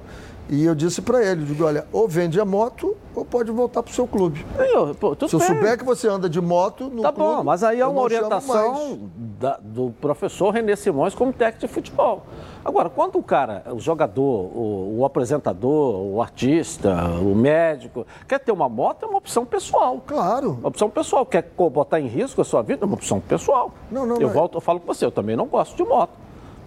e 0.49 0.65
eu 0.65 0.75
disse 0.75 1.01
para 1.01 1.23
ele, 1.23 1.45
digo, 1.45 1.63
olha, 1.65 1.87
ou 1.91 2.07
vende 2.07 2.39
a 2.39 2.45
moto 2.45 2.95
ou 3.15 3.23
pode 3.23 3.51
voltar 3.51 3.81
para 3.81 3.91
o 3.91 3.93
seu 3.93 4.05
clube. 4.07 4.45
Eu, 4.57 4.93
pô, 4.95 5.15
Se 5.27 5.35
eu 5.35 5.39
bem. 5.39 5.47
souber 5.47 5.77
que 5.77 5.85
você 5.85 6.07
anda 6.07 6.29
de 6.29 6.41
moto 6.41 6.89
no 6.89 7.01
Tá 7.01 7.11
clube, 7.11 7.35
bom, 7.37 7.43
mas 7.43 7.63
aí 7.63 7.79
é 7.79 7.85
uma 7.87 8.01
orientação 8.01 8.99
da- 9.39 9.57
do 9.61 9.93
professor 10.01 10.49
René 10.51 10.75
Simões 10.75 11.13
como 11.15 11.31
técnico 11.31 11.67
de 11.67 11.73
futebol. 11.73 12.23
Agora, 12.65 12.89
quando 12.89 13.17
o 13.17 13.23
cara, 13.23 13.63
o 13.73 13.79
jogador, 13.79 14.23
o, 14.23 14.97
o 14.99 15.05
apresentador, 15.05 15.95
o 16.01 16.21
artista, 16.21 16.93
o 17.21 17.35
médico, 17.35 18.05
quer 18.27 18.39
ter 18.39 18.51
uma 18.51 18.67
moto, 18.69 19.03
é 19.03 19.07
uma 19.07 19.17
opção 19.17 19.45
pessoal. 19.45 20.01
Claro. 20.05 20.57
Uma 20.59 20.69
opção 20.69 20.89
pessoal. 20.89 21.25
Quer 21.25 21.49
botar 21.71 21.99
em 21.99 22.07
risco 22.07 22.41
a 22.41 22.45
sua 22.45 22.61
vida, 22.61 22.83
é 22.83 22.85
uma 22.85 22.95
opção 22.95 23.19
pessoal. 23.19 23.71
Não, 23.91 24.05
não, 24.05 24.15
eu 24.15 24.27
não. 24.27 24.29
volto, 24.33 24.55
eu 24.57 24.61
falo 24.61 24.79
com 24.79 24.87
você, 24.87 25.05
eu 25.05 25.11
também 25.11 25.35
não 25.35 25.45
gosto 25.45 25.75
de 25.75 25.83
moto. 25.83 26.11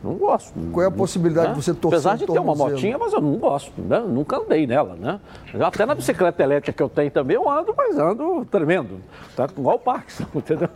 Não 0.07 0.15
gosto. 0.15 0.55
Qual 0.73 0.85
é 0.85 0.87
a 0.89 0.91
possibilidade 0.91 1.55
de 1.55 1.63
você 1.63 1.75
torcer 1.75 1.99
Apesar 1.99 2.15
um 2.15 2.17
de 2.17 2.27
ter 2.27 2.39
uma 2.39 2.55
motinha, 2.55 2.97
mas 2.97 3.13
eu 3.13 3.21
não 3.21 3.35
gosto. 3.37 3.73
Né? 3.81 3.99
Nunca 4.07 4.37
andei 4.39 4.67
nela, 4.67 4.95
né? 4.95 5.21
Já 5.53 5.67
Até 5.67 5.85
na 5.85 5.95
bicicleta 5.95 6.43
elétrica 6.43 6.73
que 6.77 6.83
eu 6.83 6.89
tenho 6.89 7.11
também, 7.11 7.35
eu 7.37 7.49
ando, 7.51 7.75
mas 7.77 7.99
ando 7.99 8.45
tremendo. 8.47 9.01
Tá 9.35 9.49
igual 9.57 9.77
o 9.77 9.79
Parkinson, 9.79 10.25
entendeu? 10.35 10.69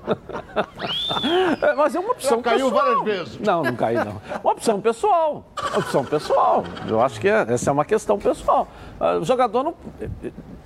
É, 1.63 1.75
mas 1.75 1.95
é 1.95 2.01
uma 2.01 2.13
opção 2.13 2.39
Já 2.39 2.43
caiu 2.43 2.71
pessoal. 2.71 2.85
várias 2.85 3.05
vezes. 3.05 3.41
Não, 3.41 3.63
não 3.63 3.77
caí, 3.77 3.97
não. 3.97 4.21
Uma 4.43 4.53
opção 4.53 4.81
pessoal. 4.81 5.45
Uma 5.71 5.79
opção 5.79 6.05
pessoal. 6.05 6.65
Eu 6.89 7.01
acho 7.01 7.21
que 7.21 7.29
é- 7.29 7.47
essa 7.49 7.71
é 7.71 7.73
uma 7.73 7.85
questão 7.85 8.19
pessoal. 8.19 8.67
Ah, 8.99 9.19
O 9.19 9.25
jogador 9.25 9.63
não 9.63 9.75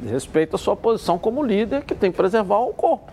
respeita 0.07 0.57
a 0.57 0.59
sua 0.59 0.77
posição 0.77 1.19
como 1.19 1.43
líder, 1.43 1.85
que 1.85 1.95
tem 1.95 2.11
que 2.11 2.17
preservar 2.17 2.59
o 2.61 2.73
corpo. 2.73 3.12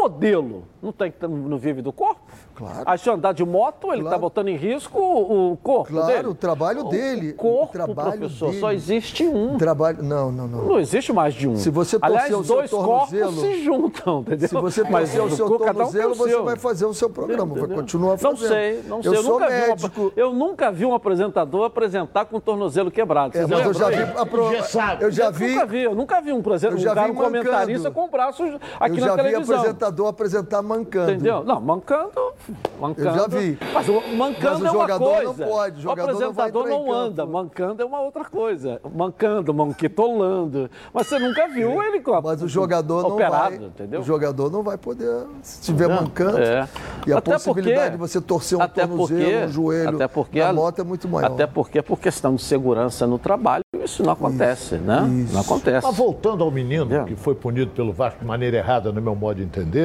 O 0.00 0.04
modelo 0.04 0.64
não, 0.82 0.92
tem, 0.92 1.10
que- 1.12 1.26
não 1.26 1.58
vive 1.58 1.82
do 1.82 1.92
corpo? 1.92 2.20
Claro. 2.54 2.82
Aí 2.86 2.98
se 2.98 3.08
andar 3.10 3.32
de 3.32 3.44
moto, 3.44 3.88
ele 3.88 3.98
está 3.98 4.10
Claro. 4.10 4.20
botando 4.22 4.48
em 4.48 4.56
risco 4.56 4.98
o 4.98 5.52
o 5.52 5.56
corpo 5.58 5.92
Claro, 5.92 6.06
dele. 6.12 6.28
o 6.28 6.34
trabalho 6.34 6.84
dele. 6.84 7.30
O 7.30 7.34
corpo, 7.34 7.64
O 7.64 7.72
trabalho 7.86 8.18
professor, 8.18 8.48
dele. 8.48 8.60
só 8.60 8.72
existe 8.72 9.26
um. 9.26 9.56
Trabalho. 9.58 10.02
Não, 10.02 10.30
não, 10.32 10.46
não. 10.46 10.64
Não 10.64 10.78
existe 10.80 11.12
mais 11.12 11.34
de 11.34 11.46
um. 11.48 11.56
Se 11.56 11.70
você 11.70 11.98
Aliás, 12.00 12.32
o 12.34 12.44
seu 12.44 12.56
dois 12.56 12.70
tornozelo- 12.70 13.32
corpos 13.32 13.40
se 13.40 13.62
juntam, 13.64 14.20
entendeu? 14.20 14.48
Se 14.48 14.54
você 14.54 14.82
Mas 14.84 15.10
torcer 15.12 15.22
o 15.22 15.30
seu 15.36 15.46
um 15.46 15.58
tornozelo, 15.58 16.12
o 16.12 16.14
você 16.14 16.30
seu. 16.30 16.44
vai 16.44 16.56
fazer 16.56 16.86
o 16.86 16.94
seu 16.94 17.10
programa, 17.10 17.46
vai 17.54 17.58
Entendeu? 17.64 17.76
continuar 17.76 18.10
Não 18.12 18.18
fazendo. 18.18 18.48
sei, 18.48 18.82
não 18.86 19.02
sei. 19.02 19.10
Eu, 19.10 19.14
Eu, 19.16 19.22
sou 19.22 19.32
nunca 19.34 19.50
médico. 19.50 19.88
Vi 19.88 20.00
um, 20.06 20.12
eu 20.16 20.32
nunca 20.34 20.72
vi 20.72 20.86
um 20.86 20.94
apresentador 20.94 21.64
apresentar 21.66 22.24
com 22.26 22.36
o 22.36 22.40
tornozelo 22.40 22.90
quebrado. 22.90 23.36
É, 23.36 23.46
mas 23.46 23.64
eu 23.66 23.74
já 23.74 23.88
vi, 23.90 24.02
a 24.18 24.26
pro- 24.26 24.46
Engessado. 24.52 25.02
eu 25.02 25.10
já 25.10 25.26
Eu 25.26 25.32
vi, 25.32 25.48
nunca 25.54 25.66
vi, 25.66 25.82
eu 25.82 25.94
nunca 25.94 26.20
vi 26.20 26.32
um, 26.32 26.38
apresentador, 26.40 26.78
eu 26.78 26.82
já 26.82 27.02
um, 27.02 27.04
vi 27.06 27.10
um 27.10 27.14
comentarista 27.14 27.90
com 27.90 28.08
braços 28.08 28.48
aqui 28.78 28.96
eu 28.98 29.00
na 29.00 29.06
já 29.06 29.16
vi 29.16 29.22
televisão. 29.30 29.56
Apresentador 29.90 30.06
apresentar 30.08 30.62
mancando. 30.62 31.12
Entendeu? 31.12 31.44
Não, 31.44 31.60
mancando, 31.60 32.32
Mancando. 32.80 33.08
Eu 33.08 33.14
já 33.14 33.26
vi. 33.26 33.58
Mas 33.74 33.88
o 33.88 34.00
mancando 34.16 34.60
Mas 34.60 34.62
o 34.62 34.66
é 34.66 34.70
uma 34.70 34.80
jogador 34.80 35.14
coisa. 35.14 35.24
não 35.44 35.50
pode, 35.52 35.78
o 35.78 35.80
jogador 35.80 36.00
o 36.00 36.14
apresentador 36.16 36.66
não 36.68 36.84
vai 36.84 36.88
não, 36.88 36.92
anda. 36.92 37.22
campo. 37.22 37.32
Mancando 37.32 37.82
é 37.82 37.84
uma 37.84 38.00
outra 38.00 38.24
coisa. 38.24 38.80
Mancando, 38.94 39.52
manquitolando. 39.54 40.70
Mas 40.92 41.06
você 41.06 41.18
nunca 41.18 41.46
viu 41.48 41.82
ele 41.82 42.00
com 42.00 42.20
Mas 42.22 42.42
o 42.42 42.48
jogador 42.48 43.02
não 43.02 43.10
operado, 43.12 43.56
vai. 43.58 43.66
entendeu? 43.66 44.00
O 44.00 44.04
jogador 44.04 44.50
não 44.50 44.62
vai 44.62 44.78
poder, 44.78 45.24
se 45.42 45.60
estiver 45.60 45.88
Não, 45.88 45.96
mancando. 45.96 46.38
é. 46.38 46.68
E 47.06 47.12
a 47.12 47.18
Até 47.18 47.32
possibilidade 47.32 47.80
porque- 47.80 47.90
de 47.92 47.96
você 47.98 48.20
torcer 48.20 48.58
um 48.58 48.62
até 48.62 48.86
tornozelo, 48.86 49.20
porque- 49.20 49.44
um 49.44 49.48
joelho 49.48 49.94
até 49.96 50.08
porque 50.08 50.40
na 50.40 50.48
a- 50.48 50.52
moto 50.52 50.80
é 50.80 50.84
muito 50.84 51.08
maior. 51.08 51.26
Até 51.32 51.46
porque, 51.46 51.82
por 51.82 51.98
questão 51.98 52.34
de 52.34 52.42
segurança 52.42 53.06
no 53.06 53.18
trabalho, 53.18 53.62
isso 53.84 54.02
não 54.02 54.12
acontece, 54.12 54.76
né? 54.76 55.06
isso. 55.24 55.34
Não 55.34 55.40
acontece. 55.40 55.86
Mas 55.86 55.96
voltando 55.96 56.42
ao 56.44 56.50
menino 56.50 56.84
Entendeu? 56.84 57.04
que 57.04 57.16
foi 57.16 57.34
punido 57.34 57.70
pelo 57.72 57.92
Vasco 57.92 58.20
de 58.20 58.24
maneira 58.26 58.56
errada, 58.56 58.92
no 58.92 59.00
meu 59.00 59.14
modo 59.14 59.36
de 59.36 59.42
entender, 59.42 59.79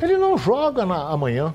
ele 0.00 0.16
não 0.16 0.36
joga 0.38 0.84
na- 0.86 1.08
amanhã. 1.10 1.54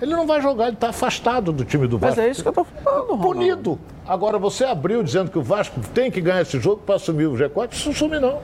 Ele 0.00 0.12
não 0.14 0.26
vai 0.26 0.40
jogar, 0.40 0.64
ele 0.68 0.74
está 0.76 0.88
afastado 0.88 1.52
do 1.52 1.62
time 1.64 1.86
do 1.86 1.98
Mas 1.98 2.14
Vasco. 2.14 2.20
é 2.22 2.30
isso 2.30 2.42
que 2.42 2.48
eu 2.48 2.52
tô 2.54 2.64
falando. 2.64 3.18
Punido. 3.18 3.78
Agora, 4.08 4.38
você 4.38 4.64
abriu 4.64 5.02
dizendo 5.02 5.30
que 5.30 5.38
o 5.38 5.42
Vasco 5.42 5.78
tem 5.92 6.10
que 6.10 6.20
ganhar 6.22 6.40
esse 6.40 6.58
jogo 6.58 6.82
para 6.86 6.94
assumir 6.94 7.26
o 7.26 7.34
G4, 7.34 7.72
isso 7.74 7.86
não 7.88 7.94
assume 7.94 8.18
não. 8.18 8.38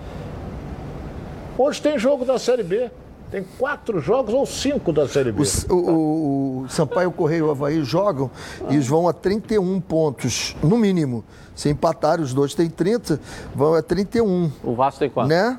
Hoje 1.58 1.80
tem 1.80 1.98
jogo 1.98 2.24
da 2.24 2.38
Série 2.38 2.62
B. 2.62 2.90
Tem 3.30 3.44
quatro 3.58 3.98
jogos 4.00 4.32
ou 4.32 4.46
cinco 4.46 4.92
da 4.92 5.08
Série 5.08 5.32
B. 5.32 5.42
O, 5.68 5.74
o- 5.74 6.60
o 6.62 6.68
Sampaio 6.68 7.10
Correia 7.10 7.38
e 7.40 7.42
o 7.42 7.50
Havaí 7.50 7.82
jogam 7.82 8.30
e 8.70 8.78
vão 8.78 9.08
a 9.08 9.12
31 9.12 9.80
pontos, 9.80 10.54
no 10.62 10.76
mínimo. 10.76 11.24
Se 11.54 11.68
empatarem, 11.68 12.22
os 12.24 12.32
dois 12.32 12.54
têm 12.54 12.68
30, 12.70 13.18
vão 13.54 13.74
a 13.74 13.82
31, 13.82 14.50
O 14.62 14.74
Vasco 14.76 15.00
tem 15.00 15.10
quanto? 15.10 15.28
né? 15.28 15.58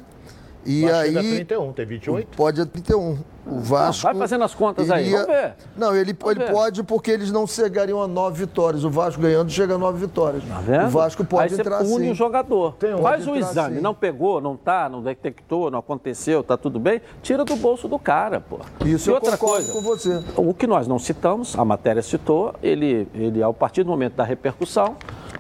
E 0.68 0.82
Vasco 0.82 1.06
chega 1.06 1.20
a 1.20 1.22
aí 1.22 1.30
31, 1.36 1.74
tem 1.74 1.86
28. 1.86 2.28
pode 2.36 2.62
a 2.62 2.66
31. 2.66 3.18
O 3.50 3.60
Vasco. 3.62 4.04
vai 4.04 4.16
fazendo 4.16 4.44
as 4.44 4.54
contas 4.54 4.92
aí, 4.92 5.10
vamos 5.10 5.28
ver. 5.28 5.54
Não, 5.78 5.96
ele, 5.96 6.12
Vamos 6.12 6.36
ele 6.36 6.46
ver. 6.46 6.52
pode 6.52 6.84
porque 6.84 7.10
eles 7.10 7.32
não 7.32 7.48
chegariam 7.48 8.02
a 8.04 8.08
nove 8.08 8.40
vitórias. 8.46 8.84
O 8.84 8.90
Vasco 8.90 9.22
ganhando 9.22 9.50
chega 9.50 9.76
a 9.76 9.78
nove 9.78 10.06
vitórias. 10.06 10.44
Tá 10.44 10.60
vendo? 10.60 10.88
O 10.88 10.90
Vasco 10.90 11.24
pode 11.24 11.54
Aí 11.54 11.60
entrar 11.62 11.78
você 11.78 11.94
pune 11.94 12.06
sim. 12.08 12.12
o 12.12 12.14
jogador. 12.16 12.74
Tem, 12.74 13.02
Faz 13.02 13.26
o 13.26 13.36
entrar 13.36 13.50
exame, 13.50 13.76
sim. 13.78 13.82
não 13.82 13.94
pegou, 13.94 14.42
não 14.42 14.58
tá, 14.58 14.90
não 14.90 15.02
detectou, 15.02 15.72
não 15.72 15.80
aconteceu, 15.80 16.44
tá 16.44 16.58
tudo 16.58 16.78
bem, 16.78 17.02
tira 17.24 17.46
do 17.46 17.56
bolso 17.56 17.88
do 17.88 17.98
cara, 17.98 18.42
pô. 18.42 18.60
Isso 18.86 19.10
e 19.10 19.12
eu 19.12 19.16
outra 19.16 19.38
coisa, 19.38 19.72
com 19.72 19.80
você. 19.82 20.22
o 20.36 20.54
que 20.54 20.68
nós 20.68 20.86
não 20.86 21.00
citamos, 21.00 21.58
a 21.58 21.64
matéria 21.64 22.02
citou, 22.02 22.54
ele, 22.62 23.08
ele 23.16 23.42
a 23.42 23.54
partir 23.54 23.84
do 23.84 23.90
momento 23.90 24.16
da 24.16 24.26
repercussão, 24.26 24.98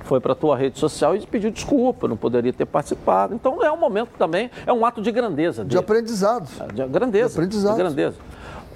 foi 0.08 0.20
para 0.20 0.32
a 0.32 0.36
tua 0.36 0.58
rede 0.58 0.80
social 0.80 1.16
e 1.16 1.28
pediu 1.28 1.52
desculpa, 1.52 2.08
não 2.08 2.18
poderia 2.18 2.54
ter 2.54 2.66
participado. 2.66 3.36
Então 3.36 3.62
é 3.62 3.72
um 3.72 3.78
momento 3.78 4.12
também, 4.18 4.50
é 4.66 4.72
um 4.72 4.86
ato 4.86 5.02
de 5.02 5.12
grandeza 5.12 5.66
De 5.66 5.78
aprendizado. 5.78 6.48
De 6.74 6.86
grandeza. 6.88 7.30
De 7.30 7.36
aprendizado. 7.36 7.76
de 7.76 7.78
grandeza. 7.78 8.18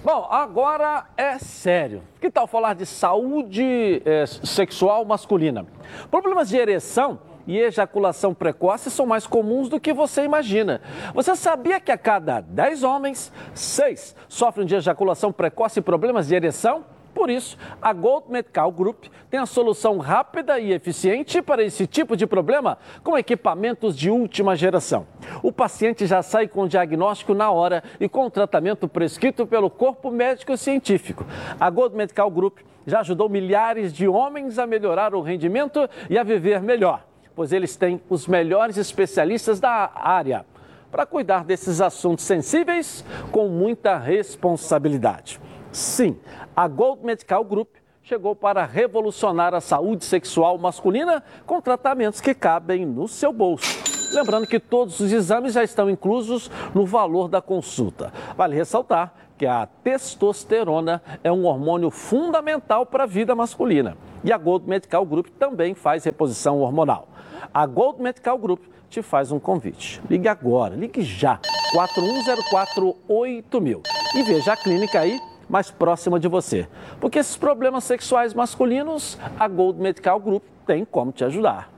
Bom, 0.03 0.27
agora 0.29 1.05
é 1.15 1.37
sério. 1.37 2.01
Que 2.19 2.29
tal 2.29 2.47
falar 2.47 2.73
de 2.73 2.85
saúde 2.85 4.01
eh, 4.03 4.25
sexual 4.25 5.05
masculina? 5.05 5.65
Problemas 6.09 6.49
de 6.49 6.57
ereção 6.57 7.19
e 7.47 7.57
ejaculação 7.57 8.33
precoce 8.33 8.89
são 8.89 9.05
mais 9.05 9.27
comuns 9.27 9.69
do 9.69 9.79
que 9.79 9.93
você 9.93 10.23
imagina. 10.23 10.81
Você 11.13 11.35
sabia 11.35 11.79
que 11.79 11.91
a 11.91 11.97
cada 11.97 12.41
10 12.41 12.83
homens, 12.83 13.31
6 13.53 14.15
sofrem 14.27 14.65
de 14.65 14.75
ejaculação 14.75 15.31
precoce 15.31 15.79
e 15.79 15.83
problemas 15.83 16.27
de 16.27 16.35
ereção? 16.35 16.83
Por 17.13 17.29
isso, 17.29 17.57
a 17.81 17.93
Gold 17.93 18.25
Medical 18.29 18.71
Group 18.71 19.05
tem 19.29 19.39
a 19.39 19.45
solução 19.45 19.97
rápida 19.97 20.59
e 20.59 20.71
eficiente 20.71 21.41
para 21.41 21.63
esse 21.63 21.85
tipo 21.85 22.15
de 22.15 22.25
problema 22.25 22.77
com 23.03 23.17
equipamentos 23.17 23.97
de 23.97 24.09
última 24.09 24.55
geração. 24.55 25.05
O 25.43 25.51
paciente 25.51 26.05
já 26.05 26.21
sai 26.21 26.47
com 26.47 26.63
o 26.63 26.69
diagnóstico 26.69 27.33
na 27.33 27.51
hora 27.51 27.83
e 27.99 28.07
com 28.07 28.25
o 28.25 28.31
tratamento 28.31 28.87
prescrito 28.87 29.45
pelo 29.45 29.69
corpo 29.69 30.09
médico 30.09 30.55
científico. 30.57 31.25
A 31.59 31.69
Gold 31.69 31.95
Medical 31.95 32.29
Group 32.31 32.59
já 32.85 33.01
ajudou 33.01 33.29
milhares 33.29 33.93
de 33.93 34.07
homens 34.07 34.57
a 34.57 34.65
melhorar 34.65 35.13
o 35.13 35.21
rendimento 35.21 35.87
e 36.09 36.17
a 36.17 36.23
viver 36.23 36.61
melhor, 36.61 37.05
pois 37.35 37.51
eles 37.51 37.75
têm 37.75 38.01
os 38.09 38.27
melhores 38.27 38.77
especialistas 38.77 39.59
da 39.59 39.91
área 39.93 40.45
para 40.91 41.05
cuidar 41.05 41.45
desses 41.45 41.79
assuntos 41.79 42.25
sensíveis 42.25 43.05
com 43.31 43.47
muita 43.47 43.97
responsabilidade. 43.97 45.39
Sim, 45.71 46.17
a 46.53 46.67
Gold 46.67 47.05
Medical 47.05 47.45
Group 47.45 47.69
chegou 48.03 48.35
para 48.35 48.65
revolucionar 48.65 49.53
a 49.53 49.61
saúde 49.61 50.03
sexual 50.03 50.57
masculina 50.57 51.23
com 51.45 51.61
tratamentos 51.61 52.19
que 52.19 52.33
cabem 52.33 52.85
no 52.85 53.07
seu 53.07 53.31
bolso. 53.31 53.79
Lembrando 54.13 54.45
que 54.45 54.59
todos 54.59 54.99
os 54.99 55.13
exames 55.13 55.53
já 55.53 55.63
estão 55.63 55.89
inclusos 55.89 56.51
no 56.75 56.85
valor 56.85 57.29
da 57.29 57.41
consulta. 57.41 58.11
Vale 58.35 58.53
ressaltar 58.53 59.13
que 59.37 59.45
a 59.45 59.65
testosterona 59.65 61.01
é 61.23 61.31
um 61.31 61.45
hormônio 61.45 61.89
fundamental 61.89 62.85
para 62.85 63.05
a 63.05 63.07
vida 63.07 63.33
masculina. 63.33 63.95
E 64.25 64.33
a 64.33 64.37
Gold 64.37 64.67
Medical 64.67 65.05
Group 65.05 65.27
também 65.39 65.73
faz 65.73 66.03
reposição 66.03 66.59
hormonal. 66.59 67.07
A 67.53 67.65
Gold 67.65 68.01
Medical 68.01 68.37
Group 68.37 68.61
te 68.89 69.01
faz 69.01 69.31
um 69.31 69.39
convite. 69.39 70.01
Ligue 70.09 70.27
agora, 70.27 70.75
ligue 70.75 71.01
já, 71.01 71.39
41048000 71.73 73.81
e 74.13 74.23
veja 74.23 74.51
a 74.51 74.57
clínica 74.57 74.99
aí 74.99 75.17
mais 75.51 75.69
próxima 75.69 76.17
de 76.17 76.29
você. 76.29 76.65
Porque 77.01 77.19
esses 77.19 77.35
problemas 77.35 77.83
sexuais 77.83 78.33
masculinos, 78.33 79.19
a 79.37 79.49
Gold 79.49 79.81
Medical 79.81 80.17
Group 80.17 80.43
tem 80.65 80.85
como 80.85 81.11
te 81.11 81.25
ajudar. 81.25 81.69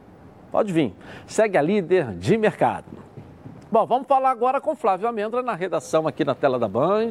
Pode 0.51 0.71
vir. 0.71 0.93
Segue 1.25 1.57
a 1.57 1.61
líder 1.61 2.13
de 2.13 2.37
mercado. 2.37 2.85
Bom, 3.73 3.87
vamos 3.87 4.07
falar 4.07 4.29
agora 4.29 4.61
com 4.61 4.75
Flávio 4.75 5.07
Amêndola 5.07 5.41
na 5.41 5.55
redação 5.55 6.07
aqui 6.07 6.23
na 6.23 6.35
tela 6.35 6.59
da 6.59 6.67
Band. 6.67 7.09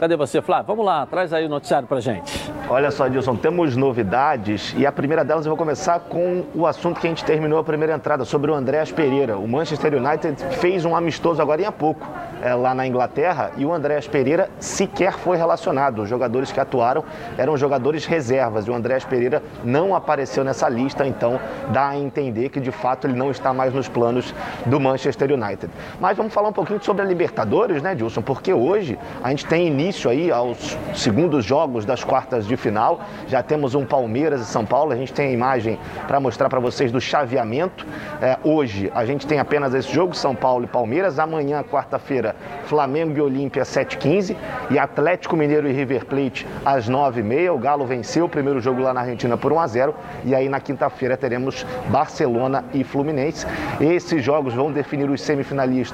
Cadê 0.00 0.16
você, 0.16 0.40
Flávio? 0.40 0.68
Vamos 0.68 0.86
lá, 0.86 1.04
traz 1.04 1.34
aí 1.34 1.44
o 1.44 1.50
noticiário 1.50 1.86
pra 1.86 2.00
gente. 2.00 2.50
Olha 2.66 2.90
só, 2.90 3.08
Dilson, 3.08 3.36
temos 3.36 3.76
novidades 3.76 4.74
e 4.74 4.86
a 4.86 4.92
primeira 4.92 5.22
delas 5.22 5.44
eu 5.44 5.50
vou 5.50 5.58
começar 5.58 6.00
com 6.00 6.46
o 6.54 6.66
assunto 6.66 6.98
que 6.98 7.06
a 7.06 7.10
gente 7.10 7.26
terminou 7.26 7.58
a 7.58 7.64
primeira 7.64 7.94
entrada, 7.94 8.24
sobre 8.24 8.50
o 8.50 8.54
Andréas 8.54 8.90
Pereira. 8.90 9.36
O 9.36 9.46
Manchester 9.46 10.02
United 10.02 10.42
fez 10.56 10.86
um 10.86 10.96
amistoso 10.96 11.42
agora 11.42 11.68
há 11.68 11.72
pouco 11.72 12.06
é, 12.42 12.54
lá 12.54 12.74
na 12.74 12.86
Inglaterra 12.86 13.50
e 13.56 13.66
o 13.66 13.72
Andréas 13.72 14.06
Pereira 14.06 14.48
sequer 14.58 15.12
foi 15.12 15.36
relacionado. 15.36 16.00
Os 16.00 16.08
jogadores 16.08 16.50
que 16.50 16.58
atuaram 16.60 17.04
eram 17.36 17.54
jogadores 17.54 18.06
reservas 18.06 18.66
e 18.66 18.70
o 18.70 18.74
Andréas 18.74 19.04
Pereira 19.04 19.42
não 19.62 19.94
apareceu 19.94 20.42
nessa 20.42 20.70
lista, 20.70 21.06
então 21.06 21.38
dá 21.70 21.88
a 21.88 21.98
entender 21.98 22.48
que 22.48 22.60
de 22.60 22.70
fato 22.70 23.06
ele 23.06 23.14
não 23.14 23.30
está 23.30 23.52
mais 23.52 23.74
nos 23.74 23.88
planos 23.88 24.34
do 24.64 24.80
Manchester 24.80 25.32
United. 25.32 25.70
Mas 26.00 26.16
vamos 26.16 26.32
falar 26.32 26.50
um 26.50 26.52
pouquinho 26.52 26.80
sobre 26.80 27.02
a 27.02 27.04
Libertadores, 27.04 27.82
né, 27.82 27.92
Dilson? 27.92 28.22
Porque 28.22 28.52
hoje 28.52 28.96
a 29.20 29.30
gente 29.30 29.44
tem 29.44 29.66
início 29.66 30.08
aí 30.08 30.30
aos 30.30 30.78
segundos 30.94 31.44
jogos 31.44 31.84
das 31.84 32.04
quartas 32.04 32.46
de 32.46 32.56
final. 32.56 33.00
Já 33.26 33.42
temos 33.42 33.74
um 33.74 33.84
Palmeiras 33.84 34.40
e 34.40 34.44
São 34.44 34.64
Paulo. 34.64 34.92
A 34.92 34.96
gente 34.96 35.12
tem 35.12 35.26
a 35.26 35.32
imagem 35.32 35.76
para 36.06 36.20
mostrar 36.20 36.48
para 36.48 36.60
vocês 36.60 36.92
do 36.92 37.00
chaveamento. 37.00 37.84
É, 38.22 38.38
hoje 38.44 38.92
a 38.94 39.04
gente 39.04 39.26
tem 39.26 39.40
apenas 39.40 39.74
esse 39.74 39.92
jogo, 39.92 40.14
São 40.14 40.36
Paulo 40.36 40.66
e 40.66 40.68
Palmeiras. 40.68 41.18
Amanhã, 41.18 41.64
quarta-feira, 41.64 42.36
Flamengo 42.66 43.18
e 43.18 43.20
Olímpia, 43.20 43.64
7h15. 43.64 44.36
E 44.70 44.78
Atlético 44.78 45.36
Mineiro 45.36 45.68
e 45.68 45.72
River 45.72 46.06
Plate, 46.06 46.46
às 46.64 46.88
9h30. 46.88 47.52
O 47.52 47.58
Galo 47.58 47.84
venceu 47.84 48.26
o 48.26 48.28
primeiro 48.28 48.60
jogo 48.60 48.80
lá 48.82 48.94
na 48.94 49.00
Argentina 49.00 49.36
por 49.36 49.52
1x0. 49.52 49.92
E 50.24 50.32
aí 50.32 50.48
na 50.48 50.60
quinta-feira 50.60 51.16
teremos 51.16 51.66
Barcelona 51.88 52.64
e 52.72 52.84
Fluminense. 52.84 53.44
Esses 53.80 54.22
jogos 54.22 54.54
vão 54.54 54.70
definir 54.70 55.10
os 55.10 55.20
semifinalistas 55.20 55.87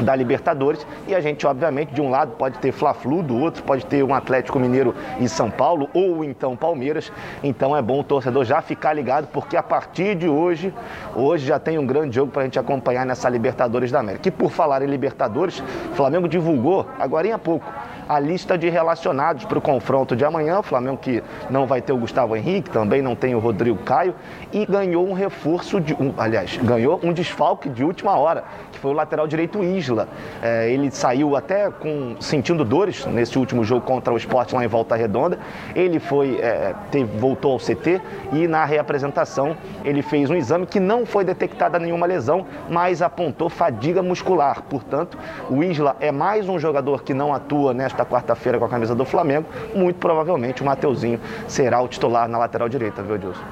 da 0.00 0.14
Libertadores 0.14 0.86
e 1.06 1.14
a 1.14 1.20
gente 1.20 1.46
obviamente 1.46 1.94
de 1.94 2.00
um 2.00 2.10
lado 2.10 2.32
pode 2.32 2.58
ter 2.58 2.72
Fla-Flu, 2.72 3.22
do 3.22 3.38
outro 3.38 3.62
pode 3.62 3.86
ter 3.86 4.02
um 4.02 4.14
Atlético 4.14 4.58
Mineiro 4.58 4.94
e 5.20 5.28
São 5.28 5.50
Paulo 5.50 5.88
ou 5.94 6.24
então 6.24 6.56
Palmeiras. 6.56 7.12
Então 7.42 7.76
é 7.76 7.82
bom 7.82 8.00
o 8.00 8.04
torcedor 8.04 8.44
já 8.44 8.60
ficar 8.60 8.92
ligado 8.92 9.28
porque 9.28 9.56
a 9.56 9.62
partir 9.62 10.14
de 10.14 10.28
hoje, 10.28 10.72
hoje 11.14 11.46
já 11.46 11.58
tem 11.58 11.78
um 11.78 11.86
grande 11.86 12.16
jogo 12.16 12.32
para 12.32 12.42
a 12.42 12.44
gente 12.44 12.58
acompanhar 12.58 13.06
nessa 13.06 13.28
Libertadores 13.28 13.90
da 13.90 14.00
América. 14.00 14.28
E 14.28 14.30
por 14.30 14.50
falar 14.50 14.82
em 14.82 14.86
Libertadores, 14.86 15.62
Flamengo 15.94 16.28
divulgou 16.28 16.86
agora 16.98 17.24
há 17.32 17.38
pouco 17.38 17.64
a 18.08 18.18
lista 18.18 18.56
de 18.56 18.68
relacionados 18.68 19.44
para 19.44 19.58
o 19.58 19.60
confronto 19.60 20.14
de 20.14 20.24
amanhã. 20.24 20.58
O 20.58 20.62
Flamengo 20.62 20.98
que 20.98 21.22
não 21.50 21.66
vai 21.66 21.80
ter 21.80 21.92
o 21.92 21.96
Gustavo 21.96 22.36
Henrique, 22.36 22.70
também 22.70 23.02
não 23.02 23.14
tem 23.14 23.34
o 23.34 23.38
Rodrigo 23.38 23.78
Caio 23.78 24.14
e 24.52 24.66
ganhou 24.66 25.06
um 25.06 25.12
reforço 25.12 25.80
de, 25.80 25.94
um, 25.94 26.12
aliás, 26.16 26.56
ganhou 26.58 27.00
um 27.02 27.12
desfalque 27.12 27.68
de 27.68 27.84
última 27.84 28.16
hora, 28.16 28.44
que 28.72 28.78
foi 28.78 28.90
o 28.90 28.94
lateral 28.94 29.26
direito 29.26 29.62
Isla. 29.62 30.08
É, 30.42 30.70
ele 30.70 30.90
saiu 30.90 31.36
até 31.36 31.70
com 31.70 32.16
sentindo 32.20 32.64
dores 32.64 33.06
nesse 33.06 33.38
último 33.38 33.64
jogo 33.64 33.82
contra 33.82 34.12
o 34.12 34.16
Sport 34.16 34.52
lá 34.52 34.64
em 34.64 34.68
Volta 34.68 34.96
Redonda. 34.96 35.38
Ele 35.74 35.98
foi 35.98 36.38
é, 36.40 36.74
teve, 36.90 37.18
voltou 37.18 37.52
ao 37.52 37.58
CT 37.58 38.00
e 38.32 38.46
na 38.46 38.64
reapresentação 38.64 39.56
ele 39.84 40.02
fez 40.02 40.30
um 40.30 40.34
exame 40.34 40.66
que 40.66 40.80
não 40.80 41.06
foi 41.06 41.24
detectada 41.24 41.78
nenhuma 41.78 42.06
lesão, 42.06 42.46
mas 42.68 43.02
apontou 43.02 43.48
fadiga 43.48 44.02
muscular. 44.02 44.62
Portanto, 44.62 45.18
o 45.48 45.62
Isla 45.62 45.96
é 46.00 46.10
mais 46.10 46.48
um 46.48 46.58
jogador 46.58 47.02
que 47.02 47.14
não 47.14 47.32
atua 47.32 47.72
nesta 47.72 47.93
nesta 47.94 48.04
quarta-feira 48.04 48.58
com 48.58 48.64
a 48.64 48.68
camisa 48.68 48.94
do 48.94 49.04
Flamengo, 49.04 49.48
muito 49.74 49.96
provavelmente 49.98 50.62
o 50.62 50.64
Mateuzinho 50.64 51.20
será 51.46 51.80
o 51.80 51.86
titular 51.86 52.28
na 52.28 52.36
lateral 52.36 52.68
direita, 52.68 53.02
viu, 53.02 53.16
Dilson? 53.16 53.44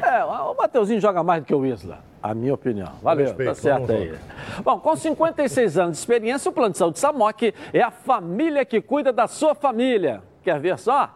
É, 0.00 0.24
o 0.24 0.54
Mateuzinho 0.54 1.00
joga 1.00 1.22
mais 1.22 1.42
do 1.42 1.46
que 1.46 1.54
o 1.54 1.66
Isla, 1.66 1.98
a 2.22 2.32
minha 2.32 2.54
opinião. 2.54 2.92
Valeu, 3.02 3.26
Respeito, 3.26 3.48
tá 3.48 3.54
certo 3.54 3.92
aí. 3.92 4.14
Bom, 4.62 4.78
com 4.78 4.94
56 4.94 5.78
anos 5.78 5.92
de 5.92 5.98
experiência, 5.98 6.48
o 6.48 6.52
Plano 6.52 6.70
de 6.70 6.78
Saúde 6.78 6.98
Samok 6.98 7.52
é 7.72 7.82
a 7.82 7.90
família 7.90 8.64
que 8.64 8.80
cuida 8.80 9.12
da 9.12 9.26
sua 9.26 9.54
família. 9.54 10.22
Quer 10.42 10.60
ver 10.60 10.78
só? 10.78 11.10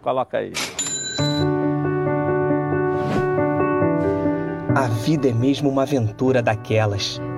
Coloca 0.00 0.38
aí. 0.38 0.52
A 4.74 4.86
vida 5.04 5.28
é 5.28 5.32
mesmo 5.32 5.68
uma 5.68 5.82
aventura 5.82 6.40
daquelas. 6.40 7.20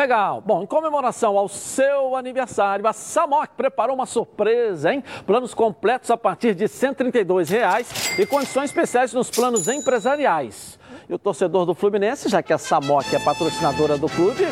Legal. 0.00 0.40
Bom, 0.40 0.62
em 0.62 0.66
comemoração 0.66 1.36
ao 1.36 1.46
seu 1.46 2.16
aniversário, 2.16 2.86
a 2.86 2.92
Samok 2.94 3.50
preparou 3.54 3.94
uma 3.94 4.06
surpresa, 4.06 4.94
hein? 4.94 5.04
Planos 5.26 5.52
completos 5.52 6.10
a 6.10 6.16
partir 6.16 6.54
de 6.54 6.66
132 6.68 7.50
reais 7.50 8.18
e 8.18 8.24
condições 8.24 8.70
especiais 8.70 9.12
nos 9.12 9.28
planos 9.28 9.68
empresariais. 9.68 10.78
E 11.06 11.12
o 11.12 11.18
torcedor 11.18 11.66
do 11.66 11.74
Fluminense, 11.74 12.30
já 12.30 12.42
que 12.42 12.50
a 12.50 12.56
Samok 12.56 13.14
é 13.14 13.18
patrocinadora 13.18 13.98
do 13.98 14.08
clube, 14.08 14.48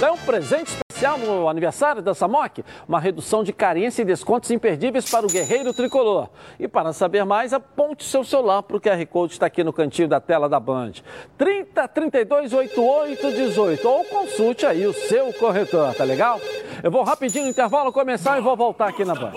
ganha 0.00 0.14
um 0.14 0.18
presente 0.18 0.66
especial 0.66 0.87
especial 0.98 1.18
no 1.18 1.48
aniversário 1.48 2.02
da 2.02 2.12
Samok, 2.12 2.64
uma 2.88 2.98
redução 2.98 3.44
de 3.44 3.52
carência 3.52 4.02
e 4.02 4.04
descontos 4.04 4.50
imperdíveis 4.50 5.08
para 5.08 5.24
o 5.24 5.28
guerreiro 5.28 5.72
tricolor. 5.72 6.28
E 6.58 6.66
para 6.66 6.92
saber 6.92 7.24
mais, 7.24 7.52
aponte 7.52 8.04
seu 8.04 8.24
celular 8.24 8.64
para 8.64 8.76
o 8.76 8.80
QR 8.80 9.06
Code 9.06 9.34
está 9.34 9.46
aqui 9.46 9.62
no 9.62 9.72
cantinho 9.72 10.08
da 10.08 10.20
tela 10.20 10.48
da 10.48 10.58
Band. 10.58 10.94
30 11.36 11.86
32 11.88 12.52
88 12.52 13.30
18 13.30 13.88
ou 13.88 14.04
consulte 14.04 14.66
aí 14.66 14.86
o 14.86 14.92
seu 14.92 15.32
corretor, 15.34 15.94
tá 15.94 16.02
legal? 16.02 16.40
Eu 16.82 16.90
vou 16.90 17.04
rapidinho 17.04 17.44
no 17.44 17.50
intervalo 17.50 17.92
começar 17.92 18.36
e 18.36 18.40
vou 18.40 18.56
voltar 18.56 18.88
aqui 18.88 19.04
na 19.04 19.14
Band. 19.14 19.32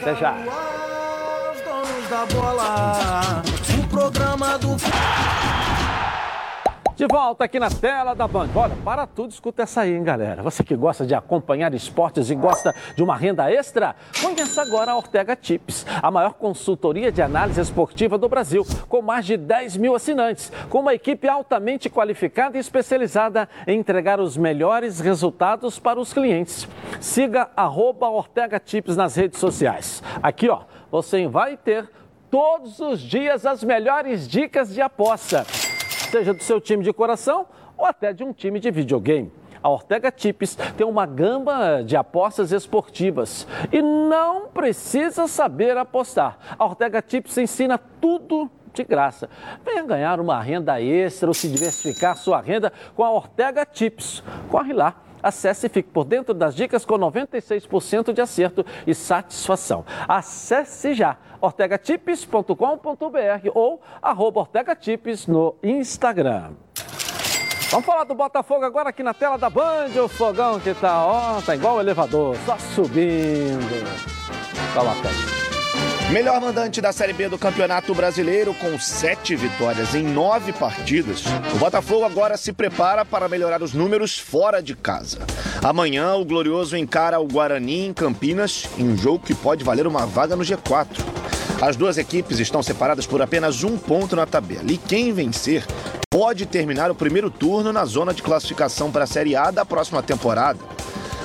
Até 0.00 0.14
já. 0.14 0.36
O 3.78 3.88
programa 3.88 4.58
do 4.58 4.76
de 7.02 7.08
volta 7.08 7.42
aqui 7.42 7.58
na 7.58 7.68
tela 7.68 8.14
da 8.14 8.28
Band. 8.28 8.48
Olha, 8.54 8.76
para 8.84 9.08
tudo, 9.08 9.32
escuta 9.32 9.64
essa 9.64 9.80
aí, 9.80 9.92
hein, 9.92 10.04
galera. 10.04 10.40
Você 10.40 10.62
que 10.62 10.76
gosta 10.76 11.04
de 11.04 11.16
acompanhar 11.16 11.74
esportes 11.74 12.30
e 12.30 12.34
gosta 12.36 12.72
de 12.94 13.02
uma 13.02 13.16
renda 13.16 13.50
extra, 13.50 13.96
conheça 14.22 14.62
agora 14.62 14.92
a 14.92 14.96
Ortega 14.96 15.34
Tips, 15.34 15.84
a 16.00 16.12
maior 16.12 16.34
consultoria 16.34 17.10
de 17.10 17.20
análise 17.20 17.60
esportiva 17.60 18.16
do 18.16 18.28
Brasil, 18.28 18.64
com 18.88 19.02
mais 19.02 19.26
de 19.26 19.36
10 19.36 19.78
mil 19.78 19.96
assinantes, 19.96 20.52
com 20.70 20.78
uma 20.78 20.94
equipe 20.94 21.26
altamente 21.26 21.90
qualificada 21.90 22.56
e 22.56 22.60
especializada 22.60 23.48
em 23.66 23.80
entregar 23.80 24.20
os 24.20 24.36
melhores 24.36 25.00
resultados 25.00 25.80
para 25.80 25.98
os 25.98 26.12
clientes. 26.12 26.68
Siga 27.00 27.50
arroba 27.56 28.08
Ortega 28.10 28.60
Tips 28.60 28.96
nas 28.96 29.16
redes 29.16 29.40
sociais. 29.40 30.04
Aqui, 30.22 30.48
ó, 30.48 30.60
você 30.88 31.26
vai 31.26 31.56
ter 31.56 31.90
todos 32.30 32.78
os 32.78 33.00
dias 33.00 33.44
as 33.44 33.64
melhores 33.64 34.28
dicas 34.28 34.72
de 34.72 34.80
aposta 34.80 35.44
seja 36.12 36.34
do 36.34 36.42
seu 36.42 36.60
time 36.60 36.84
de 36.84 36.92
coração 36.92 37.46
ou 37.74 37.86
até 37.86 38.12
de 38.12 38.22
um 38.22 38.34
time 38.34 38.60
de 38.60 38.70
videogame. 38.70 39.32
A 39.62 39.70
Ortega 39.70 40.10
Tips 40.10 40.56
tem 40.76 40.86
uma 40.86 41.06
gama 41.06 41.82
de 41.82 41.96
apostas 41.96 42.52
esportivas 42.52 43.46
e 43.72 43.80
não 43.80 44.48
precisa 44.48 45.26
saber 45.26 45.78
apostar. 45.78 46.36
A 46.58 46.64
Ortega 46.66 47.00
Tips 47.00 47.38
ensina 47.38 47.78
tudo 47.78 48.50
de 48.74 48.84
graça. 48.84 49.30
Venha 49.64 49.84
ganhar 49.84 50.20
uma 50.20 50.38
renda 50.42 50.82
extra 50.82 51.28
ou 51.28 51.34
se 51.34 51.48
diversificar 51.48 52.14
sua 52.16 52.42
renda 52.42 52.70
com 52.94 53.04
a 53.04 53.10
Ortega 53.10 53.64
Tips. 53.64 54.22
Corre 54.50 54.74
lá. 54.74 54.96
Acesse 55.22 55.66
e 55.66 55.68
fique 55.68 55.90
por 55.90 56.04
dentro 56.04 56.34
das 56.34 56.54
dicas 56.54 56.84
com 56.84 56.98
96% 56.98 58.12
de 58.12 58.20
acerto 58.20 58.64
e 58.86 58.94
satisfação. 58.94 59.84
Acesse 60.08 60.94
já 60.94 61.16
ortegatips.com.br 61.40 63.48
ou 63.54 63.80
arroba 64.00 64.40
ortegatips 64.40 65.26
no 65.26 65.54
Instagram. 65.62 66.52
Vamos 67.70 67.86
falar 67.86 68.04
do 68.04 68.14
Botafogo 68.14 68.64
agora 68.64 68.90
aqui 68.90 69.02
na 69.02 69.14
tela 69.14 69.38
da 69.38 69.48
Band, 69.48 69.90
o 70.04 70.06
fogão 70.06 70.60
que 70.60 70.74
tá, 70.74 71.06
ó, 71.06 71.40
tá 71.40 71.54
igual 71.54 71.76
o 71.76 71.80
elevador, 71.80 72.36
só 72.44 72.58
subindo. 72.58 73.82
Coloca 74.74 75.08
aí. 75.08 75.51
Melhor 76.12 76.38
mandante 76.42 76.78
da 76.78 76.92
Série 76.92 77.14
B 77.14 77.30
do 77.30 77.38
Campeonato 77.38 77.94
Brasileiro, 77.94 78.52
com 78.52 78.78
sete 78.78 79.34
vitórias 79.34 79.94
em 79.94 80.02
nove 80.02 80.52
partidas, 80.52 81.24
o 81.54 81.56
Botafogo 81.56 82.04
agora 82.04 82.36
se 82.36 82.52
prepara 82.52 83.02
para 83.02 83.30
melhorar 83.30 83.62
os 83.62 83.72
números 83.72 84.18
fora 84.18 84.62
de 84.62 84.76
casa. 84.76 85.20
Amanhã, 85.62 86.14
o 86.16 86.24
Glorioso 86.24 86.76
encara 86.76 87.18
o 87.18 87.26
Guarani 87.26 87.86
em 87.86 87.94
Campinas, 87.94 88.68
em 88.76 88.90
um 88.90 88.94
jogo 88.94 89.24
que 89.24 89.34
pode 89.34 89.64
valer 89.64 89.86
uma 89.86 90.04
vaga 90.04 90.36
no 90.36 90.44
G4. 90.44 90.86
As 91.62 91.76
duas 91.76 91.96
equipes 91.96 92.38
estão 92.38 92.62
separadas 92.62 93.06
por 93.06 93.22
apenas 93.22 93.64
um 93.64 93.78
ponto 93.78 94.14
na 94.14 94.26
tabela, 94.26 94.70
e 94.70 94.76
quem 94.76 95.14
vencer 95.14 95.64
pode 96.10 96.44
terminar 96.44 96.90
o 96.90 96.94
primeiro 96.94 97.30
turno 97.30 97.72
na 97.72 97.86
zona 97.86 98.12
de 98.12 98.22
classificação 98.22 98.92
para 98.92 99.04
a 99.04 99.06
Série 99.06 99.34
A 99.34 99.50
da 99.50 99.64
próxima 99.64 100.02
temporada. 100.02 100.58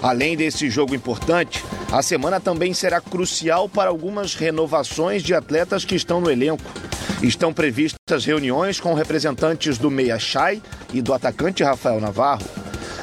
Além 0.01 0.37
desse 0.37 0.69
jogo 0.69 0.93
importante, 0.93 1.63
a 1.91 2.01
semana 2.01 2.39
também 2.39 2.73
será 2.73 3.01
crucial 3.01 3.67
para 3.67 3.89
algumas 3.89 4.35
renovações 4.35 5.23
de 5.23 5.33
atletas 5.33 5.83
que 5.83 5.95
estão 5.95 6.21
no 6.21 6.29
elenco. 6.29 6.63
Estão 7.21 7.51
previstas 7.51 8.25
reuniões 8.25 8.79
com 8.79 8.93
representantes 8.93 9.77
do 9.77 9.89
Meia 9.89 10.19
Chay 10.19 10.61
e 10.93 11.01
do 11.01 11.13
atacante 11.13 11.63
Rafael 11.63 11.99
Navarro. 11.99 12.45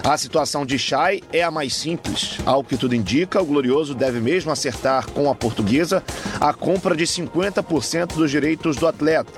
A 0.05 0.17
situação 0.19 0.67
de 0.67 0.79
Chay 0.79 1.23
é 1.33 1.43
a 1.43 1.51
mais 1.51 1.75
simples. 1.75 2.39
Ao 2.45 2.63
que 2.63 2.77
tudo 2.77 2.95
indica, 2.95 3.41
o 3.41 3.47
Glorioso 3.47 3.95
deve 3.95 4.21
mesmo 4.21 4.53
acertar 4.53 5.11
com 5.11 5.31
a 5.31 5.35
portuguesa 5.35 6.03
a 6.41 6.53
compra 6.53 6.95
de 6.95 7.05
50% 7.05 8.15
dos 8.15 8.31
direitos 8.31 8.77
do 8.77 8.87
atleta. 8.87 9.33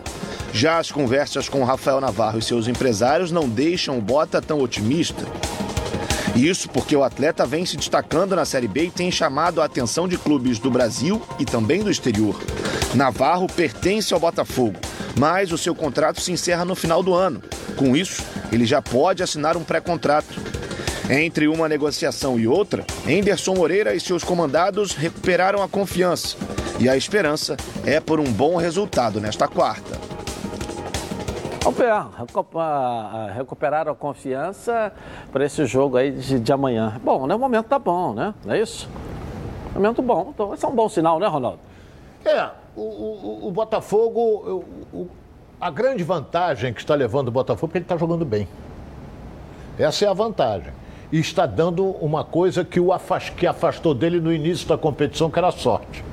Já 0.52 0.78
as 0.78 0.90
conversas 0.90 1.48
com 1.48 1.62
Rafael 1.64 2.00
Navarro 2.00 2.38
e 2.38 2.42
seus 2.42 2.66
empresários 2.66 3.30
não 3.30 3.48
deixam 3.48 3.96
o 3.96 4.00
Bota 4.02 4.42
tão 4.42 4.60
otimista. 4.60 5.24
Isso 6.36 6.68
porque 6.68 6.94
o 6.94 7.02
atleta 7.02 7.46
vem 7.46 7.64
se 7.64 7.76
destacando 7.76 8.36
na 8.36 8.44
Série 8.44 8.68
B 8.68 8.84
e 8.84 8.90
tem 8.90 9.10
chamado 9.10 9.62
a 9.62 9.64
atenção 9.64 10.06
de 10.06 10.18
clubes 10.18 10.58
do 10.58 10.70
Brasil 10.70 11.22
e 11.38 11.44
também 11.44 11.82
do 11.82 11.90
exterior. 11.90 12.38
Navarro 12.94 13.46
pertence 13.46 14.12
ao 14.12 14.20
Botafogo, 14.20 14.78
mas 15.18 15.50
o 15.50 15.58
seu 15.58 15.74
contrato 15.74 16.20
se 16.20 16.30
encerra 16.30 16.64
no 16.64 16.74
final 16.74 17.02
do 17.02 17.14
ano. 17.14 17.42
Com 17.76 17.96
isso, 17.96 18.22
ele 18.52 18.66
já 18.66 18.82
pode 18.82 19.22
assinar 19.22 19.56
um 19.56 19.64
pré-contrato. 19.64 20.38
Entre 21.08 21.48
uma 21.48 21.68
negociação 21.68 22.38
e 22.38 22.46
outra, 22.46 22.84
Henderson 23.06 23.54
Moreira 23.54 23.94
e 23.94 24.00
seus 24.00 24.22
comandados 24.22 24.92
recuperaram 24.92 25.62
a 25.62 25.68
confiança. 25.68 26.36
E 26.78 26.88
a 26.88 26.96
esperança 26.96 27.56
é 27.84 27.98
por 27.98 28.20
um 28.20 28.30
bom 28.30 28.56
resultado 28.56 29.20
nesta 29.20 29.48
quarta. 29.48 30.15
Recuperaram 33.34 33.92
a 33.92 33.94
confiança 33.94 34.92
para 35.32 35.44
esse 35.44 35.64
jogo 35.66 35.96
aí 35.96 36.12
de, 36.12 36.38
de 36.38 36.52
amanhã. 36.52 37.00
Bom, 37.02 37.26
né? 37.26 37.34
O 37.34 37.38
momento 37.38 37.66
tá 37.66 37.78
bom, 37.78 38.14
né? 38.14 38.34
Não 38.44 38.54
é 38.54 38.60
isso? 38.60 38.88
Momento 39.74 40.00
bom. 40.02 40.30
Então, 40.34 40.54
esse 40.54 40.64
é 40.64 40.68
um 40.68 40.74
bom 40.74 40.88
sinal, 40.88 41.18
né, 41.18 41.26
Ronaldo? 41.26 41.58
É, 42.24 42.50
o, 42.74 42.82
o, 42.82 43.48
o 43.48 43.50
Botafogo, 43.50 44.64
o, 44.92 45.08
a 45.60 45.70
grande 45.70 46.02
vantagem 46.02 46.72
que 46.72 46.80
está 46.80 46.94
levando 46.94 47.28
o 47.28 47.30
Botafogo 47.30 47.70
é 47.70 47.72
que 47.72 47.78
ele 47.78 47.84
está 47.84 47.96
jogando 47.96 48.24
bem. 48.24 48.48
Essa 49.78 50.04
é 50.06 50.08
a 50.08 50.12
vantagem. 50.12 50.72
E 51.12 51.18
está 51.18 51.46
dando 51.46 51.84
uma 51.84 52.24
coisa 52.24 52.64
que, 52.64 52.80
o 52.80 52.92
afast, 52.92 53.32
que 53.32 53.46
afastou 53.46 53.94
dele 53.94 54.20
no 54.20 54.32
início 54.32 54.66
da 54.66 54.76
competição, 54.76 55.30
que 55.30 55.38
era 55.38 55.48
a 55.48 55.52
sorte. 55.52 56.04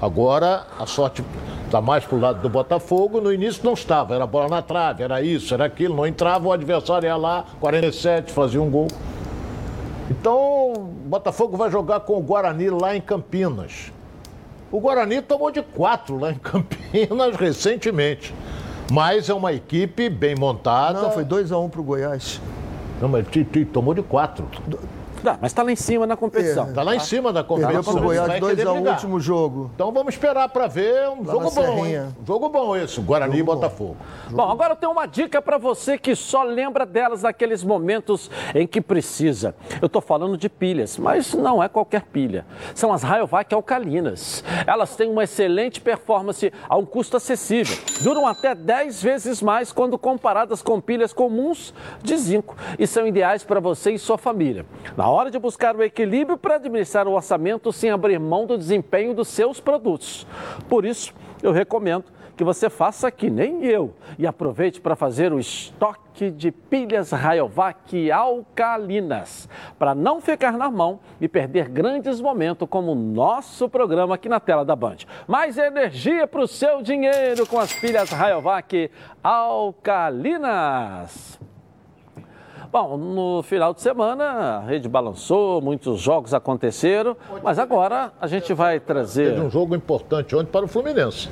Agora, 0.00 0.66
a 0.78 0.84
sorte 0.84 1.24
está 1.66 1.80
mais 1.80 2.04
para 2.04 2.16
o 2.16 2.20
lado 2.20 2.40
do 2.40 2.48
Botafogo. 2.48 3.20
No 3.20 3.32
início 3.32 3.64
não 3.64 3.74
estava, 3.74 4.14
era 4.14 4.26
bola 4.26 4.48
na 4.48 4.62
trave, 4.62 5.02
era 5.02 5.20
isso, 5.20 5.52
era 5.52 5.66
aquilo. 5.66 5.94
Não 5.94 6.06
entrava, 6.06 6.48
o 6.48 6.52
adversário 6.52 7.06
ia 7.06 7.16
lá, 7.16 7.44
47, 7.60 8.32
fazia 8.32 8.62
um 8.62 8.70
gol. 8.70 8.88
Então, 10.10 10.72
o 10.72 10.90
Botafogo 11.06 11.56
vai 11.56 11.70
jogar 11.70 12.00
com 12.00 12.16
o 12.16 12.22
Guarani 12.22 12.70
lá 12.70 12.96
em 12.96 13.00
Campinas. 13.00 13.92
O 14.70 14.80
Guarani 14.80 15.20
tomou 15.20 15.50
de 15.50 15.62
quatro 15.62 16.18
lá 16.18 16.30
em 16.30 16.38
Campinas 16.38 17.36
recentemente. 17.36 18.32
Mas 18.90 19.28
é 19.28 19.34
uma 19.34 19.52
equipe 19.52 20.08
bem 20.08 20.36
montada. 20.36 21.02
Não, 21.02 21.10
foi 21.10 21.24
2x1 21.24 21.64
um 21.64 21.68
para 21.68 21.80
o 21.80 21.84
Goiás. 21.84 22.40
Não, 23.00 23.08
mas 23.08 23.26
tomou 23.72 23.92
de 23.92 24.02
quatro. 24.02 24.48
Não, 25.26 25.36
mas 25.40 25.50
está 25.50 25.64
lá 25.64 25.72
em 25.72 25.76
cima 25.76 26.06
na 26.06 26.16
competição. 26.16 26.68
Está 26.68 26.82
é. 26.82 26.84
lá 26.84 26.94
em 26.94 27.00
cima 27.00 27.32
da 27.32 27.42
competição. 27.42 27.82
Perdeu 27.82 27.92
pro 27.92 28.00
Goiás 28.00 28.38
2 28.38 28.64
a 28.64 28.72
1 28.72 28.88
último 28.90 29.18
jogo. 29.18 29.72
Então 29.74 29.90
vamos 29.90 30.14
esperar 30.14 30.48
para 30.50 30.68
ver 30.68 31.08
um 31.08 31.24
lá 31.24 31.32
jogo 31.32 31.50
bom, 31.50 31.84
hein? 31.84 32.14
Um 32.22 32.24
jogo 32.24 32.48
bom 32.48 32.76
esse, 32.76 33.00
Guarani 33.00 33.38
e 33.38 33.42
Botafogo. 33.42 33.96
Bom. 34.30 34.36
bom, 34.36 34.52
agora 34.52 34.74
eu 34.74 34.76
tenho 34.76 34.92
uma 34.92 35.04
dica 35.04 35.42
para 35.42 35.58
você 35.58 35.98
que 35.98 36.14
só 36.14 36.44
lembra 36.44 36.86
delas 36.86 37.24
naqueles 37.24 37.64
momentos 37.64 38.30
em 38.54 38.68
que 38.68 38.80
precisa. 38.80 39.52
Eu 39.82 39.86
estou 39.86 40.00
falando 40.00 40.36
de 40.36 40.48
pilhas, 40.48 40.96
mas 40.96 41.34
não 41.34 41.60
é 41.60 41.68
qualquer 41.68 42.04
pilha. 42.04 42.46
São 42.72 42.92
as 42.92 43.02
Rayovac 43.02 43.52
alcalinas. 43.52 44.44
Elas 44.64 44.94
têm 44.94 45.10
uma 45.10 45.24
excelente 45.24 45.80
performance 45.80 46.52
a 46.68 46.76
um 46.76 46.86
custo 46.86 47.16
acessível. 47.16 47.76
Duram 48.00 48.28
até 48.28 48.54
10 48.54 49.02
vezes 49.02 49.42
mais 49.42 49.72
quando 49.72 49.98
comparadas 49.98 50.62
com 50.62 50.80
pilhas 50.80 51.12
comuns 51.12 51.74
de 52.00 52.16
zinco 52.16 52.54
e 52.78 52.86
são 52.86 53.08
ideais 53.08 53.42
para 53.42 53.58
você 53.58 53.90
e 53.90 53.98
sua 53.98 54.16
família. 54.16 54.64
Na 54.96 55.08
hora 55.08 55.15
de 55.24 55.38
buscar 55.38 55.74
o 55.74 55.82
equilíbrio 55.82 56.36
para 56.36 56.56
administrar 56.56 57.08
o 57.08 57.12
orçamento 57.12 57.72
sem 57.72 57.90
abrir 57.90 58.20
mão 58.20 58.44
do 58.44 58.58
desempenho 58.58 59.14
dos 59.14 59.28
seus 59.28 59.58
produtos. 59.58 60.26
Por 60.68 60.84
isso, 60.84 61.14
eu 61.42 61.52
recomendo 61.52 62.04
que 62.36 62.44
você 62.44 62.68
faça 62.68 63.10
que 63.10 63.30
nem 63.30 63.64
eu 63.64 63.94
e 64.18 64.26
aproveite 64.26 64.78
para 64.78 64.94
fazer 64.94 65.32
o 65.32 65.40
estoque 65.40 66.30
de 66.30 66.52
pilhas 66.52 67.10
Rayovac 67.10 68.12
alcalinas, 68.12 69.48
para 69.78 69.94
não 69.94 70.20
ficar 70.20 70.52
na 70.52 70.70
mão 70.70 71.00
e 71.18 71.26
perder 71.26 71.70
grandes 71.70 72.20
momentos 72.20 72.68
como 72.68 72.92
o 72.92 72.94
nosso 72.94 73.70
programa 73.70 74.16
aqui 74.16 74.28
na 74.28 74.38
tela 74.38 74.66
da 74.66 74.76
Band. 74.76 74.98
Mais 75.26 75.56
energia 75.56 76.26
para 76.26 76.42
o 76.42 76.48
seu 76.48 76.82
dinheiro 76.82 77.46
com 77.46 77.58
as 77.58 77.72
pilhas 77.72 78.10
Rayovac 78.10 78.90
alcalinas. 79.24 80.76
Bom, 82.78 82.98
no 82.98 83.42
final 83.42 83.72
de 83.72 83.80
semana 83.80 84.24
a 84.24 84.60
rede 84.60 84.86
balançou, 84.86 85.62
muitos 85.62 85.98
jogos 85.98 86.34
aconteceram, 86.34 87.16
mas 87.42 87.58
agora 87.58 88.12
a 88.20 88.26
gente 88.26 88.52
vai 88.52 88.78
trazer. 88.78 89.30
Teve 89.30 89.46
um 89.46 89.48
jogo 89.48 89.74
importante 89.74 90.36
ontem 90.36 90.50
para 90.50 90.66
o 90.66 90.68
Fluminense. 90.68 91.30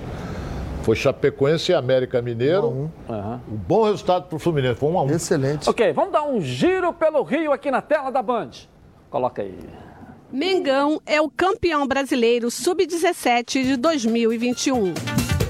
Foi 0.85 0.97
Chapecoense 0.97 1.71
e 1.71 1.75
América 1.75 2.23
Mineiro. 2.23 2.69
Um, 2.69 2.91
uhum. 3.11 3.41
um 3.53 3.57
bom 3.57 3.85
resultado 3.85 4.25
para 4.27 4.37
o 4.37 4.39
Fluminense, 4.39 4.77
foi 4.77 4.89
um 4.89 4.99
a 4.99 5.03
um. 5.03 5.11
Excelente. 5.11 5.69
Ok, 5.69 5.93
vamos 5.93 6.13
dar 6.13 6.23
um 6.23 6.41
giro 6.41 6.95
pelo 6.95 7.23
Rio 7.23 7.53
aqui 7.53 7.71
na 7.71 7.83
tela 7.83 8.11
da 8.11 8.23
Band. 8.23 8.53
Coloca 9.11 9.43
aí. 9.43 9.59
Mengão 10.33 10.99
é 11.05 11.21
o 11.21 11.29
campeão 11.29 11.87
brasileiro 11.87 12.51
sub-17 12.51 13.65
de 13.65 13.77
2021. 13.77 14.95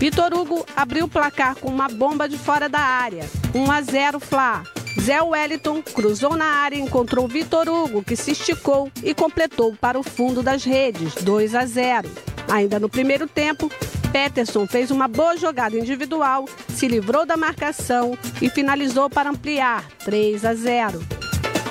Vitor 0.01 0.35
Hugo 0.35 0.67
abriu 0.75 1.05
o 1.05 1.09
placar 1.09 1.55
com 1.55 1.69
uma 1.69 1.87
bomba 1.87 2.29
de 2.29 2.37
fora 2.37 2.69
da 2.69 2.81
área. 2.81 3.23
1 3.55 3.71
a 3.71 3.81
0 3.81 4.19
Fla. 4.19 4.74
Zé 5.01 5.21
Wellington 5.21 5.83
cruzou 5.83 6.37
na 6.37 6.47
área 6.47 6.77
e 6.77 6.81
encontrou 6.81 7.29
Vitor 7.29 7.69
Hugo, 7.69 8.03
que 8.03 8.17
se 8.17 8.31
esticou 8.31 8.91
e 9.03 9.13
completou 9.15 9.75
para 9.81 9.99
o 9.99 10.03
fundo 10.03 10.43
das 10.43 10.65
redes, 10.65 11.15
2 11.17 11.55
a 11.55 11.67
0. 11.67 12.09
Ainda 12.49 12.79
no 12.79 12.89
primeiro 12.89 13.27
tempo, 13.27 13.71
Peterson 14.13 14.67
fez 14.67 14.91
uma 14.91 15.09
boa 15.09 15.37
jogada 15.37 15.77
individual, 15.77 16.47
se 16.69 16.87
livrou 16.87 17.27
da 17.27 17.37
marcação 17.37 18.17
e 18.41 18.49
finalizou 18.49 19.11
para 19.11 19.31
ampliar, 19.31 19.85
3 20.05 20.45
a 20.45 20.55
0. 20.55 21.05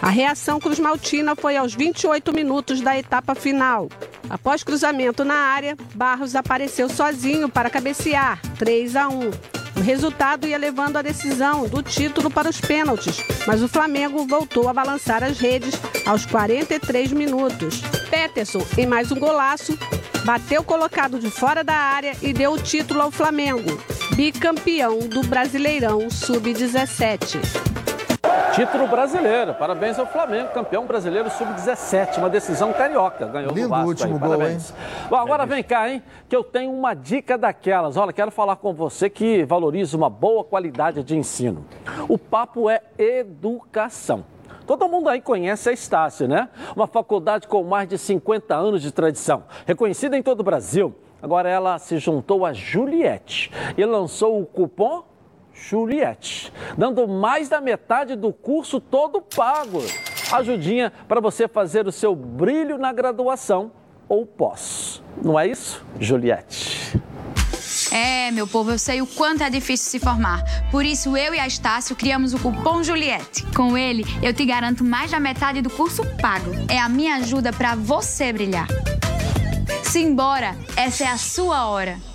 A 0.01 0.09
reação 0.09 0.59
Cruz 0.59 0.79
Maltina 0.79 1.33
foi 1.33 1.55
aos 1.55 1.73
28 1.73 2.33
minutos 2.33 2.81
da 2.81 2.97
etapa 2.97 3.33
final. 3.33 3.87
Após 4.29 4.61
cruzamento 4.61 5.23
na 5.23 5.35
área, 5.35 5.77
Barros 5.95 6.35
apareceu 6.35 6.89
sozinho 6.89 7.47
para 7.47 7.69
cabecear, 7.69 8.41
3 8.57 8.95
a 8.97 9.07
1. 9.07 9.62
O 9.75 9.81
resultado 9.81 10.47
ia 10.47 10.57
levando 10.57 10.97
a 10.97 11.01
decisão 11.01 11.67
do 11.67 11.81
título 11.81 12.29
para 12.29 12.49
os 12.49 12.61
pênaltis, 12.61 13.17
mas 13.47 13.61
o 13.61 13.67
Flamengo 13.67 14.25
voltou 14.25 14.69
a 14.69 14.73
balançar 14.73 15.23
as 15.23 15.39
redes 15.39 15.73
aos 16.05 16.25
43 16.25 17.11
minutos. 17.11 17.81
Peterson, 18.09 18.65
em 18.77 18.85
mais 18.85 19.11
um 19.11 19.19
golaço, 19.19 19.77
bateu 20.23 20.63
colocado 20.63 21.19
de 21.19 21.29
fora 21.29 21.63
da 21.63 21.75
área 21.75 22.15
e 22.21 22.33
deu 22.33 22.53
o 22.53 22.61
título 22.61 23.01
ao 23.01 23.11
Flamengo, 23.11 23.81
bicampeão 24.15 24.99
do 24.99 25.23
Brasileirão 25.23 26.09
Sub-17. 26.09 27.82
Título 28.53 28.87
brasileiro. 28.87 29.53
Parabéns 29.55 29.97
ao 29.97 30.05
Flamengo, 30.05 30.49
campeão 30.49 30.85
brasileiro 30.85 31.29
sub-17. 31.29 32.17
Uma 32.19 32.29
decisão 32.29 32.71
carioca. 32.71 33.25
Ganhou 33.25 33.49
Lindo 33.51 33.63
do 33.67 33.69
Vasco. 33.69 33.87
último 33.87 34.13
aí. 34.13 34.19
gol, 34.19 34.29
Parabéns. 34.29 34.69
hein? 34.69 34.75
Bom, 35.09 35.15
agora 35.15 35.45
vem 35.45 35.63
cá, 35.63 35.89
hein? 35.89 36.03
Que 36.29 36.35
eu 36.35 36.43
tenho 36.43 36.71
uma 36.71 36.93
dica 36.93 37.37
daquelas. 37.37 37.97
Olha, 37.97 38.13
quero 38.13 38.29
falar 38.31 38.57
com 38.57 38.73
você 38.73 39.09
que 39.09 39.43
valoriza 39.45 39.97
uma 39.97 40.09
boa 40.09 40.43
qualidade 40.43 41.03
de 41.03 41.17
ensino. 41.17 41.65
O 42.07 42.17
papo 42.17 42.69
é 42.69 42.81
educação. 42.97 44.23
Todo 44.67 44.87
mundo 44.87 45.09
aí 45.09 45.19
conhece 45.19 45.69
a 45.69 45.73
Estácio, 45.73 46.27
né? 46.27 46.47
Uma 46.75 46.87
faculdade 46.87 47.47
com 47.47 47.63
mais 47.63 47.89
de 47.89 47.97
50 47.97 48.55
anos 48.55 48.81
de 48.81 48.91
tradição, 48.91 49.43
reconhecida 49.65 50.15
em 50.17 50.21
todo 50.23 50.39
o 50.39 50.43
Brasil. 50.43 50.95
Agora 51.21 51.49
ela 51.49 51.77
se 51.79 51.97
juntou 51.97 52.45
a 52.45 52.53
Juliette 52.53 53.51
e 53.77 53.83
lançou 53.85 54.39
o 54.41 54.45
cupom 54.45 55.03
Juliette, 55.53 56.51
dando 56.77 57.07
mais 57.07 57.47
da 57.47 57.61
metade 57.61 58.15
do 58.15 58.33
curso 58.33 58.79
todo 58.79 59.21
pago. 59.21 59.83
Ajudinha 60.31 60.91
para 61.07 61.21
você 61.21 61.47
fazer 61.47 61.87
o 61.87 61.91
seu 61.91 62.15
brilho 62.15 62.77
na 62.77 62.91
graduação 62.91 63.71
ou 64.09 64.25
pós. 64.25 65.01
Não 65.23 65.39
é 65.39 65.47
isso, 65.47 65.85
Juliette? 65.99 66.99
É, 67.91 68.31
meu 68.31 68.47
povo, 68.47 68.71
eu 68.71 68.79
sei 68.79 69.01
o 69.01 69.07
quanto 69.07 69.43
é 69.43 69.49
difícil 69.49 69.91
se 69.91 69.99
formar. 69.99 70.43
Por 70.71 70.83
isso, 70.83 71.15
eu 71.15 71.33
e 71.33 71.39
a 71.39 71.45
Estácio 71.45 71.95
criamos 71.95 72.33
o 72.33 72.39
cupom 72.39 72.81
Juliette. 72.81 73.45
Com 73.55 73.77
ele, 73.77 74.03
eu 74.21 74.33
te 74.33 74.45
garanto 74.45 74.83
mais 74.83 75.11
da 75.11 75.19
metade 75.19 75.61
do 75.61 75.69
curso 75.69 76.03
pago. 76.19 76.51
É 76.67 76.79
a 76.79 76.89
minha 76.89 77.17
ajuda 77.17 77.53
para 77.53 77.75
você 77.75 78.33
brilhar. 78.33 78.67
Simbora, 79.83 80.55
essa 80.75 81.03
é 81.03 81.07
a 81.07 81.17
sua 81.17 81.67
hora. 81.67 82.12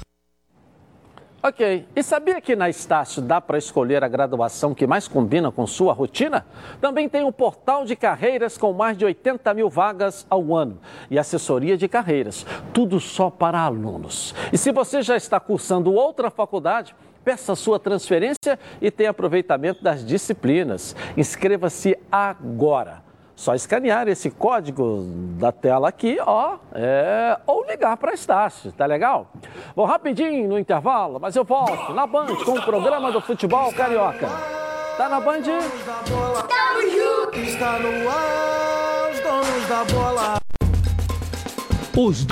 Ok. 1.40 1.86
E 1.94 2.02
sabia 2.02 2.40
que 2.40 2.56
na 2.56 2.68
Estácio 2.68 3.22
dá 3.22 3.40
para 3.40 3.58
escolher 3.58 4.02
a 4.02 4.08
graduação 4.08 4.74
que 4.74 4.88
mais 4.88 5.06
combina 5.06 5.52
com 5.52 5.68
sua 5.68 5.92
rotina? 5.92 6.44
Também 6.80 7.08
tem 7.08 7.22
um 7.22 7.30
portal 7.30 7.84
de 7.84 7.94
carreiras 7.94 8.58
com 8.58 8.72
mais 8.72 8.98
de 8.98 9.04
80 9.04 9.54
mil 9.54 9.70
vagas 9.70 10.26
ao 10.28 10.52
ano 10.52 10.80
e 11.08 11.16
assessoria 11.16 11.76
de 11.76 11.86
carreiras. 11.86 12.44
Tudo 12.74 12.98
só 12.98 13.30
para 13.30 13.60
alunos. 13.60 14.34
E 14.52 14.58
se 14.58 14.72
você 14.72 15.00
já 15.00 15.16
está 15.16 15.38
cursando 15.38 15.92
outra 15.94 16.28
faculdade, 16.28 16.92
peça 17.24 17.54
sua 17.54 17.78
transferência 17.78 18.58
e 18.80 18.90
tenha 18.90 19.10
aproveitamento 19.10 19.80
das 19.80 20.04
disciplinas. 20.04 20.96
Inscreva-se 21.16 21.96
agora. 22.10 23.07
Só 23.38 23.54
escanear 23.54 24.08
esse 24.08 24.32
código 24.32 25.04
da 25.38 25.52
tela 25.52 25.88
aqui, 25.90 26.18
ó, 26.20 26.56
é, 26.74 27.38
ou 27.46 27.64
ligar 27.64 27.96
para 27.96 28.10
a 28.10 28.14
Estácio, 28.14 28.72
tá 28.72 28.84
legal? 28.84 29.30
Vou 29.76 29.86
rapidinho 29.86 30.48
no 30.48 30.58
intervalo, 30.58 31.20
mas 31.20 31.36
eu 31.36 31.44
volto 31.44 31.92
na 31.94 32.04
Band 32.04 32.34
com 32.44 32.58
o 32.58 32.62
programa 32.62 33.12
do 33.12 33.20
futebol 33.20 33.72
carioca. 33.72 34.26
Tá 34.96 35.08
na 35.08 35.20
Band? 35.20 35.42
Está 37.32 37.78
no 37.78 38.10
ar, 38.10 39.12
os 39.12 39.20
donos 39.20 39.68
da 39.68 39.84
bola. 39.84 40.38
Os 41.96 42.26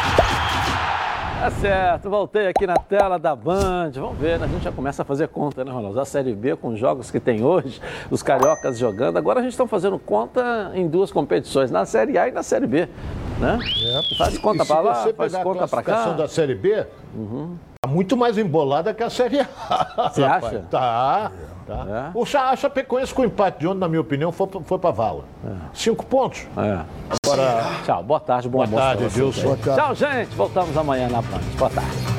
Tá 1.39 1.51
certo, 1.51 2.09
voltei 2.09 2.49
aqui 2.49 2.67
na 2.67 2.77
tela 2.77 3.19
da 3.19 3.37
Band. 3.37 3.91
Vamos 3.95 4.19
ver, 4.19 4.39
né? 4.39 4.47
a 4.47 4.49
gente 4.49 4.65
já 4.65 4.73
começa 4.73 5.03
a 5.03 5.05
fazer 5.05 5.29
conta, 5.29 5.63
né, 5.63 5.71
Ronaldo? 5.71 6.01
A 6.01 6.05
Série 6.07 6.35
B 6.35 6.57
com 6.57 6.69
os 6.69 6.79
jogos 6.79 7.11
que 7.11 7.21
tem 7.21 7.45
hoje, 7.45 7.79
os 8.11 8.23
cariocas 8.23 8.79
jogando. 8.79 9.19
Agora 9.19 9.41
a 9.41 9.43
gente 9.43 9.53
está 9.53 9.67
fazendo 9.67 9.99
conta 9.99 10.73
em 10.75 10.89
duas 10.89 11.13
competições, 11.13 11.71
na 11.71 11.85
Série 11.85 12.17
A 12.17 12.29
e 12.29 12.33
na 12.33 12.43
Série 12.43 12.67
B. 12.67 12.89
Né? 13.39 13.59
É. 13.61 14.17
Faz 14.17 14.39
conta 14.39 14.65
para 14.65 14.81
lá, 14.81 14.95
faz 15.15 15.37
conta 15.37 15.69
para 15.69 15.83
cá. 15.83 16.05
A 16.07 16.13
da 16.13 16.27
Série 16.27 16.55
B 16.55 16.87
uhum. 17.15 17.57
tá 17.83 17.89
muito 17.89 18.17
mais 18.17 18.39
embolada 18.39 18.95
que 18.95 19.03
a 19.03 19.11
Série 19.11 19.41
A. 19.41 20.11
Você 20.11 20.25
acha? 20.25 20.65
Tá. 20.71 21.31
Tá? 21.67 22.13
É. 22.15 22.19
O 22.19 22.25
Chapecoense 22.25 23.13
com 23.13 23.25
empate 23.25 23.59
de 23.61 23.67
ontem, 23.67 23.81
na 23.81 23.89
minha 23.89 24.01
opinião, 24.01 24.31
foi, 24.31 24.49
foi 24.65 24.79
para 24.79 24.91
vala. 24.93 25.25
É. 25.45 25.51
Cinco 25.75 26.07
pontos. 26.07 26.47
É. 26.57 26.81
Agora, 27.25 27.65
tchau. 27.85 28.03
Boa 28.05 28.21
tarde, 28.21 28.49
bom 28.49 28.59
boa 28.59 28.65
almoço. 28.67 28.83
Tarde, 28.83 29.15
Deus. 29.15 29.39
Boa 29.43 29.57
tarde, 29.57 29.81
Tchau, 29.81 29.95
gente. 29.95 30.35
Voltamos 30.37 30.77
amanhã 30.77 31.09
na 31.09 31.21
Band. 31.21 31.41
Boa 31.59 31.71
tarde. 31.71 32.16